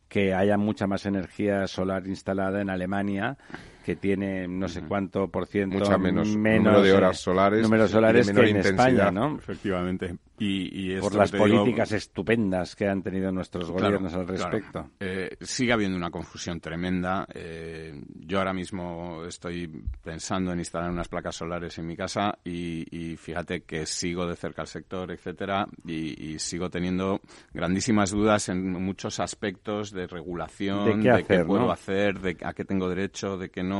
que 0.09 0.33
haya 0.33 0.57
mucha 0.57 0.87
más 0.87 1.05
energía 1.05 1.67
solar 1.67 2.07
instalada 2.07 2.63
en 2.63 2.71
Alemania, 2.71 3.37
que 3.87 3.95
tiene 3.95 4.49
no 4.49 4.67
sé 4.67 4.83
cuánto 4.83 5.29
por 5.29 5.47
ciento 5.47 5.79
Mucha 5.79 5.97
menos 5.97 6.27
número 6.27 6.83
de 6.83 6.93
horas 6.93 7.21
solares 7.21 7.65
y 7.65 7.71
de 7.71 7.87
solares 7.89 8.27
menor 8.27 8.45
que 8.47 8.51
en. 8.51 8.57
España, 8.57 9.13
¿no? 9.13 9.37
Efectivamente. 9.39 10.17
Y, 10.39 10.93
y 10.97 11.01
Por 11.01 11.15
las 11.15 11.31
digo- 11.33 11.45
políticas 11.45 11.93
estupendas 11.93 12.75
que 12.75 12.89
han 12.89 13.01
tenido 13.03 13.31
nuestros 13.31 13.71
Claro, 13.71 13.85
gobiernos 13.99 14.13
al 14.15 14.27
claro. 14.27 14.51
respecto. 14.51 14.91
Eh, 15.01 15.37
sigue 15.41 15.73
habiendo 15.73 15.97
una 15.97 16.11
confusión 16.11 16.61
tremenda. 16.61 17.27
Eh, 17.33 17.95
yo 18.27 18.39
ahora 18.39 18.53
mismo 18.53 19.25
estoy 19.25 19.69
pensando 20.03 20.53
en 20.53 20.59
instalar 20.59 20.91
unas 20.91 21.07
placas 21.09 21.37
solares 21.37 21.79
en 21.79 21.87
mi 21.87 21.97
casa 21.97 22.37
y, 22.45 22.85
y 22.91 23.17
fíjate 23.17 23.61
que 23.63 23.87
sigo 23.87 24.27
de 24.27 24.35
cerca 24.35 24.63
el 24.63 24.69
sector, 24.69 25.11
etcétera, 25.13 25.69
y, 25.87 26.33
y 26.33 26.39
sigo 26.41 26.69
teniendo 26.71 27.21
grandísimas 27.55 28.11
dudas 28.11 28.49
en 28.49 28.73
muchos 28.73 29.21
aspectos 29.21 29.93
de 29.93 30.07
regulación, 30.09 31.01
¿De 31.01 31.03
qué 31.05 31.11
hacer, 31.13 31.47
puedo 31.47 31.67
no? 31.67 31.71
hacer, 31.73 32.21
de 32.21 32.37
a 32.43 32.53
qué 32.53 32.65
tengo 32.65 32.89
derecho, 32.91 33.39
de 33.39 33.49
qué 33.49 33.63
no, 33.63 33.76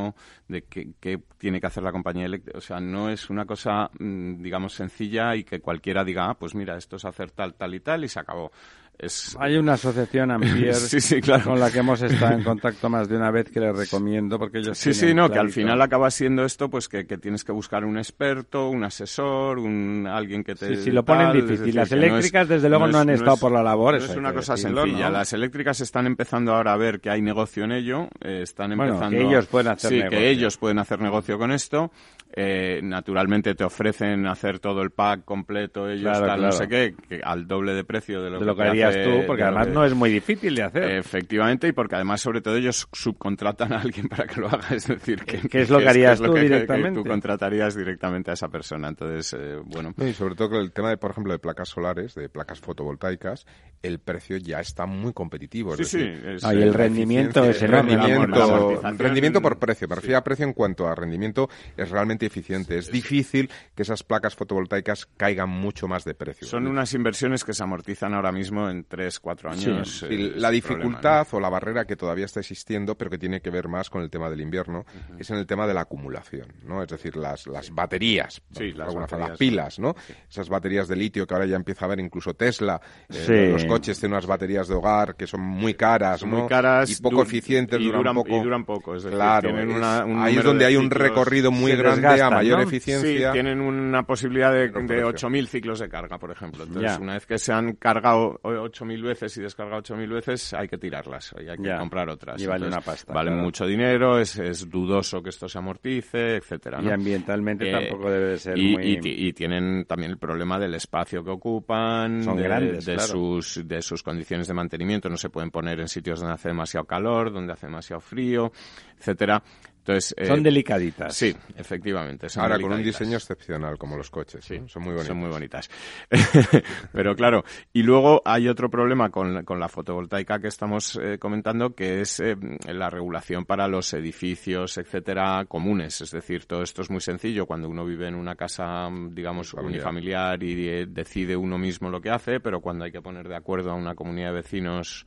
de 0.49 0.63
qué, 0.63 0.93
qué 1.01 1.21
tiene 1.39 1.61
que 1.61 1.67
hacer 1.67 1.83
la 1.83 1.93
compañía 1.93 2.27
eléctrica. 2.27 2.59
O 2.59 2.61
sea, 2.61 2.81
no 2.81 3.11
es 3.11 3.31
una 3.31 3.45
cosa, 3.45 3.91
mm, 3.99 4.43
digamos, 4.43 4.75
sencilla 4.75 5.35
y 5.37 5.45
que 5.45 5.61
cualquiera 5.61 6.05
diga, 6.05 6.31
ah, 6.31 6.35
pues 6.35 6.55
mira, 6.55 6.77
esto 6.77 6.97
es 6.97 7.05
hacer 7.05 7.31
tal, 7.31 7.55
tal 7.55 7.75
y 7.75 7.81
tal 7.81 8.05
y 8.05 8.09
se 8.09 8.21
acabó. 8.21 8.51
Es, 8.99 9.37
Hay 9.39 9.57
una 9.57 9.75
asociación 9.75 10.31
Ampier 10.31 10.75
Sí, 10.75 11.01
sí, 11.03 11.21
claro. 11.21 11.45
con 11.45 11.61
la 11.61 11.71
que 11.71 11.81
hemos 11.81 12.01
estado 12.01 12.33
en 12.35 12.43
contacto 12.45 12.89
más 12.89 13.09
de 13.09 13.17
una 13.17 13.31
vez 13.31 13.51
que 13.51 13.61
les 13.61 13.77
recomiendo 13.77 14.39
porque 14.39 14.59
ellos 14.59 14.79
Sí, 14.79 14.95
sí, 14.95 15.13
no, 15.13 15.25
que 15.29 15.35
al 15.39 15.47
clarito. 15.49 15.55
final 15.55 15.83
acaba 15.83 16.11
siendo 16.11 16.45
esto, 16.47 16.71
pues 16.71 16.89
que, 16.89 17.07
que 17.07 17.19
tienes 17.19 17.45
que 17.45 17.53
buscar 17.53 17.85
un 17.85 17.99
experto, 17.99 18.69
un 18.71 18.85
asesor, 18.85 19.59
un 19.59 20.07
alguien 20.11 20.43
que 20.43 20.55
te... 20.55 20.77
Sí, 20.77 20.85
sí, 20.85 20.91
lo 20.93 21.05
ponen 21.05 21.27
tal, 21.29 21.43
difícil. 21.47 21.75
Las 21.75 21.89
que 21.91 21.97
no 21.97 22.03
es- 22.03 22.09
eléctricas, 22.09 22.49
desde 22.49 22.69
luego, 22.71 22.87
no 22.89 22.99
han 22.99 23.11
es- 23.11 23.17
estado 23.19 23.35
es- 23.35 23.41
por 23.41 23.53
la 23.53 23.63
labor, 23.63 23.93
No 23.93 23.99
eso 23.99 24.13
es 24.13 24.17
una 24.19 24.33
cosa 24.33 24.55
decirlo, 24.55 24.83
sencilla. 24.85 25.07
¿no? 25.07 25.13
Las 25.19 25.33
eléctricas 25.35 25.81
están 25.83 26.07
empezando 26.07 26.55
ahora 26.55 26.73
a 26.73 26.77
ver 26.79 27.01
que 27.01 27.11
hay 27.11 27.21
negocio 27.21 27.65
en 27.65 27.73
ello, 27.73 28.09
eh, 28.23 28.41
están 28.43 28.69
Bueno, 28.77 28.95
empezando... 28.95 29.19
que 29.19 29.25
ellos 29.27 29.47
pueden 29.47 29.69
hacer 29.73 29.91
Sí, 29.91 29.97
negocio. 29.97 30.19
que 30.19 30.31
ellos 30.31 30.57
pueden 30.57 30.79
hacer 30.79 31.01
negocio 31.01 31.39
con 31.39 31.53
esto. 31.53 31.93
Eh, 32.39 32.81
naturalmente 32.83 33.55
te 33.55 33.65
ofrecen 33.65 34.27
hacer 34.27 34.59
todo 34.59 34.83
el 34.83 34.91
pack 34.91 35.25
completo, 35.25 35.89
ellos 35.89 36.03
Claro, 36.19 36.27
tal, 36.27 36.43
no 36.43 36.53
sé 36.53 36.69
qué, 36.69 36.95
que 37.09 37.23
al 37.25 37.49
doble 37.49 37.73
de 37.73 37.83
precio 37.83 38.21
de 38.21 38.29
lo 38.29 38.39
de 38.39 38.45
lo 38.45 38.55
que 38.55 38.63
harías 38.63 38.91
hace- 38.91 39.05
tú, 39.05 39.27
porque 39.27 39.43
además 39.43 39.69
que- 39.69 39.73
no 39.73 39.85
es 39.87 39.95
muy 39.95 40.11
difícil 40.11 40.55
de 40.55 40.63
hacer. 40.65 40.83
Efectivamente, 40.99 41.67
y 41.69 41.73
porque 41.73 41.95
además, 41.95 42.21
sobre 42.21 42.43
todo, 42.43 42.57
ellos 42.57 42.87
subcontratan 42.93 43.73
a 43.73 43.81
alguien 43.81 44.09
para 44.09 44.27
que 44.27 44.39
lo 44.39 44.49
haga. 44.49 44.59
Es 44.77 44.87
decir, 44.87 45.25
que, 45.25 45.49
¿Qué 45.49 45.63
es 45.63 45.71
lo 45.71 45.79
que 45.79 45.89
harías 45.89 46.19
tú 46.21 46.25
que- 46.25 46.33
que- 46.33 46.37
que 46.41 46.43
directamente? 46.53 47.01
tú 47.03 47.09
contratarías 47.09 47.75
directamente 47.75 48.31
a 48.31 48.35
esa 48.35 48.49
persona. 48.49 48.89
Entonces, 48.89 49.33
eh, 49.41 49.57
bueno. 49.65 49.95
No, 49.97 50.07
y 50.07 50.13
sobre 50.13 50.35
todo 50.35 50.51
con 50.51 50.59
el 50.61 50.73
tema, 50.73 50.91
de, 50.91 50.99
por 50.99 51.13
ejemplo, 51.13 51.33
de 51.33 51.39
placas 51.39 51.71
solares, 51.71 52.15
de 52.15 52.29
placas 52.29 52.61
fotovoltaicas, 52.61 53.47
el 53.83 53.99
precio 53.99 54.37
ya 54.37 54.61
está 54.61 54.85
muy 54.85 55.15
competitivo. 55.15 55.73
es 55.73 55.89
Sí, 55.89 55.97
decir, 55.99 56.21
sí, 56.23 56.29
es- 56.35 56.45
Ah, 56.45 56.53
y 56.55 56.61
el 56.61 56.71
la 56.73 56.77
rendimiento 56.77 57.45
es 57.45 57.63
enorme, 57.63 57.97
Rendimiento, 57.97 58.83
rendimiento 58.99 59.41
por 59.41 59.59
precio. 59.59 59.89
Me 59.89 59.95
Sí. 59.95 60.01
refiero 60.01 60.19
a 60.19 60.23
precio 60.25 60.45
en 60.45 60.53
cuanto 60.53 60.87
a 60.87 60.95
rendimiento, 60.95 61.49
es 61.79 61.89
realmente 61.91 62.26
eficiente. 62.27 62.77
Es 62.79 62.91
difícil 62.91 63.51
que 63.75 63.83
esas 63.83 64.03
placas 64.03 64.35
fotovoltaicas 64.35 65.07
caigan 65.17 65.49
mucho 65.49 65.89
más 65.89 66.05
de 66.05 66.15
precio. 66.15 66.47
Son 66.47 66.67
unas 66.67 66.93
inversiones 66.95 67.45
que 67.45 67.53
se 67.55 67.63
amortizan 67.63 68.15
ahora 68.15 68.33
mismo 68.33 68.69
en 68.69 68.85
3, 68.85 69.19
4 69.21 69.51
años. 69.51 69.99
Sí, 70.01 70.07
eh, 70.07 70.09
la 70.09 70.49
problema, 70.49 70.51
dificultad 70.51 71.27
o 71.33 71.41
la 71.41 71.49
barrera 71.49 71.85
que 71.85 71.97
todavía 71.97 72.25
está 72.25 72.41
existiendo, 72.41 72.97
pero 72.97 73.11
que 73.11 73.19
tiene 73.19 73.41
que 73.41 73.51
ver 73.51 73.69
más 73.69 73.91
con 73.91 74.03
el 74.03 74.11
tema 74.11 74.29
del 74.31 74.41
invierno, 74.41 74.85
es 75.19 75.31
en 75.31 75.37
el 75.37 75.47
tema 75.47 75.67
de 75.67 75.75
la 75.75 75.83
acumulación, 75.83 76.53
¿no? 76.65 76.83
Es 76.83 76.89
decir, 76.89 77.17
las, 77.17 77.47
las 77.47 77.71
baterías, 77.71 78.43
Sí, 78.53 78.71
por 78.73 78.79
las 78.79 79.11
forma, 79.11 79.35
pilas, 79.37 79.79
¿no? 79.79 79.95
Esas 80.29 80.49
baterías 80.49 80.89
de 80.89 80.97
litio 80.97 81.27
que 81.27 81.35
ahora 81.35 81.47
ya 81.47 81.57
empieza 81.57 81.85
a 81.85 81.87
haber 81.87 82.01
incluso 82.01 82.35
Tesla, 82.35 82.81
eh, 83.09 83.15
Sí. 83.27 83.53
los 83.53 83.65
coches 83.65 83.99
tienen 83.99 84.15
unas 84.15 84.27
baterías 84.27 84.69
de 84.69 84.75
hogar 84.75 85.15
que 85.17 85.27
son 85.27 85.41
muy 85.41 85.75
caras, 85.75 86.21
Son 86.21 86.31
¿no? 86.31 86.39
muy 86.41 86.49
caras 86.49 86.91
y 86.91 87.01
poco 87.03 87.23
eficientes, 87.23 87.81
y 87.81 87.85
duran, 87.85 88.01
duran- 88.03 88.15
poco. 88.17 88.37
y 88.37 88.43
duran 88.43 88.65
poco, 88.65 88.95
es 88.97 89.03
decir, 89.03 89.17
claro, 89.17 89.49
tienen 89.51 89.71
es- 89.71 89.77
una- 89.77 90.05
un 90.05 90.19
ahí 90.23 90.37
es 90.37 90.45
donde 90.45 90.65
de 90.65 90.71
hay 90.71 90.77
un 90.77 90.91
recorrido 90.91 91.51
muy 91.51 91.73
grande 91.77 92.16
desgastan, 92.17 92.33
a 92.33 92.37
mayor 92.43 92.59
¿no? 92.59 92.65
eficiencia. 92.65 93.29
Sí, 93.29 93.33
tienen 93.33 93.61
una 93.61 94.03
posibilidad 94.05 94.53
de, 94.53 94.69
de 94.69 94.71
precio. 94.71 95.09
8.000 95.13 95.47
ciclos 95.47 95.79
de 95.81 95.89
carga, 95.89 96.19
por 96.19 96.31
ejemplo. 96.31 96.65
Entonces, 96.65 96.93
Ya. 96.93 96.99
una 97.01 97.15
vez 97.15 97.27
que 97.27 97.39
se 97.39 97.53
han 97.53 97.75
cargado 97.77 98.39
8.000 98.43 99.03
veces 99.03 99.37
y 99.37 99.43
descargado 99.43 99.83
8.000 99.83 100.13
veces, 100.13 100.55
hay 100.55 100.69
que 100.69 100.79
tirarlas 100.79 101.35
y 101.39 101.49
hay 101.49 101.57
que 101.57 101.65
Ya. 101.69 101.79
comprar 101.79 102.09
otras. 102.09 102.41
Y 102.43 102.47
vale 102.47 102.67
Entonces, 102.67 102.77
una 102.87 102.93
pasta, 102.93 103.13
Valen 103.13 103.35
claro. 103.35 103.45
mucho 103.45 103.67
dinero, 103.67 104.19
es, 104.19 104.37
es 104.39 104.69
dudoso 104.69 105.23
que 105.23 105.31
esto 105.31 105.49
se 105.49 105.59
amortice, 105.59 106.37
etcétera. 106.37 106.81
Y 106.83 106.91
ambientalmente 106.91 107.69
Eh, 107.69 107.73
tampoco 107.73 108.11
debe 108.11 108.27
de 108.31 108.39
ser 108.39 108.59
y, 108.59 108.73
muy... 108.73 108.83
y 108.87 109.01
ti- 109.01 109.15
y 109.17 109.33
tienen 109.33 109.85
también 109.87 110.11
el 110.13 110.19
problema 110.19 110.59
del 110.59 110.75
espacio 110.75 111.23
que 111.25 111.31
ocupan, 111.31 112.23
Son 112.23 112.37
de, 112.37 112.43
grandes, 112.43 112.85
de 112.85 112.95
claro. 112.95 113.09
sus 113.09 113.63
de 113.67 113.83
sus 113.83 114.03
condiciones 114.03 114.47
de 114.49 114.55
mantenimiento, 114.55 115.09
no 115.09 115.17
se 115.17 115.31
pueden 115.31 115.51
poner 115.51 115.81
en 115.81 115.89
sitios 115.89 116.21
donde 116.21 116.35
hace 116.35 116.49
demasiado 116.49 116.87
calor, 116.87 117.33
donde 117.33 117.53
hace 117.53 117.67
demasiado 117.67 118.01
frío, 118.01 118.53
etcétera. 118.99 119.43
Entonces, 119.87 120.15
eh, 120.19 120.27
Son 120.27 120.43
delicaditas. 120.43 121.15
Sí, 121.15 121.33
efectivamente. 121.57 122.29
son 122.29 122.43
Ahora, 122.43 122.59
con 122.59 122.73
un 122.73 122.83
diseño 122.83 123.19
excepcional, 123.19 123.79
como 123.79 123.97
los 123.97 124.11
coches. 124.11 124.45
Sí, 124.45 124.59
¿no? 124.59 124.67
Son 124.67 124.83
muy 124.83 124.95
bonitos. 124.95 125.07
Son 125.07 125.17
muy 125.17 125.31
bonitas. 125.31 125.71
Pero 126.93 127.15
claro, 127.15 127.45
y 127.73 127.85
luego 127.85 128.21
hay 128.25 128.49
otro 128.49 128.69
problema 128.69 129.11
con, 129.11 129.45
con 129.45 129.61
la 129.61 129.69
fotovoltaica 129.69 130.41
que 130.41 130.49
estamos 130.49 130.99
eh, 131.01 131.19
comentando, 131.21 131.73
que 131.77 132.01
es 132.01 132.19
eh, 132.19 132.37
la 132.67 132.91
regulación 132.91 133.45
para 133.45 133.69
los 133.69 133.93
edificios, 133.95 134.77
etcétera, 134.77 135.45
comunes. 135.47 136.01
Es 136.01 136.11
decir, 136.11 136.47
todo 136.47 136.63
esto 136.63 136.83
es 136.83 136.91
muy 136.91 137.01
sencillo 137.01 137.47
cuando 137.47 137.69
uno 137.69 137.85
vive 137.85 138.09
en 138.09 138.17
una 138.17 138.35
casa, 138.35 138.91
mm, 138.91 139.15
digamos, 139.15 139.55
unifamiliar 139.55 140.43
y 140.43 140.69
eh, 140.69 140.87
decide 140.89 141.37
uno 141.37 141.59
mismo 141.59 141.91
lo 141.91 142.01
que 142.01 142.11
hace, 142.11 142.41
pero 142.41 142.61
cuando 142.61 142.87
hay 142.87 142.91
que 142.91 143.03
poner 143.03 143.29
de 143.29 143.37
acuerdo 143.37 143.71
a 143.71 143.75
una 143.75 143.95
comunidad 143.95 144.31
de 144.31 144.35
vecinos 144.35 145.07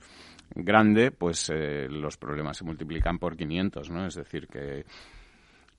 grande, 0.56 1.12
pues 1.12 1.50
eh, 1.54 1.88
los 1.90 2.18
problemas 2.18 2.58
se 2.58 2.64
multiplican 2.64 3.20
por 3.20 3.36
500, 3.38 3.90
¿no? 3.90 4.06
Es 4.08 4.16
decir, 4.16 4.48
que, 4.48 4.86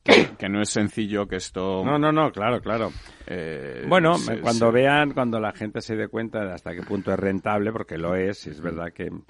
que, 0.02 0.36
que 0.36 0.48
no 0.48 0.60
es 0.62 0.70
sencillo 0.70 1.26
que 1.26 1.36
esto... 1.36 1.82
No, 1.84 1.98
no, 1.98 2.12
no, 2.12 2.30
claro, 2.32 2.60
claro. 2.60 2.92
eh, 3.26 3.84
Bueno, 3.88 4.14
se- 4.16 4.40
cuando 4.40 4.66
se- 4.66 4.72
vean, 4.72 5.12
cuando 5.12 5.38
la 5.40 5.52
gente 5.52 5.80
se 5.80 5.96
dé 5.96 6.08
cuenta 6.08 6.44
de 6.44 6.52
hasta 6.52 6.72
qué 6.74 6.82
punto 6.82 7.12
es 7.12 7.18
rentable, 7.18 7.72
porque 7.72 7.98
lo 7.98 8.14
es, 8.14 8.46
y 8.46 8.50
es 8.50 8.60
verdad 8.60 8.92
que 8.92 9.10
mm, 9.10 9.22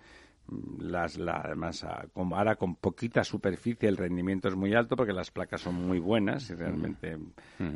las, 0.80 1.16
la, 1.18 1.43
además 1.45 1.84
ahora 1.84 2.57
con 2.57 2.74
poquita 2.76 3.22
superficie 3.24 3.88
el 3.88 3.97
rendimiento 3.97 4.49
es 4.49 4.57
muy 4.57 4.74
alto 4.74 4.97
porque 4.97 5.12
las 5.12 5.30
placas 5.30 5.61
son 5.61 5.74
muy 5.74 5.99
buenas 6.01 6.51
y 6.51 6.55
realmente 6.55 7.16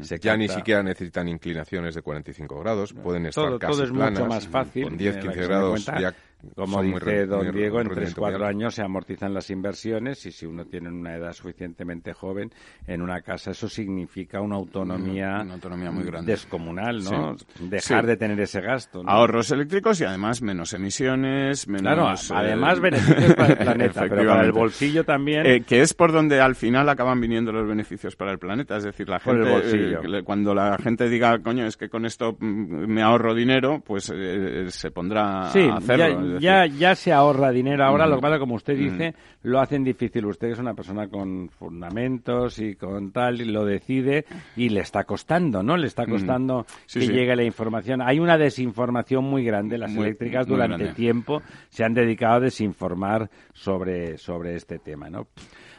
se 0.03 0.19
Ya 0.19 0.37
ni 0.37 0.49
siquiera 0.49 0.83
necesitan 0.83 1.29
inclinaciones 1.29 1.95
de 1.95 2.03
45 2.03 2.59
grados, 2.61 2.93
pueden 2.93 3.27
estar 3.27 3.45
todo, 3.45 3.59
casi 3.59 3.73
todo 3.75 3.85
es 3.85 3.91
planas, 3.93 4.13
mucho 4.13 4.27
más 4.27 4.49
fácil. 4.49 4.85
Con 4.85 4.97
10, 4.97 5.15
eh, 5.17 5.19
la 5.19 5.23
15 5.23 5.37
que 5.37 5.43
se 5.43 5.49
me 5.49 5.55
grados 5.55 5.87
ya 5.87 6.15
Como 6.55 6.79
son 6.79 6.87
dice 6.93 7.27
don 7.27 7.45
muy 7.47 7.53
Diego, 7.55 7.81
en 7.81 7.89
rendimiento 7.89 8.21
3-4 8.21 8.25
muy 8.25 8.35
alto. 8.35 8.45
años 8.47 8.75
se 8.75 8.83
amortizan 8.83 9.35
las 9.35 9.51
inversiones 9.51 10.25
y 10.27 10.33
si 10.33 10.47
uno 10.47 10.65
tiene 10.67 10.89
una 10.91 11.15
edad 11.17 11.33
suficientemente 11.33 12.13
joven 12.13 12.51
en 12.87 13.03
una 13.03 13.21
casa, 13.23 13.51
eso 13.53 13.69
significa 13.69 14.41
una 14.41 14.57
autonomía, 14.57 15.41
Una 15.43 15.55
autonomía 15.55 15.91
muy 15.91 16.05
grande. 16.05 16.33
descomunal, 16.33 17.03
¿no? 17.05 17.37
Sí. 17.39 17.47
Dejar 17.69 18.03
Sí. 18.03 18.07
de 18.09 18.17
tener 18.17 18.41
ese 18.41 18.61
gasto. 18.61 19.03
¿no? 19.03 19.11
Ahorros 19.11 19.51
eléctricos 19.51 20.01
y 20.01 20.05
además 20.05 20.43
menos 20.43 20.73
emisiones, 20.75 21.69
menos... 21.69 21.83
Claro, 21.83 22.11
eh, 22.13 22.47
además 22.47 22.81
beneficios 22.81 23.35
para 23.35 23.53
el 23.53 23.59
planeta, 23.59 24.01
pero 24.09 24.27
para 24.29 24.45
el 24.45 24.53
bolsillo 24.53 25.05
también. 25.05 25.47
Eh, 25.47 25.63
que 25.67 25.81
es 25.81 25.95
por 25.95 26.13
donde 26.13 26.41
al 26.41 26.55
final 26.55 26.89
acaban 26.89 27.21
viniendo 27.21 27.53
los 27.53 27.67
beneficios 27.67 28.17
para 28.17 28.33
el 28.33 28.39
planeta. 28.39 28.77
Es 28.77 28.85
decir, 28.85 29.09
la 29.09 29.19
Por 29.19 29.37
el 29.37 29.45
gente, 29.47 29.61
bolsillo. 29.61 30.19
eh, 30.19 30.23
cuando 30.23 30.55
la 30.55 30.77
gente 30.79 31.09
diga, 31.09 31.39
coño, 31.41 31.67
es 31.67 31.77
que 31.77 31.89
con 31.89 32.05
esto 32.07 32.37
mm, 32.39 32.87
me 32.87 33.03
ahorro 33.03 33.35
dinero, 33.35 33.83
pues 33.85 34.13
eh, 34.15 34.67
se 34.69 34.91
pondrá 34.91 35.51
Sí, 35.51 35.61
a 35.61 35.77
hacerlo. 35.77 36.34
ya, 36.34 36.34
decir, 36.35 36.49
ya, 36.49 36.67
ya 36.67 36.95
se 36.95 37.13
ahorra 37.13 37.51
dinero. 37.51 37.85
Ahora, 37.85 38.07
lo 38.07 38.17
que 38.17 38.23
pasa, 38.23 38.39
como 38.39 38.55
usted 38.55 38.77
dice, 38.77 39.09
Ujú. 39.11 39.19
lo 39.51 39.61
hacen 39.61 39.85
difícil. 39.85 40.27
Usted 40.27 40.49
es 40.49 40.59
una 40.59 40.75
persona 40.75 41.09
con 41.09 41.49
fundamentos 41.49 42.59
y 42.59 42.77
con 42.77 43.13
tal, 43.13 43.41
y 43.41 43.45
lo 43.45 43.65
decide 43.65 44.25
y 44.57 44.69
le 44.69 44.81
está 44.81 45.05
costando, 45.05 45.63
¿no? 45.63 45.77
Le 45.77 45.87
está 45.87 46.03
Ujú. 46.03 46.13
costando 46.13 46.67
Sí, 46.87 47.01
que 47.01 47.07
sí. 47.07 47.13
llegue 47.13 47.35
la 47.37 47.45
información. 47.45 48.01
Hay 48.03 48.19
una 48.21 48.39
desinformación 48.39 49.25
muy 49.25 49.45
grande. 49.45 49.79
Las 49.79 49.91
Muy- 49.93 50.05
eléctricas 50.07 50.47
muy 50.47 50.57
durante 50.57 50.77
grande. 50.85 50.95
tiempo 50.95 51.43
se 51.71 51.85
han 51.85 51.95
dedicado 51.95 52.35
a 52.37 52.41
desinformar 52.41 53.31
sobre, 53.53 54.19
sobre 54.19 54.55
este 54.57 54.79
tema, 54.79 55.11
¿no? 55.11 55.27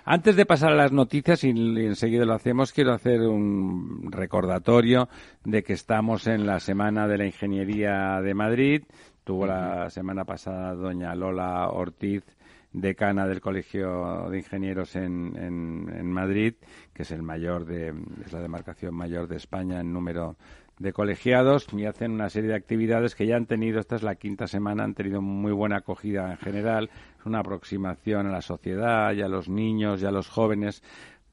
Antes 0.08 0.36
de 0.36 0.46
pasar 0.46 0.72
a 0.72 0.76
las 0.76 0.92
noticias, 0.92 1.44
y 1.44 1.50
enseguida 1.50 2.26
lo 2.26 2.34
hacemos, 2.36 2.72
quiero 2.72 2.94
hacer 2.94 3.22
un 3.22 4.12
recordatorio 4.12 5.10
de 5.44 5.64
que 5.64 5.74
estamos 5.74 6.28
en 6.28 6.46
la 6.46 6.60
Semana 6.60 7.08
de 7.08 7.18
la 7.18 7.26
Ingeniería 7.26 8.22
de 8.22 8.34
Madrid. 8.36 8.84
Tuvo 9.26 9.48
la 9.48 9.90
semana 9.90 10.24
pasada 10.24 10.76
doña 10.76 11.16
Lola 11.16 11.68
Ortiz, 11.70 12.24
decana 12.72 13.28
del 13.28 13.42
Colegio 13.42 14.30
de 14.30 14.38
Ingenieros 14.38 14.96
en, 14.96 15.36
en, 15.36 15.92
en 15.92 16.12
Madrid, 16.12 16.54
que 16.94 17.02
es 17.02 17.10
el 17.10 17.24
mayor 17.24 17.66
de, 17.66 17.92
es 18.24 18.32
la 18.32 18.40
demarcación 18.40 18.94
mayor 18.94 19.28
de 19.28 19.38
España 19.38 19.80
en 19.80 19.92
número 19.92 20.36
de 20.78 20.94
colegiados 20.94 21.68
y 21.74 21.86
hacen 21.86 22.12
una 22.12 22.30
serie 22.30 22.52
de 22.52 22.56
actividades 22.56 23.16
que 23.16 23.26
ya 23.26 23.36
han 23.36 23.48
tenido, 23.48 23.80
esta 23.80 23.96
es 23.96 24.04
la 24.04 24.14
quinta 24.14 24.46
semana, 24.46 24.84
han 24.84 24.94
tenido 24.94 25.24
muy 25.24 25.54
buena 25.54 25.78
acogida 25.78 26.30
en 26.30 26.38
general, 26.38 26.92
es 27.20 27.26
una 27.26 27.40
aproximación 27.40 28.28
a 28.28 28.32
la 28.32 28.44
sociedad 28.44 29.12
y 29.14 29.24
a 29.24 29.28
los 29.28 29.50
niños 29.50 30.04
y 30.04 30.06
a 30.06 30.12
los 30.12 30.30
jóvenes 30.30 30.84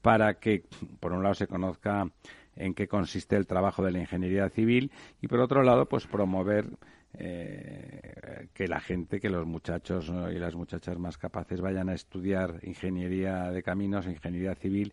para 0.00 0.34
que, 0.40 0.64
por 0.98 1.12
un 1.12 1.22
lado, 1.22 1.34
se 1.34 1.46
conozca 1.46 2.06
en 2.56 2.72
qué 2.72 2.88
consiste 2.88 3.36
el 3.36 3.46
trabajo 3.46 3.84
de 3.84 3.92
la 3.92 3.98
ingeniería 3.98 4.48
civil 4.48 4.90
y, 5.20 5.28
por 5.28 5.40
otro 5.40 5.62
lado, 5.62 5.84
pues 5.86 6.06
promover 6.06 6.66
eh, 7.18 8.48
que 8.54 8.66
la 8.66 8.80
gente, 8.80 9.20
que 9.20 9.28
los 9.28 9.46
muchachos 9.46 10.10
y 10.32 10.38
las 10.38 10.54
muchachas 10.54 10.98
más 10.98 11.18
capaces 11.18 11.60
vayan 11.60 11.88
a 11.88 11.94
estudiar 11.94 12.60
ingeniería 12.62 13.50
de 13.50 13.62
caminos, 13.62 14.06
ingeniería 14.06 14.54
civil, 14.54 14.92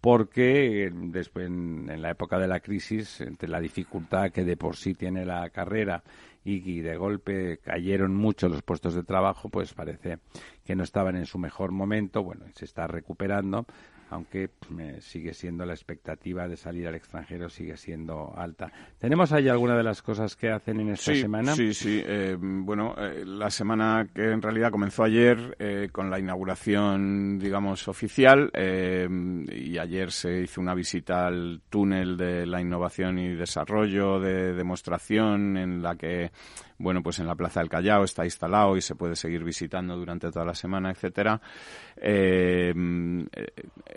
porque 0.00 0.86
eh, 0.86 0.90
después 0.92 1.46
en, 1.46 1.88
en 1.90 2.02
la 2.02 2.10
época 2.10 2.38
de 2.38 2.48
la 2.48 2.60
crisis, 2.60 3.20
entre 3.20 3.48
la 3.48 3.60
dificultad 3.60 4.30
que 4.30 4.44
de 4.44 4.56
por 4.56 4.76
sí 4.76 4.94
tiene 4.94 5.24
la 5.24 5.48
carrera 5.50 6.02
y, 6.44 6.68
y 6.70 6.80
de 6.80 6.96
golpe 6.96 7.58
cayeron 7.58 8.14
mucho 8.14 8.48
los 8.48 8.62
puestos 8.62 8.94
de 8.94 9.02
trabajo, 9.02 9.48
pues 9.48 9.74
parece 9.74 10.18
que 10.64 10.74
no 10.74 10.84
estaban 10.84 11.16
en 11.16 11.26
su 11.26 11.38
mejor 11.38 11.70
momento. 11.70 12.22
Bueno, 12.22 12.46
se 12.54 12.64
está 12.64 12.86
recuperando, 12.86 13.66
aunque 14.10 14.50
eh, 14.78 14.98
sigue 15.00 15.32
siendo 15.34 15.64
la 15.64 15.72
expectativa 15.72 16.46
de 16.48 16.56
salir 16.56 16.86
al 16.86 16.94
extranjero 16.94 17.48
sigue 17.48 17.76
siendo 17.76 18.32
alta. 18.36 18.70
¿Tenemos 18.98 19.32
ahí 19.32 19.48
alguna 19.48 19.76
de 19.76 19.82
las 19.82 20.02
cosas 20.02 20.36
que 20.36 20.50
hacen 20.50 20.80
en 20.80 20.90
esta 20.90 21.12
sí, 21.12 21.20
semana? 21.20 21.54
Sí, 21.54 21.72
sí. 21.72 22.02
eh, 22.04 22.36
bueno, 22.38 22.94
eh, 22.98 23.24
la 23.24 23.50
semana 23.50 24.08
que 24.12 24.30
en 24.30 24.42
realidad 24.42 24.70
comenzó 24.70 25.04
ayer 25.04 25.56
eh, 25.58 25.88
con 25.92 26.10
la 26.10 26.18
inauguración, 26.18 27.38
digamos, 27.38 27.88
oficial 27.88 28.50
eh, 28.52 29.08
y 29.52 29.78
ayer 29.78 30.10
se 30.10 30.42
hizo 30.42 30.60
una 30.60 30.74
visita 30.74 31.26
al 31.26 31.62
túnel 31.70 32.16
de 32.16 32.46
la 32.46 32.60
innovación 32.60 33.18
y 33.18 33.34
desarrollo 33.34 34.18
de 34.18 34.54
demostración 34.54 35.56
en 35.56 35.82
la 35.82 35.94
que 35.96 36.30
bueno, 36.80 37.02
pues 37.02 37.18
en 37.18 37.26
la 37.26 37.34
Plaza 37.34 37.60
del 37.60 37.68
Callao 37.68 38.04
está 38.04 38.24
instalado 38.24 38.74
y 38.74 38.80
se 38.80 38.94
puede 38.94 39.14
seguir 39.14 39.44
visitando 39.44 39.96
durante 39.96 40.30
toda 40.30 40.46
la 40.46 40.54
semana, 40.54 40.90
etcétera. 40.90 41.38
Eh, 41.96 42.72
eh, 43.32 43.46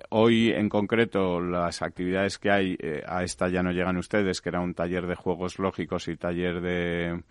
hoy, 0.09 0.51
en 0.51 0.67
concreto, 0.67 1.39
las 1.39 1.81
actividades 1.81 2.37
que 2.37 2.51
hay, 2.51 2.77
eh, 2.77 3.01
a 3.07 3.23
esta 3.23 3.47
ya 3.47 3.63
no 3.63 3.71
llegan 3.71 3.95
ustedes, 3.95 4.41
que 4.41 4.49
era 4.49 4.59
un 4.59 4.73
taller 4.73 5.07
de 5.07 5.15
juegos 5.15 5.59
lógicos 5.59 6.09
y 6.09 6.17
taller 6.17 6.59
de 6.59 7.23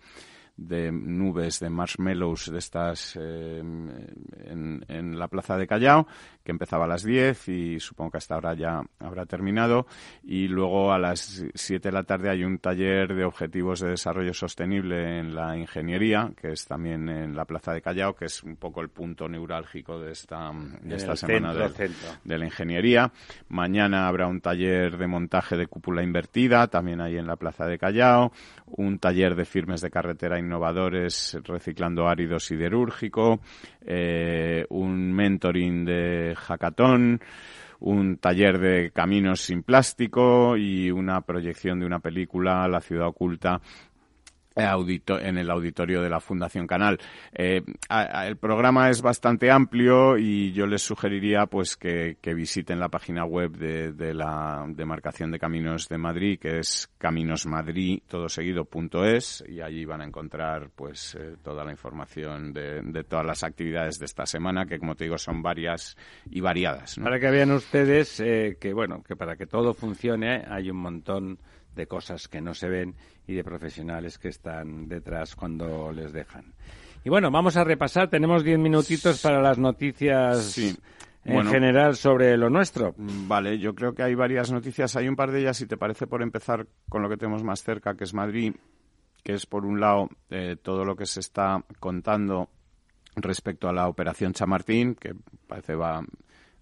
de 0.55 0.91
nubes, 0.91 1.59
de 1.59 1.69
marshmallows 1.69 2.51
de 2.51 2.59
estas 2.59 3.17
eh, 3.19 3.59
en, 3.59 4.85
en, 4.87 5.19
la 5.19 5.27
plaza 5.27 5.57
de 5.57 5.65
Callao, 5.65 6.07
que 6.43 6.51
empezaba 6.51 6.85
a 6.85 6.87
las 6.87 7.03
10 7.03 7.49
y 7.49 7.79
supongo 7.79 8.11
que 8.11 8.17
hasta 8.17 8.35
ahora 8.35 8.53
ya 8.53 8.81
habrá 8.99 9.25
terminado. 9.25 9.87
Y 10.23 10.47
luego 10.47 10.93
a 10.93 10.99
las 10.99 11.43
7 11.53 11.89
de 11.89 11.91
la 11.91 12.03
tarde 12.03 12.29
hay 12.29 12.43
un 12.43 12.59
taller 12.59 13.15
de 13.15 13.25
objetivos 13.25 13.79
de 13.79 13.89
desarrollo 13.89 14.33
sostenible 14.33 15.19
en 15.19 15.33
la 15.33 15.57
ingeniería, 15.57 16.31
que 16.39 16.51
es 16.51 16.65
también 16.65 17.09
en 17.09 17.35
la 17.35 17.45
plaza 17.45 17.73
de 17.73 17.81
Callao, 17.81 18.15
que 18.15 18.25
es 18.25 18.43
un 18.43 18.55
poco 18.57 18.81
el 18.81 18.89
punto 18.89 19.27
neurálgico 19.27 19.99
de 19.99 20.11
esta, 20.11 20.51
de 20.81 20.95
esta 20.95 21.15
semana 21.15 21.53
centro, 21.53 21.69
de, 21.69 21.75
centro. 21.75 22.09
de 22.23 22.37
la 22.37 22.45
ingeniería. 22.45 23.11
Mañana 23.49 24.07
habrá 24.07 24.27
un 24.27 24.39
taller 24.39 24.97
de 24.97 25.07
montaje 25.07 25.57
de 25.57 25.67
cúpula 25.67 26.03
invertida, 26.03 26.67
también 26.67 27.01
ahí 27.01 27.17
en 27.17 27.27
la 27.27 27.37
plaza 27.37 27.65
de 27.65 27.79
Callao, 27.79 28.31
un 28.67 28.99
taller 28.99 29.35
de 29.35 29.45
firmes 29.45 29.81
de 29.81 29.89
carretera 29.89 30.39
innovadores 30.43 31.37
reciclando 31.43 32.07
árido 32.07 32.39
siderúrgico, 32.39 33.39
eh, 33.85 34.65
un 34.69 35.11
mentoring 35.11 35.85
de 35.85 36.35
hackathon, 36.35 37.19
un 37.79 38.17
taller 38.17 38.59
de 38.59 38.91
caminos 38.91 39.41
sin 39.41 39.63
plástico 39.63 40.55
y 40.55 40.89
una 40.91 41.21
proyección 41.21 41.79
de 41.79 41.85
una 41.85 41.99
película, 41.99 42.67
La 42.67 42.79
ciudad 42.79 43.07
oculta, 43.07 43.61
Audito 44.55 45.19
en 45.19 45.37
el 45.37 45.49
auditorio 45.49 46.01
de 46.01 46.09
la 46.09 46.19
Fundación 46.19 46.67
Canal. 46.67 46.99
Eh, 47.33 47.61
el 48.25 48.37
programa 48.37 48.89
es 48.89 49.01
bastante 49.01 49.49
amplio 49.49 50.17
y 50.17 50.51
yo 50.53 50.67
les 50.67 50.83
sugeriría 50.83 51.47
pues 51.47 51.75
que, 51.75 52.17
visiten 52.33 52.79
la 52.79 52.89
página 52.89 53.25
web 53.25 53.51
de, 53.51 54.13
la 54.13 54.65
demarcación 54.67 55.31
de 55.31 55.39
caminos 55.39 55.87
de 55.89 55.97
Madrid, 55.97 56.39
que 56.39 56.59
es 56.59 56.91
caminosmadrid 56.97 58.01
todo 58.07 58.29
seguido 58.29 58.65
punto 58.65 59.05
es 59.05 59.43
y 59.47 59.61
allí 59.61 59.85
van 59.85 60.01
a 60.01 60.05
encontrar 60.05 60.69
pues 60.75 61.15
eh, 61.15 61.35
toda 61.43 61.63
la 61.63 61.71
información 61.71 62.53
de, 62.53 63.03
todas 63.03 63.25
las 63.25 63.43
actividades 63.43 63.99
de 63.99 64.05
esta 64.05 64.25
semana, 64.25 64.65
que 64.65 64.79
como 64.79 64.95
te 64.95 65.05
digo 65.05 65.17
son 65.17 65.41
varias 65.41 65.97
y 66.29 66.41
variadas. 66.41 66.99
Para 67.01 67.19
que 67.19 67.29
vean 67.29 67.51
ustedes 67.51 68.19
eh, 68.19 68.57
que 68.59 68.73
bueno 68.73 69.03
que 69.03 69.15
para 69.15 69.35
que 69.35 69.45
todo 69.45 69.73
funcione 69.73 70.43
hay 70.47 70.69
un 70.69 70.77
montón 70.77 71.39
de 71.75 71.87
cosas 71.87 72.27
que 72.27 72.41
no 72.41 72.53
se 72.53 72.69
ven 72.69 72.95
y 73.27 73.33
de 73.33 73.43
profesionales 73.43 74.17
que 74.17 74.29
están 74.29 74.87
detrás 74.87 75.35
cuando 75.35 75.91
les 75.91 76.13
dejan. 76.13 76.53
Y 77.03 77.09
bueno, 77.09 77.29
vamos 77.31 77.57
a 77.57 77.63
repasar. 77.63 78.09
Tenemos 78.09 78.43
diez 78.43 78.57
minutitos 78.57 79.21
para 79.21 79.41
las 79.41 79.57
noticias 79.57 80.43
sí. 80.43 80.75
en 81.25 81.33
bueno, 81.33 81.51
general 81.51 81.95
sobre 81.95 82.37
lo 82.37 82.49
nuestro. 82.49 82.93
Vale, 82.97 83.59
yo 83.59 83.75
creo 83.75 83.93
que 83.93 84.03
hay 84.03 84.15
varias 84.15 84.51
noticias. 84.51 84.95
Hay 84.95 85.07
un 85.07 85.15
par 85.15 85.31
de 85.31 85.41
ellas, 85.41 85.57
si 85.57 85.65
te 85.65 85.77
parece, 85.77 86.07
por 86.07 86.21
empezar 86.21 86.67
con 86.87 87.01
lo 87.01 87.09
que 87.09 87.17
tenemos 87.17 87.43
más 87.43 87.61
cerca, 87.61 87.95
que 87.95 88.05
es 88.05 88.13
Madrid, 88.13 88.53
que 89.23 89.33
es, 89.33 89.45
por 89.45 89.65
un 89.65 89.79
lado, 89.79 90.09
eh, 90.29 90.55
todo 90.61 90.85
lo 90.85 90.95
que 90.95 91.05
se 91.05 91.19
está 91.19 91.63
contando 91.79 92.49
respecto 93.15 93.67
a 93.67 93.73
la 93.73 93.87
operación 93.87 94.33
Chamartín, 94.33 94.95
que 94.95 95.13
parece 95.47 95.75
va 95.75 96.03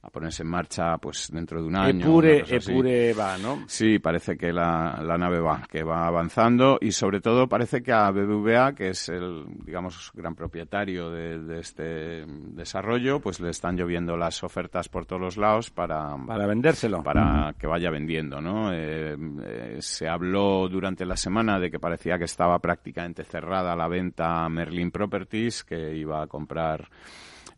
a 0.04 0.10
ponerse 0.10 0.42
en 0.44 0.50
marcha 0.50 0.98
pues 0.98 1.30
dentro 1.32 1.62
de 1.62 1.68
un 1.68 1.76
año. 1.76 2.06
Epure, 2.06 2.44
Epure 2.48 3.14
va, 3.14 3.38
¿no? 3.38 3.64
Sí, 3.68 4.00
parece 4.00 4.36
que 4.36 4.52
la, 4.52 5.00
la, 5.04 5.18
nave 5.18 5.40
va, 5.40 5.64
que 5.70 5.84
va 5.84 6.08
avanzando 6.08 6.80
y 6.82 6.92
sobre 6.92 7.22
todo 7.22 7.48
parece 7.48 7.84
que 7.84 7.92
a 7.92 8.10
BBVA, 8.10 8.74
que 8.74 8.90
es 8.90 9.10
el, 9.10 9.46
digamos, 9.64 10.12
gran 10.16 10.34
propietario 10.34 11.12
de, 11.12 11.40
de 11.40 11.60
este 11.60 12.26
desarrollo, 12.26 13.20
pues 13.20 13.40
le 13.40 13.50
están 13.50 13.78
lloviendo 13.78 14.18
las 14.18 14.44
ofertas 14.44 14.90
por 14.90 15.06
todos 15.06 15.22
los 15.22 15.38
lados 15.38 15.70
para... 15.70 16.16
Para 16.26 16.48
vendérselo. 16.48 17.04
Para 17.04 17.54
que 17.58 17.68
vaya 17.68 17.92
vendiendo, 17.92 18.42
¿no? 18.42 18.74
Eh, 18.74 19.16
eh, 19.44 19.78
se 19.80 20.08
habló 20.08 20.68
durante 20.68 21.06
la 21.06 21.16
semana 21.16 21.60
de 21.60 21.70
que 21.70 21.80
parecía 21.80 22.18
que 22.18 22.26
estaba 22.26 22.58
prácticamente 22.60 23.24
cerrada 23.24 23.76
la 23.76 23.88
venta 23.88 24.46
a 24.46 24.50
Merlin 24.50 24.90
Properties, 24.90 25.64
que 25.64 25.96
iba 25.96 26.24
a 26.24 26.28
comprar 26.28 26.90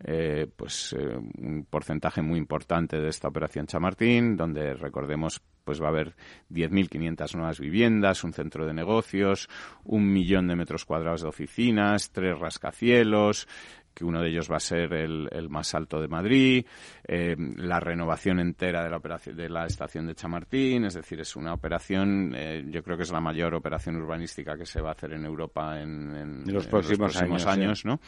eh, 0.04 0.48
pues 0.56 0.94
eh, 0.98 1.18
un 1.18 1.66
porcentaje 1.70 2.22
muy 2.22 2.38
importante 2.38 3.00
de 3.00 3.10
esta 3.10 3.28
operación 3.28 3.68
Chamartín, 3.68 4.36
donde 4.36 4.74
recordemos 4.74 5.42
pues 5.64 5.82
va 5.82 5.86
a 5.86 5.90
haber 5.90 6.16
10.500 6.52 7.36
nuevas 7.36 7.60
viviendas, 7.60 8.24
un 8.24 8.34
centro 8.34 8.66
de 8.66 8.74
negocios, 8.74 9.48
un 9.86 10.12
millón 10.12 10.48
de 10.48 10.58
metros 10.58 10.84
cuadrados 10.84 11.22
de 11.22 11.30
oficinas, 11.30 12.12
tres 12.12 12.38
rascacielos, 12.38 13.48
que 13.94 14.06
uno 14.06 14.22
de 14.22 14.30
ellos 14.30 14.52
va 14.52 14.58
a 14.58 14.60
ser 14.60 14.94
el, 14.94 15.50
más 15.50 15.74
alto 15.76 16.02
de 16.02 16.08
Madrid, 16.08 16.66
eh, 17.08 17.36
la 17.58 17.80
renovación 17.80 18.40
entera 18.40 18.84
de 18.84 18.90
la 18.90 18.98
operación 18.98 19.38
de 19.38 19.50
la 19.50 19.66
estación 19.66 20.08
de 20.08 20.16
Chamartín, 20.16 20.86
es 20.86 20.96
decir, 20.96 21.20
es 21.20 21.36
una 21.36 21.54
operación, 21.54 22.34
eh, 22.36 22.66
yo 22.70 22.84
creo 22.84 22.98
que 22.98 23.04
es 23.04 23.12
la 23.12 23.22
mayor 23.22 23.54
operación 23.54 23.96
urbanística 23.98 24.58
que 24.58 24.66
se 24.66 24.82
va 24.82 24.90
a 24.90 24.94
hacer 24.94 25.14
en 25.14 25.26
Europa 25.26 25.80
en, 25.80 26.44
los, 26.48 26.68
próximos 26.68 27.46
años, 27.46 27.86
¿no? 27.86 28.00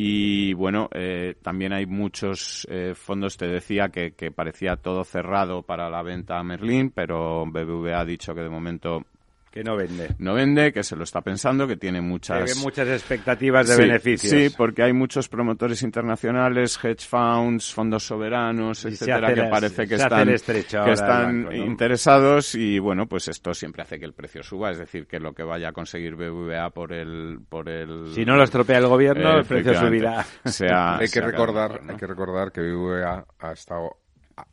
Y 0.00 0.52
bueno, 0.52 0.88
eh, 0.92 1.34
también 1.42 1.72
hay 1.72 1.84
muchos 1.84 2.68
fondos, 2.94 3.36
te 3.36 3.48
decía 3.48 3.88
que, 3.88 4.12
que, 4.12 4.30
parecía 4.30 4.76
todo 4.76 5.02
cerrado 5.02 5.62
para 5.62 5.90
la 5.90 6.04
venta 6.04 6.38
a 6.38 6.44
Merlín, 6.44 6.90
pero 6.90 7.44
BBVA 7.44 7.98
ha 7.98 8.04
dicho 8.04 8.32
que 8.32 8.42
de 8.42 8.48
momento 8.48 9.02
que 9.50 9.64
no 9.64 9.76
vende. 9.76 10.14
No 10.18 10.34
vende, 10.34 10.72
que 10.72 10.82
se 10.82 10.96
lo 10.96 11.04
está 11.04 11.20
pensando, 11.20 11.66
que 11.66 11.76
tiene 11.76 12.00
muchas... 12.00 12.56
muchas 12.58 12.88
expectativas 12.88 13.68
de 13.68 13.76
beneficios. 13.76 14.32
Sí, 14.32 14.54
porque 14.56 14.82
hay 14.82 14.92
muchos 14.92 15.28
promotores 15.28 15.82
internacionales, 15.82 16.78
hedge 16.82 17.06
funds, 17.06 17.72
fondos 17.72 18.04
soberanos, 18.04 18.84
etcétera, 18.84 19.34
que 19.34 19.44
parece 19.44 19.86
que 19.86 19.94
están, 19.94 20.28
que 20.28 20.92
están 20.92 21.52
interesados 21.52 22.54
y 22.54 22.78
bueno, 22.78 23.06
pues 23.06 23.28
esto 23.28 23.54
siempre 23.54 23.82
hace 23.82 23.98
que 23.98 24.04
el 24.04 24.12
precio 24.12 24.42
suba, 24.42 24.70
es 24.70 24.78
decir, 24.78 25.06
que 25.06 25.18
lo 25.18 25.32
que 25.32 25.42
vaya 25.42 25.70
a 25.70 25.72
conseguir 25.72 26.14
BBVA 26.14 26.70
por 26.70 26.92
el... 26.92 27.40
Por 27.48 27.68
el 27.68 28.12
si 28.14 28.24
no 28.24 28.36
lo 28.36 28.44
estropea 28.44 28.78
el 28.78 28.86
gobierno, 28.86 29.38
el 29.38 29.44
precio 29.44 29.74
subirá. 29.74 30.26
hay, 30.98 31.08
que 31.08 31.20
recordar, 31.20 31.80
hay 31.88 31.96
que 31.96 32.06
recordar 32.06 32.52
que 32.52 32.60
BBVA 32.60 33.26
ha 33.38 33.52
estado 33.52 33.96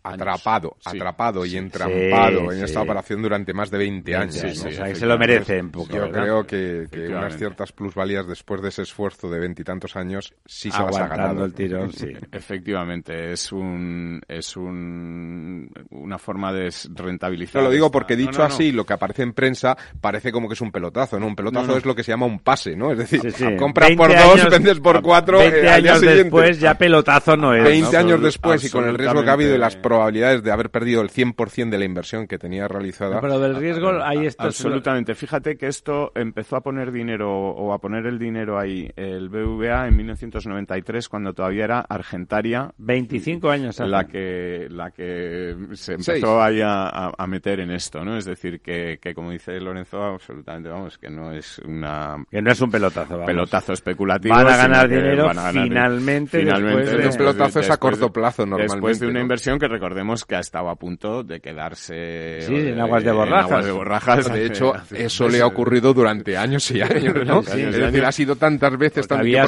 atrapado, 0.03 0.77
atrapado 0.83 1.45
y 1.45 1.57
entrampado 1.57 2.51
en 2.51 2.63
esta 2.63 2.81
operación 2.81 3.21
durante 3.21 3.53
más 3.53 3.71
de 3.71 3.77
20 3.77 4.15
años. 4.15 4.35
se 4.35 5.05
lo 5.05 5.17
merecen. 5.17 5.71
Yo 5.71 6.11
creo 6.11 6.45
que, 6.45 6.87
unas 7.09 7.37
ciertas 7.37 7.71
plusvalías 7.71 8.27
después 8.27 8.61
de 8.61 8.69
ese 8.69 8.83
esfuerzo 8.83 9.29
de 9.29 9.39
veintitantos 9.39 9.95
años 9.95 10.33
sí 10.45 10.71
se 10.71 10.81
las 10.81 10.97
ha 10.97 11.07
ganado. 11.07 11.45
el 11.45 11.53
tirón, 11.53 11.91
sí. 11.91 12.13
Efectivamente, 12.31 13.31
es 13.31 13.51
un 13.51 14.21
es 14.27 14.55
un, 14.57 15.69
una 15.91 16.17
forma 16.17 16.51
de 16.53 16.73
rentabilizar. 16.93 17.63
lo 17.63 17.69
digo 17.69 17.91
porque 17.91 18.15
dicho 18.15 18.43
así, 18.43 18.71
lo 18.71 18.85
que 18.85 18.93
aparece 18.93 19.23
en 19.23 19.33
prensa 19.33 19.77
parece 20.01 20.31
como 20.31 20.47
que 20.47 20.53
es 20.53 20.61
un 20.61 20.71
pelotazo, 20.71 21.19
¿no? 21.19 21.27
Un 21.27 21.35
pelotazo 21.35 21.77
es 21.77 21.85
lo 21.85 21.95
que 21.95 22.03
se 22.03 22.11
llama 22.11 22.25
un 22.25 22.39
pase, 22.39 22.75
¿no? 22.75 22.91
Es 22.91 22.97
decir, 22.97 23.21
compras 23.57 23.91
por 23.91 24.09
dos, 24.15 24.49
vendes 24.49 24.79
por 24.79 25.01
cuatro, 25.01 25.39
20 25.39 25.61
eh, 25.61 25.69
años 25.69 26.01
después 26.01 26.59
ya 26.59 26.77
pelotazo 26.77 27.37
no 27.37 27.53
es. 27.53 27.63
20 27.63 27.97
años 27.97 28.21
después 28.21 28.63
y 28.63 28.69
con 28.69 28.87
el 28.87 28.97
riesgo 28.97 29.23
que 29.23 29.29
ha 29.29 29.33
habido 29.33 29.55
y 29.55 29.57
las 29.57 29.74
probabilidades 29.81 30.43
de 30.43 30.51
haber 30.51 30.69
perdido 30.69 31.01
el 31.01 31.09
100% 31.09 31.69
de 31.69 31.77
la 31.77 31.85
inversión 31.85 32.27
que 32.27 32.37
tenía 32.37 32.67
realizada. 32.67 33.21
Pero 33.21 33.39
del 33.39 33.55
riesgo 33.55 33.91
ahí 34.03 34.25
está. 34.25 34.45
Absolutamente. 34.45 35.15
Fíjate 35.15 35.57
que 35.57 35.67
esto 35.67 36.11
empezó 36.15 36.55
a 36.55 36.61
poner 36.61 36.91
dinero 36.91 37.31
o 37.31 37.73
a 37.73 37.79
poner 37.79 38.05
el 38.05 38.19
dinero 38.19 38.59
ahí 38.59 38.89
el 38.95 39.29
BVA 39.29 39.87
en 39.87 39.97
1993 39.97 41.09
cuando 41.09 41.33
todavía 41.33 41.65
era 41.65 41.79
Argentaria. 41.81 42.73
25 42.77 43.49
años. 43.49 43.79
La 43.79 44.05
que, 44.05 44.67
la 44.69 44.91
que 44.91 45.55
se 45.73 45.93
empezó 45.93 46.41
ahí 46.41 46.61
a, 46.63 47.11
meter 47.27 47.59
en 47.59 47.71
esto, 47.71 48.05
¿no? 48.05 48.17
Es 48.17 48.25
decir, 48.25 48.61
que, 48.61 48.99
que 49.01 49.13
como 49.13 49.31
dice 49.31 49.59
Lorenzo, 49.59 50.01
absolutamente, 50.01 50.69
vamos, 50.69 50.97
que 50.97 51.09
no 51.09 51.31
es 51.31 51.59
una... 51.59 52.23
Que 52.29 52.41
no 52.41 52.51
es 52.51 52.61
un 52.61 52.69
pelotazo, 52.69 53.25
Pelotazo 53.25 53.73
especulativo. 53.73 54.35
Van 54.35 54.47
a 54.47 54.57
ganar 54.57 54.87
dinero 54.87 55.31
finalmente. 55.51 56.39
finalmente 56.39 57.07
un 57.07 57.15
pelotazo 57.17 57.59
es 57.59 57.69
a 57.69 57.77
corto 57.77 58.11
plazo 58.11 58.45
normalmente. 58.45 58.75
Después 58.75 58.99
de 58.99 59.07
una 59.07 59.21
inversión 59.21 59.59
que 59.59 59.64
recordemos 59.67 60.25
que 60.25 60.35
ha 60.35 60.39
estado 60.39 60.69
a 60.69 60.75
punto 60.75 61.23
de 61.23 61.39
quedarse 61.39 62.41
sí, 62.41 62.55
en 62.55 62.79
aguas 62.79 63.03
de 63.03 63.11
borrajas. 63.11 63.65
de, 63.65 63.71
borrajas. 63.71 64.31
de 64.31 64.45
hecho, 64.45 64.73
eso 64.95 65.27
le 65.27 65.41
ha 65.41 65.47
ocurrido 65.47 65.93
durante 65.93 66.37
años 66.37 66.69
y 66.71 66.81
años, 66.81 67.15
¿no? 67.25 67.39
es 67.39 67.77
decir, 67.77 68.05
ha 68.05 68.11
sido 68.11 68.35
tantas 68.35 68.77
veces 68.77 69.07
tan... 69.07 69.25
Yo, 69.25 69.45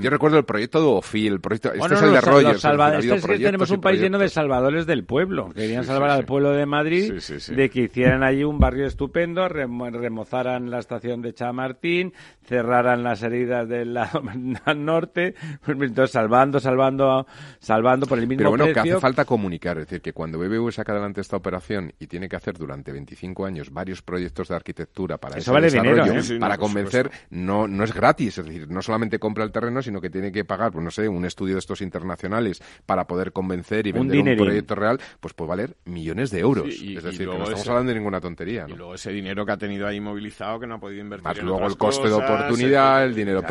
yo, 0.00 0.10
recuerdo 0.10 0.38
el 0.38 0.44
proyecto 0.44 0.80
de 0.80 1.26
el 1.26 1.40
proyecto... 1.40 1.72
este 1.72 1.94
es 1.94 2.02
el 2.02 2.12
de 2.12 2.20
Rogers. 2.20 2.64
es 3.04 3.26
que 3.26 3.38
tenemos 3.38 3.70
un 3.70 3.80
país 3.80 4.00
lleno 4.00 4.18
de 4.18 4.28
salvadores 4.28 4.86
del 4.86 5.04
pueblo. 5.04 5.50
Querían 5.54 5.84
salvar 5.84 6.10
al 6.10 6.24
pueblo 6.24 6.52
de 6.52 6.66
Madrid 6.66 7.12
de 7.48 7.70
que 7.70 7.82
hicieran 7.82 8.22
allí 8.22 8.44
un 8.44 8.58
barrio 8.58 8.86
estupendo, 8.86 9.48
remozaran 9.48 10.70
la 10.70 10.78
estación 10.78 11.22
de 11.22 11.34
Chamartín, 11.34 12.12
cerraran 12.44 13.02
las 13.02 13.22
heridas 13.22 13.68
del 13.68 13.94
lado 13.94 14.22
norte, 14.76 15.34
pues, 15.64 15.78
entonces 15.80 16.12
salvando, 16.12 16.60
salvando, 16.60 17.26
salvando 17.58 18.06
por 18.06 18.18
el 18.18 18.26
mismo 18.26 18.38
Pero 18.38 18.50
bueno, 18.50 18.66
que 18.66 18.80
hace 18.80 19.00
falta 19.00 19.24
comunicar, 19.24 19.59
es 19.68 19.86
decir, 19.86 20.00
que 20.00 20.12
cuando 20.12 20.38
BBV 20.38 20.72
saca 20.72 20.92
adelante 20.92 21.20
esta 21.20 21.36
operación 21.36 21.92
y 21.98 22.06
tiene 22.06 22.28
que 22.28 22.36
hacer 22.36 22.56
durante 22.56 22.92
25 22.92 23.46
años 23.46 23.70
varios 23.70 24.02
proyectos 24.02 24.48
de 24.48 24.56
arquitectura 24.56 25.18
para 25.18 25.38
Eso 25.38 25.52
vale 25.52 25.70
dinero, 25.70 26.04
¿eh? 26.06 26.38
para 26.38 26.58
convencer, 26.58 27.10
no, 27.30 27.68
no 27.68 27.84
es 27.84 27.92
gratis, 27.92 28.38
es 28.38 28.46
decir, 28.46 28.68
no 28.68 28.82
solamente 28.82 29.18
compra 29.18 29.44
el 29.44 29.52
terreno, 29.52 29.82
sino 29.82 30.00
que 30.00 30.10
tiene 30.10 30.32
que 30.32 30.44
pagar, 30.44 30.72
pues 30.72 30.84
no 30.84 30.90
sé, 30.90 31.08
un 31.08 31.24
estudio 31.24 31.54
de 31.54 31.60
estos 31.60 31.80
internacionales 31.80 32.62
para 32.86 33.06
poder 33.06 33.32
convencer 33.32 33.86
y 33.86 33.92
vender 33.92 34.20
un, 34.20 34.36
proyecto 34.36 34.74
real, 34.74 35.00
pues 35.20 35.34
puede 35.34 35.48
valer 35.50 35.76
millones 35.84 36.30
de 36.30 36.40
euros. 36.40 36.68
es 36.68 37.02
decir, 37.02 37.28
que 37.28 37.38
no 37.38 37.44
estamos 37.44 37.68
hablando 37.68 37.92
de 37.92 37.98
ninguna 37.98 38.20
tontería. 38.20 38.66
Y 38.68 38.72
luego 38.72 38.94
ese 38.94 39.12
dinero 39.12 39.44
que 39.44 39.52
ha 39.52 39.58
tenido 39.58 39.86
ahí 39.86 40.00
movilizado 40.00 40.60
que 40.60 40.66
no 40.66 40.76
ha 40.76 40.80
podido 40.80 41.00
invertir. 41.02 41.24
Más 41.24 41.42
luego 41.42 41.66
el 41.66 41.76
coste 41.76 42.08
de 42.08 42.14
oportunidad, 42.14 43.04
el 43.04 43.14
dinero 43.14 43.42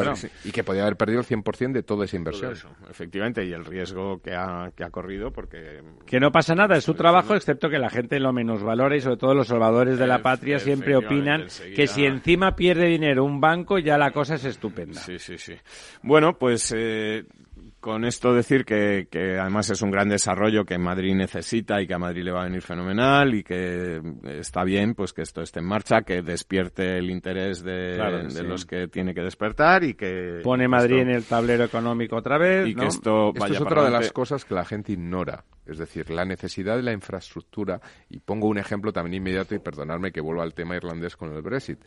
y 0.44 0.52
que 0.52 0.64
podía 0.64 0.84
haber 0.84 0.96
perdido 0.96 1.20
el 1.20 1.26
100% 1.26 1.74
de 1.74 1.84
toda 1.84 2.06
esa 2.06 2.16
inversión. 2.16 2.54
efectivamente, 2.90 3.46
y 3.46 3.54
el 3.54 3.66
riesgo 3.66 4.22
que 4.22 4.34
ha, 4.36 4.72
que 4.76 4.84
ha 4.84 4.90
corrido 4.90 5.32
porque... 5.32 5.82
Que 6.06 6.20
no 6.20 6.32
pasa 6.32 6.56
nada, 6.56 6.76
es 6.76 6.84
su 6.84 6.96
trabajo, 6.96 7.36
excepto 7.36 7.70
que 7.70 7.78
la 7.78 7.90
gente 7.90 8.20
lo 8.20 8.34
menos 8.34 8.64
valora 8.64 8.96
y 8.96 9.02
sobre 9.02 9.18
todo 9.18 9.36
los 9.36 9.48
salvadores 9.48 10.00
de 10.00 10.08
la 10.08 10.24
patria 10.24 10.58
siempre 10.58 10.96
opinan 10.96 11.46
que 11.76 11.86
si 11.86 12.04
encima 12.04 12.56
pierde 12.56 12.88
dinero 12.88 13.24
un 13.24 13.40
banco 13.40 13.78
ya 13.78 13.98
la 13.98 14.10
cosa 14.10 14.36
es 14.36 14.46
estupenda. 14.46 15.00
Sí, 15.00 15.20
sí, 15.20 15.38
sí. 15.38 15.54
Bueno, 16.02 16.34
pues 16.34 16.74
eh, 16.76 17.26
con 17.80 18.04
esto 18.04 18.34
decir 18.34 18.66
que, 18.66 19.08
que, 19.10 19.38
además 19.40 19.70
es 19.70 19.82
un 19.82 19.92
gran 19.92 20.10
desarrollo 20.10 20.66
que 20.66 20.78
Madrid 20.78 21.16
necesita 21.16 21.82
y 21.82 21.88
que 21.88 21.94
a 21.94 22.00
Madrid 22.00 22.24
le 22.24 22.32
va 22.32 22.42
a 22.42 22.46
venir 22.46 22.62
fenomenal 22.62 23.34
y 23.34 23.44
que 23.44 24.02
está 24.26 24.64
bien 24.64 24.96
pues 24.96 25.14
que 25.14 25.22
esto 25.22 25.42
esté 25.42 25.60
en 25.60 25.66
marcha, 25.66 26.02
que 26.02 26.22
despierte 26.22 26.98
el 26.98 27.10
interés 27.10 27.64
de, 27.64 27.98
los 28.44 28.66
que 28.66 28.88
tiene 28.88 29.14
que 29.14 29.22
despertar 29.22 29.84
y 29.84 29.94
que... 29.94 30.42
Pone 30.44 30.68
Madrid 30.68 31.00
en 31.00 31.10
el 31.10 31.24
tablero 31.24 31.64
económico 31.64 32.18
otra 32.18 32.38
vez. 32.38 32.68
Y 32.68 32.76
que 32.76 32.88
esto, 32.88 33.30
esto 33.34 33.46
es 33.46 33.62
otra 33.62 33.84
de 33.84 33.92
las 33.92 34.12
cosas 34.12 34.44
que 34.44 34.56
la 34.56 34.66
gente 34.66 34.94
ignora. 34.94 35.46
Es 35.70 35.78
decir, 35.78 36.10
la 36.10 36.26
necesidad 36.26 36.76
de 36.76 36.84
la 36.84 36.94
infraestructura, 36.94 37.82
y 38.10 38.20
pongo 38.20 38.48
un 38.48 38.58
ejemplo 38.58 38.92
también 38.92 39.16
inmediato 39.16 39.56
y 39.56 39.60
perdonadme 39.60 40.12
que 40.12 40.22
vuelva 40.22 40.44
al 40.44 40.54
tema 40.54 40.76
irlandés 40.76 41.16
con 41.16 41.34
el 41.36 41.42
Brexit. 41.42 41.80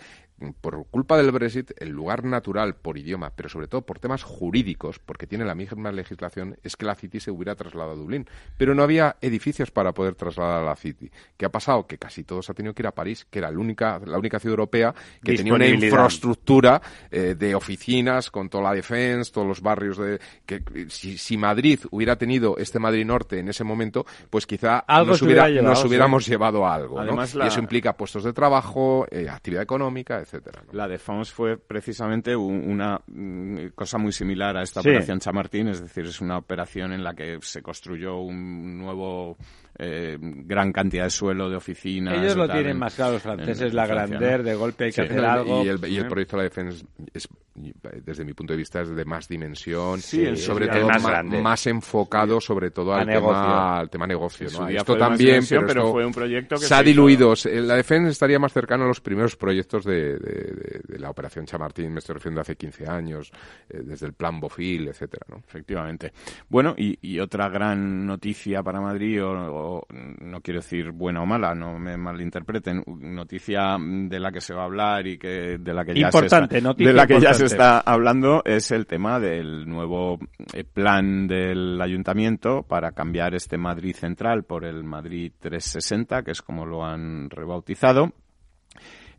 Por 0.61 0.87
culpa 0.89 1.16
del 1.16 1.30
Brexit, 1.30 1.72
el 1.78 1.91
lugar 1.91 2.24
natural 2.24 2.74
por 2.74 2.99
idioma, 2.99 3.30
pero 3.35 3.49
sobre 3.49 3.68
todo 3.68 3.83
por 3.83 3.99
temas 3.99 4.22
jurídicos, 4.22 4.99
porque 4.99 5.26
tiene 5.26 5.45
la 5.45 5.55
misma 5.55 5.93
legislación, 5.93 6.57
es 6.62 6.76
que 6.76 6.85
la 6.85 6.95
City 6.95 7.20
se 7.20 7.30
hubiera 7.30 7.55
trasladado 7.55 7.93
a 7.93 7.97
Dublín. 7.97 8.26
Pero 8.57 8.74
no 8.74 8.83
había 8.83 9.16
edificios 9.20 9.70
para 9.70 9.93
poder 9.93 10.14
trasladar 10.14 10.62
a 10.62 10.64
la 10.64 10.76
City. 10.76 11.11
¿Qué 11.37 11.47
ha 11.47 11.51
pasado? 11.51 11.87
Que 11.87 11.99
casi 11.99 12.24
todos 12.24 12.51
ha 12.51 12.55
tenido 12.55 12.74
que 12.74 12.83
ir 12.83 12.87
a 12.87 12.95
París, 12.95 13.26
que 13.30 13.39
era 13.39 13.51
la 13.51 13.59
única, 13.59 14.01
la 14.05 14.18
única 14.18 14.39
ciudad 14.39 14.53
europea 14.53 14.95
que 15.22 15.35
tenía 15.35 15.55
una 15.55 15.66
infraestructura 15.66 16.80
eh, 17.11 17.35
de 17.39 17.55
oficinas 17.55 18.30
con 18.30 18.49
toda 18.49 18.64
la 18.64 18.74
defensa, 18.74 19.33
todos 19.33 19.47
los 19.47 19.61
barrios 19.61 19.99
de... 19.99 20.18
que 20.45 20.62
si, 20.89 21.18
si 21.18 21.37
Madrid 21.37 21.80
hubiera 21.91 22.16
tenido 22.16 22.57
este 22.59 22.78
Madrid 22.78 23.05
Norte 23.05 23.39
en 23.39 23.49
ese 23.49 23.64
momento, 23.64 23.72
momento, 23.73 24.05
pues 24.31 24.47
quizá 24.47 24.85
nos, 25.05 25.23
hubiéramos 25.23 26.27
llevado 26.27 26.66
a 26.66 26.75
algo. 26.75 27.03
Y 27.05 27.47
eso 27.47 27.61
implica 27.61 27.95
puestos 27.95 28.25
de 28.25 28.33
trabajo, 28.33 29.07
eh, 29.11 29.29
actividad 29.29 29.62
económica, 29.62 30.20
etcétera. 30.20 30.62
La 30.73 30.89
Defense 30.89 31.33
fue 31.33 31.57
precisamente 31.57 32.35
una 32.37 33.01
mm, 33.07 33.68
cosa 33.75 33.99
muy 33.99 34.12
similar 34.12 34.57
a 34.57 34.62
esta 34.62 34.81
operación 34.81 35.20
Chamartín, 35.20 35.68
es 35.68 35.81
decir, 35.81 36.07
es 36.07 36.20
una 36.20 36.39
operación 36.39 36.93
en 36.93 37.03
la 37.03 37.14
que 37.14 37.39
se 37.43 37.62
construyó 37.62 38.18
un 38.18 38.79
nuevo 38.79 39.37
eh, 39.79 40.18
gran 40.20 40.73
cantidad 40.73 41.05
de 41.05 41.11
suelo, 41.11 41.49
de 41.49 41.57
oficinas. 41.57 42.18
Ellos 42.18 42.37
lo 42.37 42.49
tienen 42.49 42.79
más 42.79 42.95
claro 42.95 43.14
los 43.14 43.23
franceses, 43.23 43.73
la 43.73 43.87
grandeur, 43.87 44.43
de 44.43 44.55
golpe 44.55 44.85
hay 44.85 44.93
que 44.93 45.03
hacer 45.03 45.25
algo. 45.25 45.64
Y 45.64 45.68
el, 45.68 45.89
y 45.89 45.97
el 45.97 46.07
proyecto 46.09 46.37
de 46.37 46.43
la 46.43 46.49
defensa 46.49 46.85
es, 47.12 47.29
desde 47.55 48.24
mi 48.24 48.32
punto 48.32 48.55
de 48.55 48.57
vista, 48.57 48.80
es 48.80 48.88
de 48.88 49.05
más 49.05 49.28
dimensión, 49.28 50.00
sobre 50.00 50.68
todo 50.68 50.88
más, 50.88 51.24
más, 51.24 51.66
enfocado 51.66 52.40
sobre 52.40 52.70
todo 52.70 52.94
al 52.94 53.07
tema, 53.07 53.78
al 53.78 53.90
tema 53.90 54.07
negocio. 54.07 54.46
Esto 54.46 54.96
también, 54.96 55.44
pero, 55.48 55.92
fue 55.92 56.07
un 56.07 56.12
proyecto 56.12 56.57
que 56.57 56.64
se, 56.64 56.74
ha 56.74 56.82
diluido. 56.82 57.34
La 57.44 57.76
defensa 57.76 58.11
estaría 58.11 58.38
más 58.38 58.53
cercano 58.53 58.84
a 58.84 58.88
los 58.88 59.00
primeros 59.00 59.36
proyectos 59.36 59.84
de, 59.84 60.80
la 60.98 61.11
operación 61.11 61.44
Chamartín, 61.44 61.92
me 61.92 61.98
estoy 61.98 62.14
refiriendo 62.14 62.40
hace 62.40 62.57
15 62.57 62.88
años, 62.88 63.30
eh, 63.68 63.82
desde 63.84 64.07
el 64.07 64.14
plan 64.14 64.40
Bofil, 64.40 64.88
etcétera, 64.88 65.26
¿no? 65.28 65.42
Efectivamente. 65.46 66.12
Bueno, 66.48 66.74
y, 66.76 67.18
otra 67.22 67.48
gran 67.48 68.07
noticia 68.07 68.62
para 68.62 68.80
Madrid, 68.80 69.22
o, 69.22 69.86
no 69.90 70.40
quiero 70.40 70.61
decir 70.61 70.90
buena 70.90 71.22
o 71.22 71.26
mala, 71.26 71.55
no 71.55 71.78
me 71.78 71.96
malinterpreten, 71.96 72.82
noticia 72.86 73.76
de 73.78 74.18
la 74.18 74.32
que 74.32 74.40
se 74.40 74.55
va 74.55 74.62
a 74.62 74.64
hablar 74.64 75.07
y 75.07 75.18
que 75.18 75.59
de 75.59 75.74
la 75.74 75.84
que 75.84 75.94
ya 75.94 76.11
se 76.11 76.24
está, 76.24 76.46
de 76.46 76.92
la 76.92 77.07
que 77.07 77.20
ya 77.20 77.34
se 77.34 77.41
está 77.45 77.80
hablando 77.80 78.43
es 78.45 78.70
el 78.70 78.86
tema 78.86 79.18
del 79.20 79.68
nuevo 79.68 80.18
eh, 80.53 80.64
plan 80.64 81.26
del 81.26 81.80
ayuntamiento 81.80 82.62
para 82.62 82.93
cambiar 82.93 83.34
este 83.34 83.59
Madrid 83.59 83.95
central 83.95 84.45
por 84.45 84.64
el 84.64 84.84
Madrid 84.84 85.32
360, 85.38 86.22
que 86.22 86.30
es 86.30 86.43
como 86.43 86.66
lo 86.66 86.84
han 86.84 87.30
rebautizado, 87.30 88.12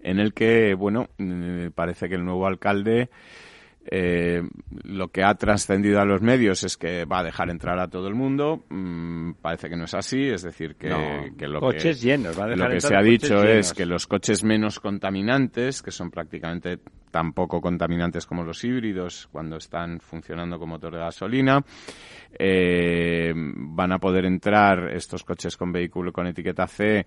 en 0.01 0.19
el 0.19 0.33
que, 0.33 0.73
bueno, 0.73 1.09
mm, 1.17 1.67
parece 1.75 2.09
que 2.09 2.15
el 2.15 2.25
nuevo 2.25 2.47
alcalde 2.47 3.09
Eh, 3.85 4.41
lo 4.83 5.09
que 5.09 5.23
ha 5.23 5.35
trascendido 5.35 5.99
a 5.99 6.05
los 6.05 6.21
medios 6.21 6.63
es 6.63 6.77
que 6.77 7.03
va 7.05 7.19
a 7.19 7.23
dejar 7.23 7.49
entrar 7.49 7.79
a 7.79 7.89
todo 7.89 8.07
el 8.07 8.15
mundo. 8.15 8.63
Mm, 8.69 9.33
parece 9.41 9.69
que 9.69 9.75
no 9.75 9.85
es 9.85 9.93
así, 9.93 10.29
es 10.29 10.43
decir, 10.43 10.75
que, 10.75 10.89
No, 10.89 11.35
que 11.37 11.47
lo 11.47 11.59
coches 11.59 11.99
que, 11.99 12.07
llenos, 12.07 12.39
va 12.39 12.45
a 12.45 12.47
dejar 12.47 12.59
lo 12.59 12.69
que 12.69 12.75
entrar 12.75 12.91
se 12.91 12.95
ha 12.95 13.01
dicho 13.01 13.43
es 13.43 13.73
que 13.73 13.85
los 13.85 14.07
coches 14.07 14.43
menos 14.43 14.79
contaminantes, 14.79 15.81
que 15.81 15.91
son 15.91 16.09
prácticamente 16.11 16.79
tan 17.11 17.33
poco 17.33 17.61
contaminantes 17.61 18.25
como 18.25 18.43
los 18.43 18.63
híbridos 18.63 19.27
cuando 19.31 19.57
están 19.57 19.99
funcionando 19.99 20.57
con 20.57 20.69
motor 20.69 20.93
de 20.93 20.99
gasolina, 20.99 21.63
eh, 22.39 23.31
van 23.35 23.91
a 23.91 23.99
poder 23.99 24.25
entrar 24.25 24.89
estos 24.91 25.23
coches 25.23 25.55
con 25.55 25.71
vehículo 25.71 26.11
con 26.11 26.25
etiqueta 26.25 26.65
C 26.65 27.05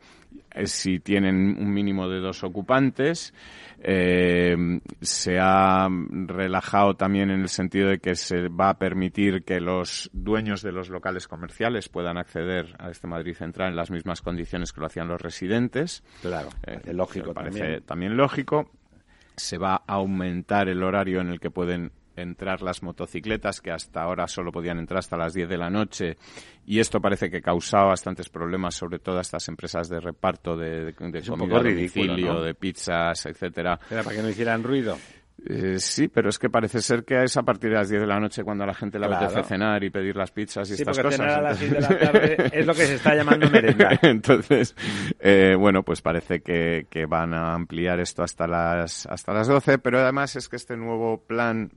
si 0.65 0.99
tienen 1.01 1.57
un 1.59 1.73
mínimo 1.73 2.09
de 2.09 2.21
dos 2.21 2.43
ocupantes. 2.45 3.35
Eh, 3.83 4.57
se 5.01 5.39
ha 5.39 5.87
relajado 6.27 6.95
también 6.95 7.31
en 7.31 7.41
el 7.43 7.49
sentido 7.49 7.89
de 7.91 7.99
que 7.99 8.15
se 8.15 8.49
va 8.49 8.71
a 8.71 8.79
permitir 8.79 9.45
que 9.45 9.61
los 9.61 10.11
dueños 10.13 10.63
de 10.63 10.73
los 10.73 10.89
locales 10.89 11.29
comerciales 11.29 11.89
puedan 11.89 12.17
acceder 12.17 12.75
a 12.79 12.91
este 12.91 13.07
Madrid 13.07 13.35
Central 13.35 13.71
en 13.71 13.77
las 13.77 13.91
mismas 13.91 14.23
condiciones 14.23 14.73
que 14.73 14.81
lo 14.81 14.87
hacían 14.87 15.09
los 15.09 15.21
residentes. 15.21 16.03
Claro, 16.23 16.49
Eh, 16.67 16.93
lógico 16.95 17.35
parece 17.35 17.59
también. 17.61 17.83
también 17.85 18.17
lógico. 18.17 18.71
Se 19.37 19.59
va 19.59 19.75
a 19.87 19.95
aumentar 19.95 20.69
el 20.69 20.83
horario 20.83 21.21
en 21.21 21.29
el 21.29 21.39
que 21.39 21.51
pueden 21.51 21.93
entrar 22.17 22.63
las 22.63 22.83
motocicletas, 22.83 23.61
que 23.61 23.71
hasta 23.71 24.03
ahora 24.03 24.27
solo 24.27 24.51
podían 24.53 24.79
entrar 24.79 24.99
hasta 24.99 25.17
las 25.17 25.35
10 25.35 25.49
de 25.49 25.59
la 25.59 25.71
noche, 25.71 26.17
y 26.65 26.81
esto 26.81 27.01
parece 27.01 27.31
que 27.31 27.41
causaba 27.43 27.87
bastantes 27.89 28.29
problemas, 28.29 28.75
sobre 28.75 28.99
todo 28.99 29.19
a 29.19 29.23
estas 29.23 29.49
empresas 29.49 29.89
de 29.89 30.01
reparto 30.01 30.57
de, 30.57 30.87
de, 30.87 30.93
de 30.93 30.93
comida 30.93 31.21
ridículo, 31.61 31.63
domicilio, 31.63 32.35
¿no? 32.35 32.43
de 32.43 32.55
pizzas, 32.55 33.27
etcétera. 33.27 33.79
Era 33.91 34.03
para 34.03 34.17
que 34.17 34.23
no 34.23 34.29
hicieran 34.29 34.63
ruido. 34.63 34.97
Eh, 35.49 35.79
sí, 35.79 36.09
pero 36.09 36.31
es 36.31 36.39
que 36.39 36.49
parece 36.49 36.81
ser 36.81 37.05
que 37.05 37.23
es 37.23 37.37
a 37.37 37.43
partir 37.43 37.69
de 37.69 37.77
las 37.77 37.91
10 37.91 38.01
de 38.01 38.07
la 38.07 38.19
noche 38.19 38.43
cuando 38.43 38.65
a 38.65 38.67
la 38.67 38.73
gente 38.75 38.99
le 38.99 39.07
Claro. 39.07 39.27
apetece 39.27 39.47
cenar 39.47 39.85
y 39.85 39.91
pedir 39.91 40.17
las 40.17 40.31
pizzas 40.31 40.69
y 40.71 40.77
Sí, 40.77 40.83
estas 40.83 40.99
cosas. 40.99 41.17
cenar 41.21 41.39
a 41.39 41.43
las 41.43 41.61
Entonces- 41.63 41.87
6 41.87 41.99
de 42.01 42.05
la 42.07 42.11
tarde 42.13 42.51
es 42.59 42.67
lo 42.67 42.75
que 42.75 42.87
se 42.87 42.95
está 42.95 43.15
llamando 43.15 43.51
merenda. 43.51 43.91
Entonces, 44.03 44.75
eh, 45.21 45.55
bueno, 45.59 45.83
pues 45.83 46.01
parece 46.01 46.41
que, 46.41 46.87
que 46.89 47.05
van 47.05 47.35
a 47.35 47.53
ampliar 47.53 48.01
esto 48.01 48.23
hasta 48.23 48.47
las, 48.47 49.05
hasta 49.07 49.35
las 49.35 49.47
12, 49.47 49.77
pero 49.79 49.99
además 50.01 50.37
es 50.37 50.49
que 50.49 50.57
este 50.57 50.75
nuevo 50.79 51.23
plan 51.27 51.71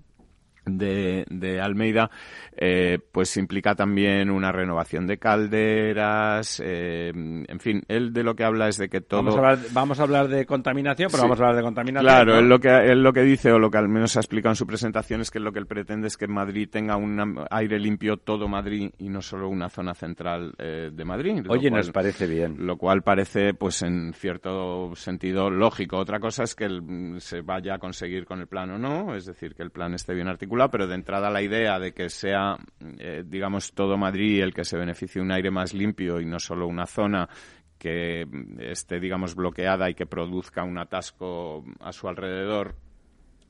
de, 0.65 1.25
de 1.29 1.61
Almeida, 1.61 2.09
eh, 2.55 2.99
pues 3.11 3.35
implica 3.37 3.75
también 3.75 4.29
una 4.29 4.51
renovación 4.51 5.07
de 5.07 5.17
calderas, 5.17 6.61
eh, 6.63 7.11
en 7.13 7.59
fin, 7.59 7.83
él 7.87 8.13
de 8.13 8.23
lo 8.23 8.35
que 8.35 8.43
habla 8.43 8.67
es 8.67 8.77
de 8.77 8.89
que 8.89 9.01
todo... 9.01 9.21
Vamos, 9.23 9.35
a 9.35 9.37
hablar, 9.39 9.59
vamos 9.71 9.99
a 9.99 10.03
hablar 10.03 10.27
de 10.27 10.45
contaminación, 10.45 11.09
pero 11.11 11.23
Sí. 11.23 11.27
vamos 11.27 11.39
a 11.39 11.43
hablar 11.43 11.55
de 11.57 11.63
contaminación. 11.63 12.05
Claro, 12.11 12.33
¿no? 12.33 12.39
él 12.39 12.49
lo 12.49 12.59
que 12.59 12.69
él 12.69 13.03
lo 13.03 13.13
que 13.13 13.21
dice 13.21 13.51
o 13.51 13.59
lo 13.59 13.69
que 13.71 13.77
al 13.77 13.89
menos 13.89 14.15
ha 14.17 14.19
explicado 14.19 14.51
en 14.51 14.55
su 14.55 14.67
presentación 14.67 15.21
es 15.21 15.31
que 15.31 15.39
lo 15.39 15.51
que 15.51 15.59
él 15.59 15.67
pretende 15.67 16.07
es 16.07 16.17
que 16.17 16.27
Madrid 16.27 16.69
tenga 16.71 16.95
un 16.97 17.39
aire 17.51 17.79
limpio 17.79 18.17
todo 18.17 18.47
Madrid 18.47 18.91
y 18.97 19.09
no 19.09 19.21
solo 19.21 19.49
una 19.49 19.69
zona 19.69 19.93
central 19.93 20.53
eh, 20.57 20.89
de 20.93 21.05
Madrid. 21.05 21.43
Oye, 21.49 21.69
cual- 21.69 21.79
nos 21.81 21.91
parece 21.91 22.27
bien. 22.27 22.55
Lo 22.59 22.77
cual 22.77 23.01
parece, 23.01 23.53
pues 23.53 23.81
en 23.81 24.13
cierto 24.13 24.95
sentido 24.95 25.49
lógico. 25.49 25.97
Otra 25.97 26.19
cosa 26.19 26.43
es 26.43 26.55
que 26.55 26.65
el- 26.65 26.81
mm, 26.81 27.19
se 27.19 27.41
vaya 27.41 27.75
a 27.75 27.79
conseguir 27.79 28.25
con 28.25 28.39
el 28.39 28.47
plan 28.47 28.71
o 28.71 28.77
no, 28.77 29.15
es 29.15 29.25
decir, 29.25 29.55
que 29.55 29.63
el 29.63 29.71
plan 29.71 29.93
esté 29.93 30.13
bien 30.13 30.27
articulado, 30.27 30.48
pero 30.69 30.87
de 30.87 30.95
entrada 30.95 31.29
la 31.29 31.41
idea 31.41 31.79
de 31.79 31.93
que 31.93 32.09
sea, 32.09 32.57
eh, 32.97 33.23
digamos, 33.25 33.73
todo 33.73 33.97
Madrid 33.97 34.41
el 34.41 34.53
que 34.53 34.65
se 34.65 34.77
beneficie 34.77 35.19
de 35.19 35.25
un 35.25 35.31
aire 35.31 35.51
más 35.51 35.73
limpio 35.73 36.19
y 36.19 36.25
no 36.25 36.39
solo 36.39 36.67
una 36.67 36.85
zona 36.85 37.29
que 37.77 38.25
mm, 38.25 38.59
esté, 38.59 38.99
digamos, 38.99 39.35
bloqueada 39.35 39.89
y 39.89 39.93
que 39.93 40.05
produzca 40.05 40.63
un 40.63 40.77
atasco 40.77 41.63
a 41.79 41.91
su 41.91 42.07
alrededor, 42.07 42.75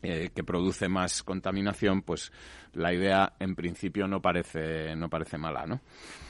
eh, 0.01 0.29
que 0.33 0.43
produce 0.43 0.87
más 0.87 1.23
contaminación, 1.23 2.03
pues 2.03 2.31
la 2.73 2.93
idea 2.93 3.33
en 3.39 3.55
principio 3.55 4.07
no 4.07 4.21
parece, 4.21 4.95
no 4.95 5.09
parece 5.09 5.37
mala, 5.37 5.65
¿no? 5.65 5.81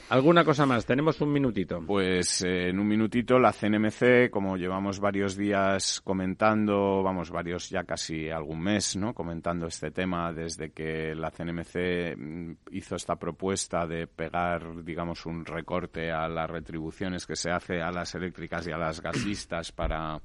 ¿Alguna 0.10 0.44
cosa 0.44 0.66
más? 0.66 0.88
Tenemos 0.88 1.22
un 1.22 1.32
minutito. 1.32 1.84
Pues 1.86 2.42
eh, 2.42 2.70
en 2.70 2.80
un 2.80 2.88
minutito 2.88 3.38
la 3.38 3.54
CNMC, 3.54 4.32
como 4.32 4.58
llevamos 4.58 5.00
varios 5.00 5.38
días 5.38 6.02
comentando, 6.02 7.04
vamos, 7.04 7.30
varios 7.30 7.70
ya 7.70 7.84
casi 7.84 8.28
algún 8.28 8.60
mes, 8.60 8.96
¿no? 8.96 9.14
Comentando 9.14 9.68
este 9.68 9.92
tema 9.92 10.34
desde 10.34 10.72
que 10.72 11.14
la 11.14 11.30
CNMC 11.30 12.18
mm, 12.18 12.52
hizo 12.72 12.96
esta 12.96 13.18
propuesta 13.18 13.86
de 13.86 14.08
pegar, 14.08 14.84
digamos, 14.84 15.28
un 15.28 15.46
recorte 15.46 16.12
a 16.12 16.28
las 16.28 16.50
retribuciones 16.50 17.28
que 17.28 17.36
se 17.36 17.52
hace 17.52 17.80
a 17.80 17.92
las 17.92 18.16
eléctricas 18.16 18.66
y 18.68 18.72
a 18.72 18.78
las 18.78 19.02
gasistas 19.02 19.72
para 19.72 20.20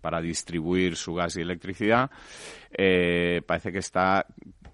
para 0.00 0.20
distribuir 0.20 0.94
su 0.94 1.14
gas 1.14 1.36
y 1.36 1.40
electricidad. 1.40 2.08
Eh, 2.70 3.42
parece 3.44 3.72
que 3.72 3.78
está 3.78 4.24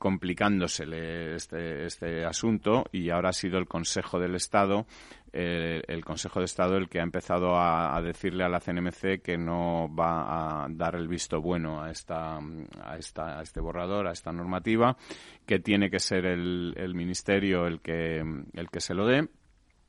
complicándosele 0.03 1.37
este, 1.37 1.87
este 1.87 2.25
asunto 2.25 2.87
y 2.91 3.11
ahora 3.11 3.29
ha 3.29 3.33
sido 3.33 3.57
el 3.59 3.69
Consejo 3.69 4.19
del 4.19 4.35
Estado 4.35 4.85
eh, 5.33 5.81
el 5.87 6.05
Consejo 6.05 6.41
de 6.41 6.47
Estado 6.47 6.77
el 6.77 6.89
que 6.89 6.99
ha 6.99 7.05
empezado 7.05 7.55
a, 7.55 7.97
a 7.97 8.03
decirle 8.03 8.43
a 8.43 8.49
la 8.49 8.59
CNMC 8.59 9.23
que 9.23 9.39
no 9.39 9.89
va 9.95 10.65
a 10.65 10.69
dar 10.71 10.97
el 10.97 11.07
visto 11.07 11.41
bueno 11.41 11.81
a 11.81 11.93
esta 11.93 12.41
a 12.83 12.97
esta 12.99 13.39
a 13.39 13.43
este 13.43 13.61
borrador 13.61 14.09
a 14.09 14.11
esta 14.11 14.33
normativa 14.33 14.97
que 15.47 15.61
tiene 15.61 15.89
que 15.89 16.01
ser 16.01 16.27
el, 16.27 16.75
el 16.77 16.97
ministerio 16.97 17.69
el 17.69 17.81
que 17.81 18.25
el 18.55 18.71
que 18.71 18.81
se 18.81 18.95
lo 18.95 19.07
dé 19.07 19.29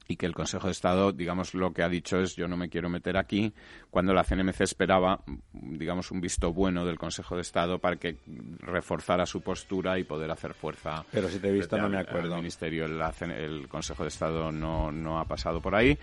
y 0.08 0.16
que 0.18 0.26
el 0.26 0.34
Consejo 0.34 0.68
de 0.68 0.72
Estado, 0.72 1.12
digamos, 1.12 1.54
lo 1.54 1.74
que 1.74 1.84
ha 1.84 1.90
dicho 1.90 2.20
es 2.20 2.36
yo 2.36 2.48
no 2.48 2.58
me 2.58 2.70
quiero 2.70 2.90
meter 2.90 3.18
aquí, 3.18 3.54
cuando 3.90 4.14
la 4.14 4.24
CNMC 4.24 4.62
esperaba, 4.62 5.22
digamos, 5.54 6.12
un 6.12 6.22
visto 6.22 6.54
bueno 6.54 6.86
del 6.86 6.98
Consejo 6.98 7.36
de 7.36 7.42
Estado 7.42 7.80
para 7.80 7.96
que 7.98 8.18
reforzara 8.60 9.26
su 9.26 9.42
postura 9.42 9.98
y 10.00 10.04
poder 10.04 10.32
hacer 10.32 10.54
fuerza. 10.54 11.06
Pero 11.12 11.30
si 11.30 11.40
te 11.40 11.50
he 11.50 11.52
visto 11.52 11.78
no 11.78 11.90
me 11.90 12.00
acuerdo. 12.00 12.36
Ministerio, 12.36 12.86
el, 12.86 13.02
el 13.32 13.68
Consejo 13.68 14.04
de 14.04 14.10
Estado 14.10 14.52
no, 14.52 14.92
no 14.92 15.20
ha 15.20 15.26
pasado 15.26 15.62
por 15.62 15.76
ahí 15.76 15.98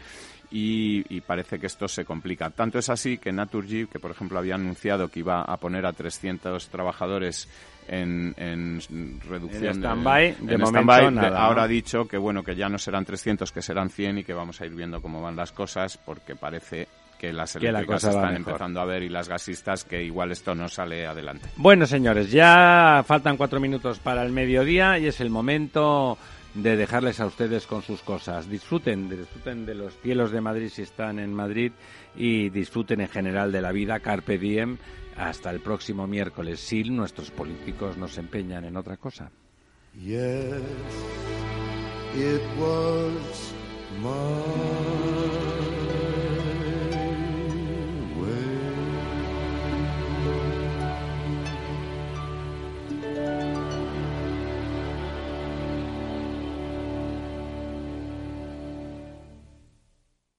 y, 0.51 1.05
y 1.15 1.21
parece 1.21 1.59
que 1.61 1.67
esto 1.67 1.87
se 1.87 2.05
complica. 2.05 2.51
Tanto 2.51 2.79
es 2.79 2.89
así 2.91 3.19
que 3.19 3.33
Naturgy, 3.33 3.87
que 3.87 3.99
por 4.01 4.11
ejemplo 4.11 4.39
había 4.39 4.57
anunciado 4.57 5.09
que 5.09 5.21
iba 5.21 5.43
a 5.43 5.57
poner 5.59 5.87
a 5.87 5.93
300 5.93 6.69
trabajadores 6.69 7.49
en, 7.89 8.35
en 8.37 8.81
reducción 9.29 9.65
En 9.65 9.75
stand-by, 9.77 10.37
de 10.41 10.55
en 10.55 10.61
momento 10.61 10.69
stand-by, 10.93 11.11
nada, 11.13 11.29
de- 11.29 11.35
¿no? 11.35 11.39
ahora 11.39 11.63
ha 11.65 11.69
dicho 11.69 12.07
que 12.07 12.17
bueno 12.19 12.43
que 12.43 12.55
ya 12.57 12.69
no 12.69 12.79
serán 12.79 13.05
300 13.05 13.51
que 13.53 13.63
serán 13.63 13.91
100 13.91 14.19
y 14.19 14.25
que 14.25 14.33
vamos 14.35 14.61
a 14.61 14.67
ir 14.67 14.75
viendo 14.75 15.01
cómo 15.01 15.23
van 15.23 15.37
las 15.37 15.53
cosas 15.53 15.97
porque 15.99 16.35
parece 16.37 16.89
que 17.19 17.33
las 17.33 17.53
Que 17.53 17.71
la 17.71 17.81
eléctricas 17.81 18.05
están 18.05 18.35
empezando 18.37 18.81
a 18.81 18.85
ver 18.87 19.03
y 19.03 19.09
las 19.11 19.29
gasistas 19.29 19.85
que 19.85 20.03
igual 20.03 20.33
esto 20.33 20.55
no 20.55 20.69
sale 20.69 21.07
adelante. 21.07 21.49
Bueno, 21.57 21.85
señores, 21.87 22.31
ya 22.33 23.05
faltan 23.07 23.37
cuatro 23.37 23.61
minutos 23.61 23.99
para 23.99 24.23
el 24.25 24.33
mediodía 24.33 24.99
y 24.99 25.07
es 25.07 25.21
el 25.21 25.29
momento 25.29 26.17
de 26.55 26.77
dejarles 26.77 27.21
a 27.21 27.27
ustedes 27.27 27.67
con 27.67 27.83
sus 27.83 28.03
cosas. 28.03 28.49
Disfruten, 28.49 29.09
disfruten 29.09 29.67
de 29.67 29.75
los 29.75 29.97
cielos 29.99 30.33
de 30.33 30.41
Madrid 30.41 30.69
si 30.69 30.83
están 30.83 31.19
en 31.19 31.33
Madrid 31.33 31.73
y 32.17 32.51
disfruten 32.51 33.01
en 33.01 33.09
general 33.09 33.53
de 33.53 33.63
la 33.63 33.73
vida, 33.73 34.01
carpe 34.01 34.39
diem, 34.39 34.79
hasta 35.17 35.51
el 35.51 35.61
próximo 35.61 36.07
miércoles, 36.07 36.61
si 36.61 36.85
nuestros 36.85 37.31
políticos 37.31 37.97
nos 37.97 38.19
empeñan 38.19 38.65
en 38.65 38.77
otra 38.77 38.97
cosa. 38.97 39.31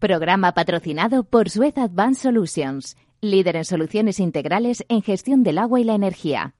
Programa 0.02 0.54
patrocinado 0.54 1.24
por 1.24 1.52
Suez 1.52 1.78
Advanced 1.78 2.24
Solutions, 2.24 2.98
líder 3.22 3.56
en 3.56 3.66
soluciones 3.66 4.20
integrales 4.20 4.84
en 4.90 5.04
gestión 5.04 5.44
del 5.44 5.60
agua 5.60 5.80
y 5.80 5.84
la 5.84 5.94
energía. 5.94 6.56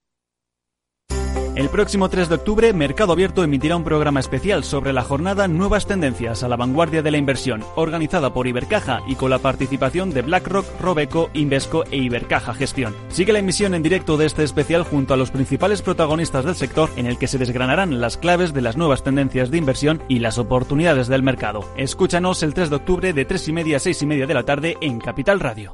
El 1.54 1.68
próximo 1.68 2.08
3 2.08 2.30
de 2.30 2.36
octubre, 2.36 2.72
Mercado 2.72 3.12
Abierto 3.12 3.44
emitirá 3.44 3.76
un 3.76 3.84
programa 3.84 4.22
especial 4.22 4.64
sobre 4.64 4.94
la 4.94 5.04
jornada 5.04 5.50
Nuevas 5.50 5.86
Tendencias 5.86 6.44
a 6.44 6.48
la 6.48 6.56
Vanguardia 6.56 7.02
de 7.02 7.12
la 7.12 7.18
Inversión, 7.18 7.62
organizada 7.76 8.34
por 8.34 8.48
Ibercaja 8.48 9.02
y 9.06 9.16
con 9.16 9.32
la 9.32 9.40
participación 9.40 10.12
de 10.12 10.22
BlackRock, 10.22 10.66
Robeco, 10.80 11.30
Invesco 11.34 11.84
e 11.92 11.98
Ibercaja 11.98 12.54
Gestión. 12.54 12.96
Sigue 13.10 13.34
la 13.34 13.40
emisión 13.40 13.74
en 13.74 13.84
directo 13.84 14.16
de 14.16 14.28
este 14.28 14.46
especial 14.46 14.84
junto 14.84 15.14
a 15.14 15.18
los 15.18 15.32
principales 15.32 15.82
protagonistas 15.82 16.46
del 16.46 16.56
sector, 16.56 16.90
en 16.96 17.06
el 17.06 17.18
que 17.18 17.28
se 17.28 17.38
desgranarán 17.38 18.00
las 18.00 18.16
claves 18.16 18.54
de 18.54 18.62
las 18.62 18.78
nuevas 18.78 19.04
tendencias 19.04 19.52
de 19.52 19.58
inversión 19.58 20.02
y 20.08 20.20
las 20.20 20.38
oportunidades 20.38 21.10
del 21.10 21.22
mercado. 21.22 21.66
Escúchanos 21.76 22.44
el 22.44 22.54
3 22.54 22.70
de 22.70 22.76
octubre 22.78 23.12
de 23.12 23.26
3 23.26 23.50
y 23.50 23.52
media 23.52 23.76
a 23.76 23.80
6 23.82 24.02
y 24.02 24.06
media 24.06 24.26
de 24.26 24.34
la 24.34 24.44
tarde 24.44 24.78
en 24.80 25.00
Capital 25.00 25.42
Radio. 25.42 25.74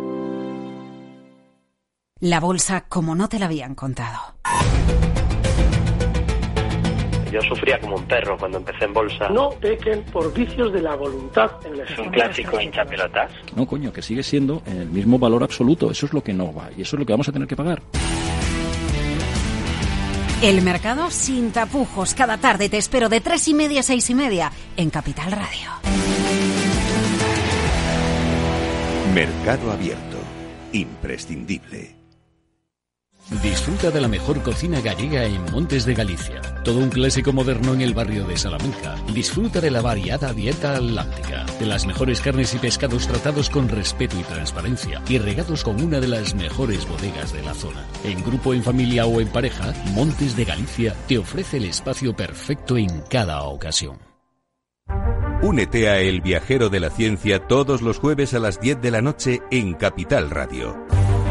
La 2.21 2.39
bolsa 2.39 2.85
como 2.87 3.15
no 3.15 3.27
te 3.27 3.39
la 3.39 3.47
habían 3.47 3.73
contado. 3.73 4.19
Yo 7.31 7.41
sufría 7.41 7.79
como 7.79 7.95
un 7.95 8.05
perro 8.05 8.37
cuando 8.37 8.59
empecé 8.59 8.85
en 8.85 8.93
bolsa. 8.93 9.27
No 9.29 9.49
pequen 9.59 10.03
por 10.03 10.31
vicios 10.31 10.71
de 10.71 10.83
la 10.83 10.95
voluntad. 10.95 11.49
En 11.65 11.81
es 11.81 11.97
un 11.97 12.11
clásico 12.11 12.61
hinchapelotas. 12.61 13.31
No, 13.55 13.65
coño, 13.65 13.91
que 13.91 14.03
sigue 14.03 14.21
siendo 14.21 14.61
el 14.67 14.89
mismo 14.89 15.17
valor 15.17 15.41
absoluto. 15.41 15.89
Eso 15.89 16.05
es 16.05 16.13
lo 16.13 16.21
que 16.23 16.31
no 16.31 16.53
va 16.53 16.69
y 16.77 16.83
eso 16.83 16.95
es 16.95 16.99
lo 16.99 17.07
que 17.07 17.13
vamos 17.13 17.27
a 17.27 17.31
tener 17.31 17.47
que 17.47 17.55
pagar. 17.55 17.81
El 20.43 20.61
mercado 20.61 21.09
sin 21.09 21.51
tapujos. 21.51 22.13
Cada 22.13 22.37
tarde 22.37 22.69
te 22.69 22.77
espero 22.77 23.09
de 23.09 23.21
tres 23.21 23.47
y 23.47 23.55
media 23.55 23.79
a 23.79 23.83
seis 23.83 24.07
y 24.11 24.13
media 24.13 24.51
en 24.77 24.91
Capital 24.91 25.31
Radio. 25.31 25.71
Mercado 29.15 29.71
abierto. 29.71 30.17
Imprescindible. 30.71 32.00
Disfruta 33.39 33.91
de 33.91 34.01
la 34.01 34.09
mejor 34.09 34.43
cocina 34.43 34.81
gallega 34.81 35.23
en 35.23 35.41
Montes 35.53 35.85
de 35.85 35.93
Galicia. 35.93 36.41
Todo 36.65 36.79
un 36.79 36.89
clásico 36.89 37.31
moderno 37.31 37.73
en 37.73 37.79
el 37.79 37.93
barrio 37.93 38.25
de 38.25 38.35
Salamanca. 38.35 38.95
Disfruta 39.13 39.61
de 39.61 39.71
la 39.71 39.81
variada 39.81 40.33
dieta 40.33 40.75
atlántica, 40.75 41.45
de 41.57 41.65
las 41.65 41.87
mejores 41.87 42.19
carnes 42.19 42.53
y 42.53 42.57
pescados 42.57 43.07
tratados 43.07 43.49
con 43.49 43.69
respeto 43.69 44.19
y 44.19 44.23
transparencia 44.23 45.01
y 45.07 45.17
regados 45.17 45.63
con 45.63 45.81
una 45.81 46.01
de 46.01 46.09
las 46.09 46.35
mejores 46.35 46.85
bodegas 46.85 47.31
de 47.31 47.41
la 47.41 47.53
zona. 47.53 47.87
En 48.03 48.21
grupo, 48.21 48.53
en 48.53 48.63
familia 48.63 49.05
o 49.05 49.21
en 49.21 49.29
pareja, 49.29 49.73
Montes 49.93 50.35
de 50.35 50.43
Galicia 50.43 50.93
te 51.07 51.17
ofrece 51.17 51.55
el 51.55 51.65
espacio 51.65 52.13
perfecto 52.13 52.77
en 52.77 53.01
cada 53.09 53.43
ocasión. 53.43 53.97
Únete 55.41 55.89
a 55.89 55.99
El 55.99 56.19
Viajero 56.19 56.69
de 56.69 56.81
la 56.81 56.89
Ciencia 56.89 57.47
todos 57.47 57.81
los 57.81 57.97
jueves 57.97 58.33
a 58.33 58.39
las 58.39 58.59
10 58.59 58.81
de 58.81 58.91
la 58.91 59.01
noche 59.01 59.39
en 59.51 59.73
Capital 59.73 60.29
Radio. 60.29 61.00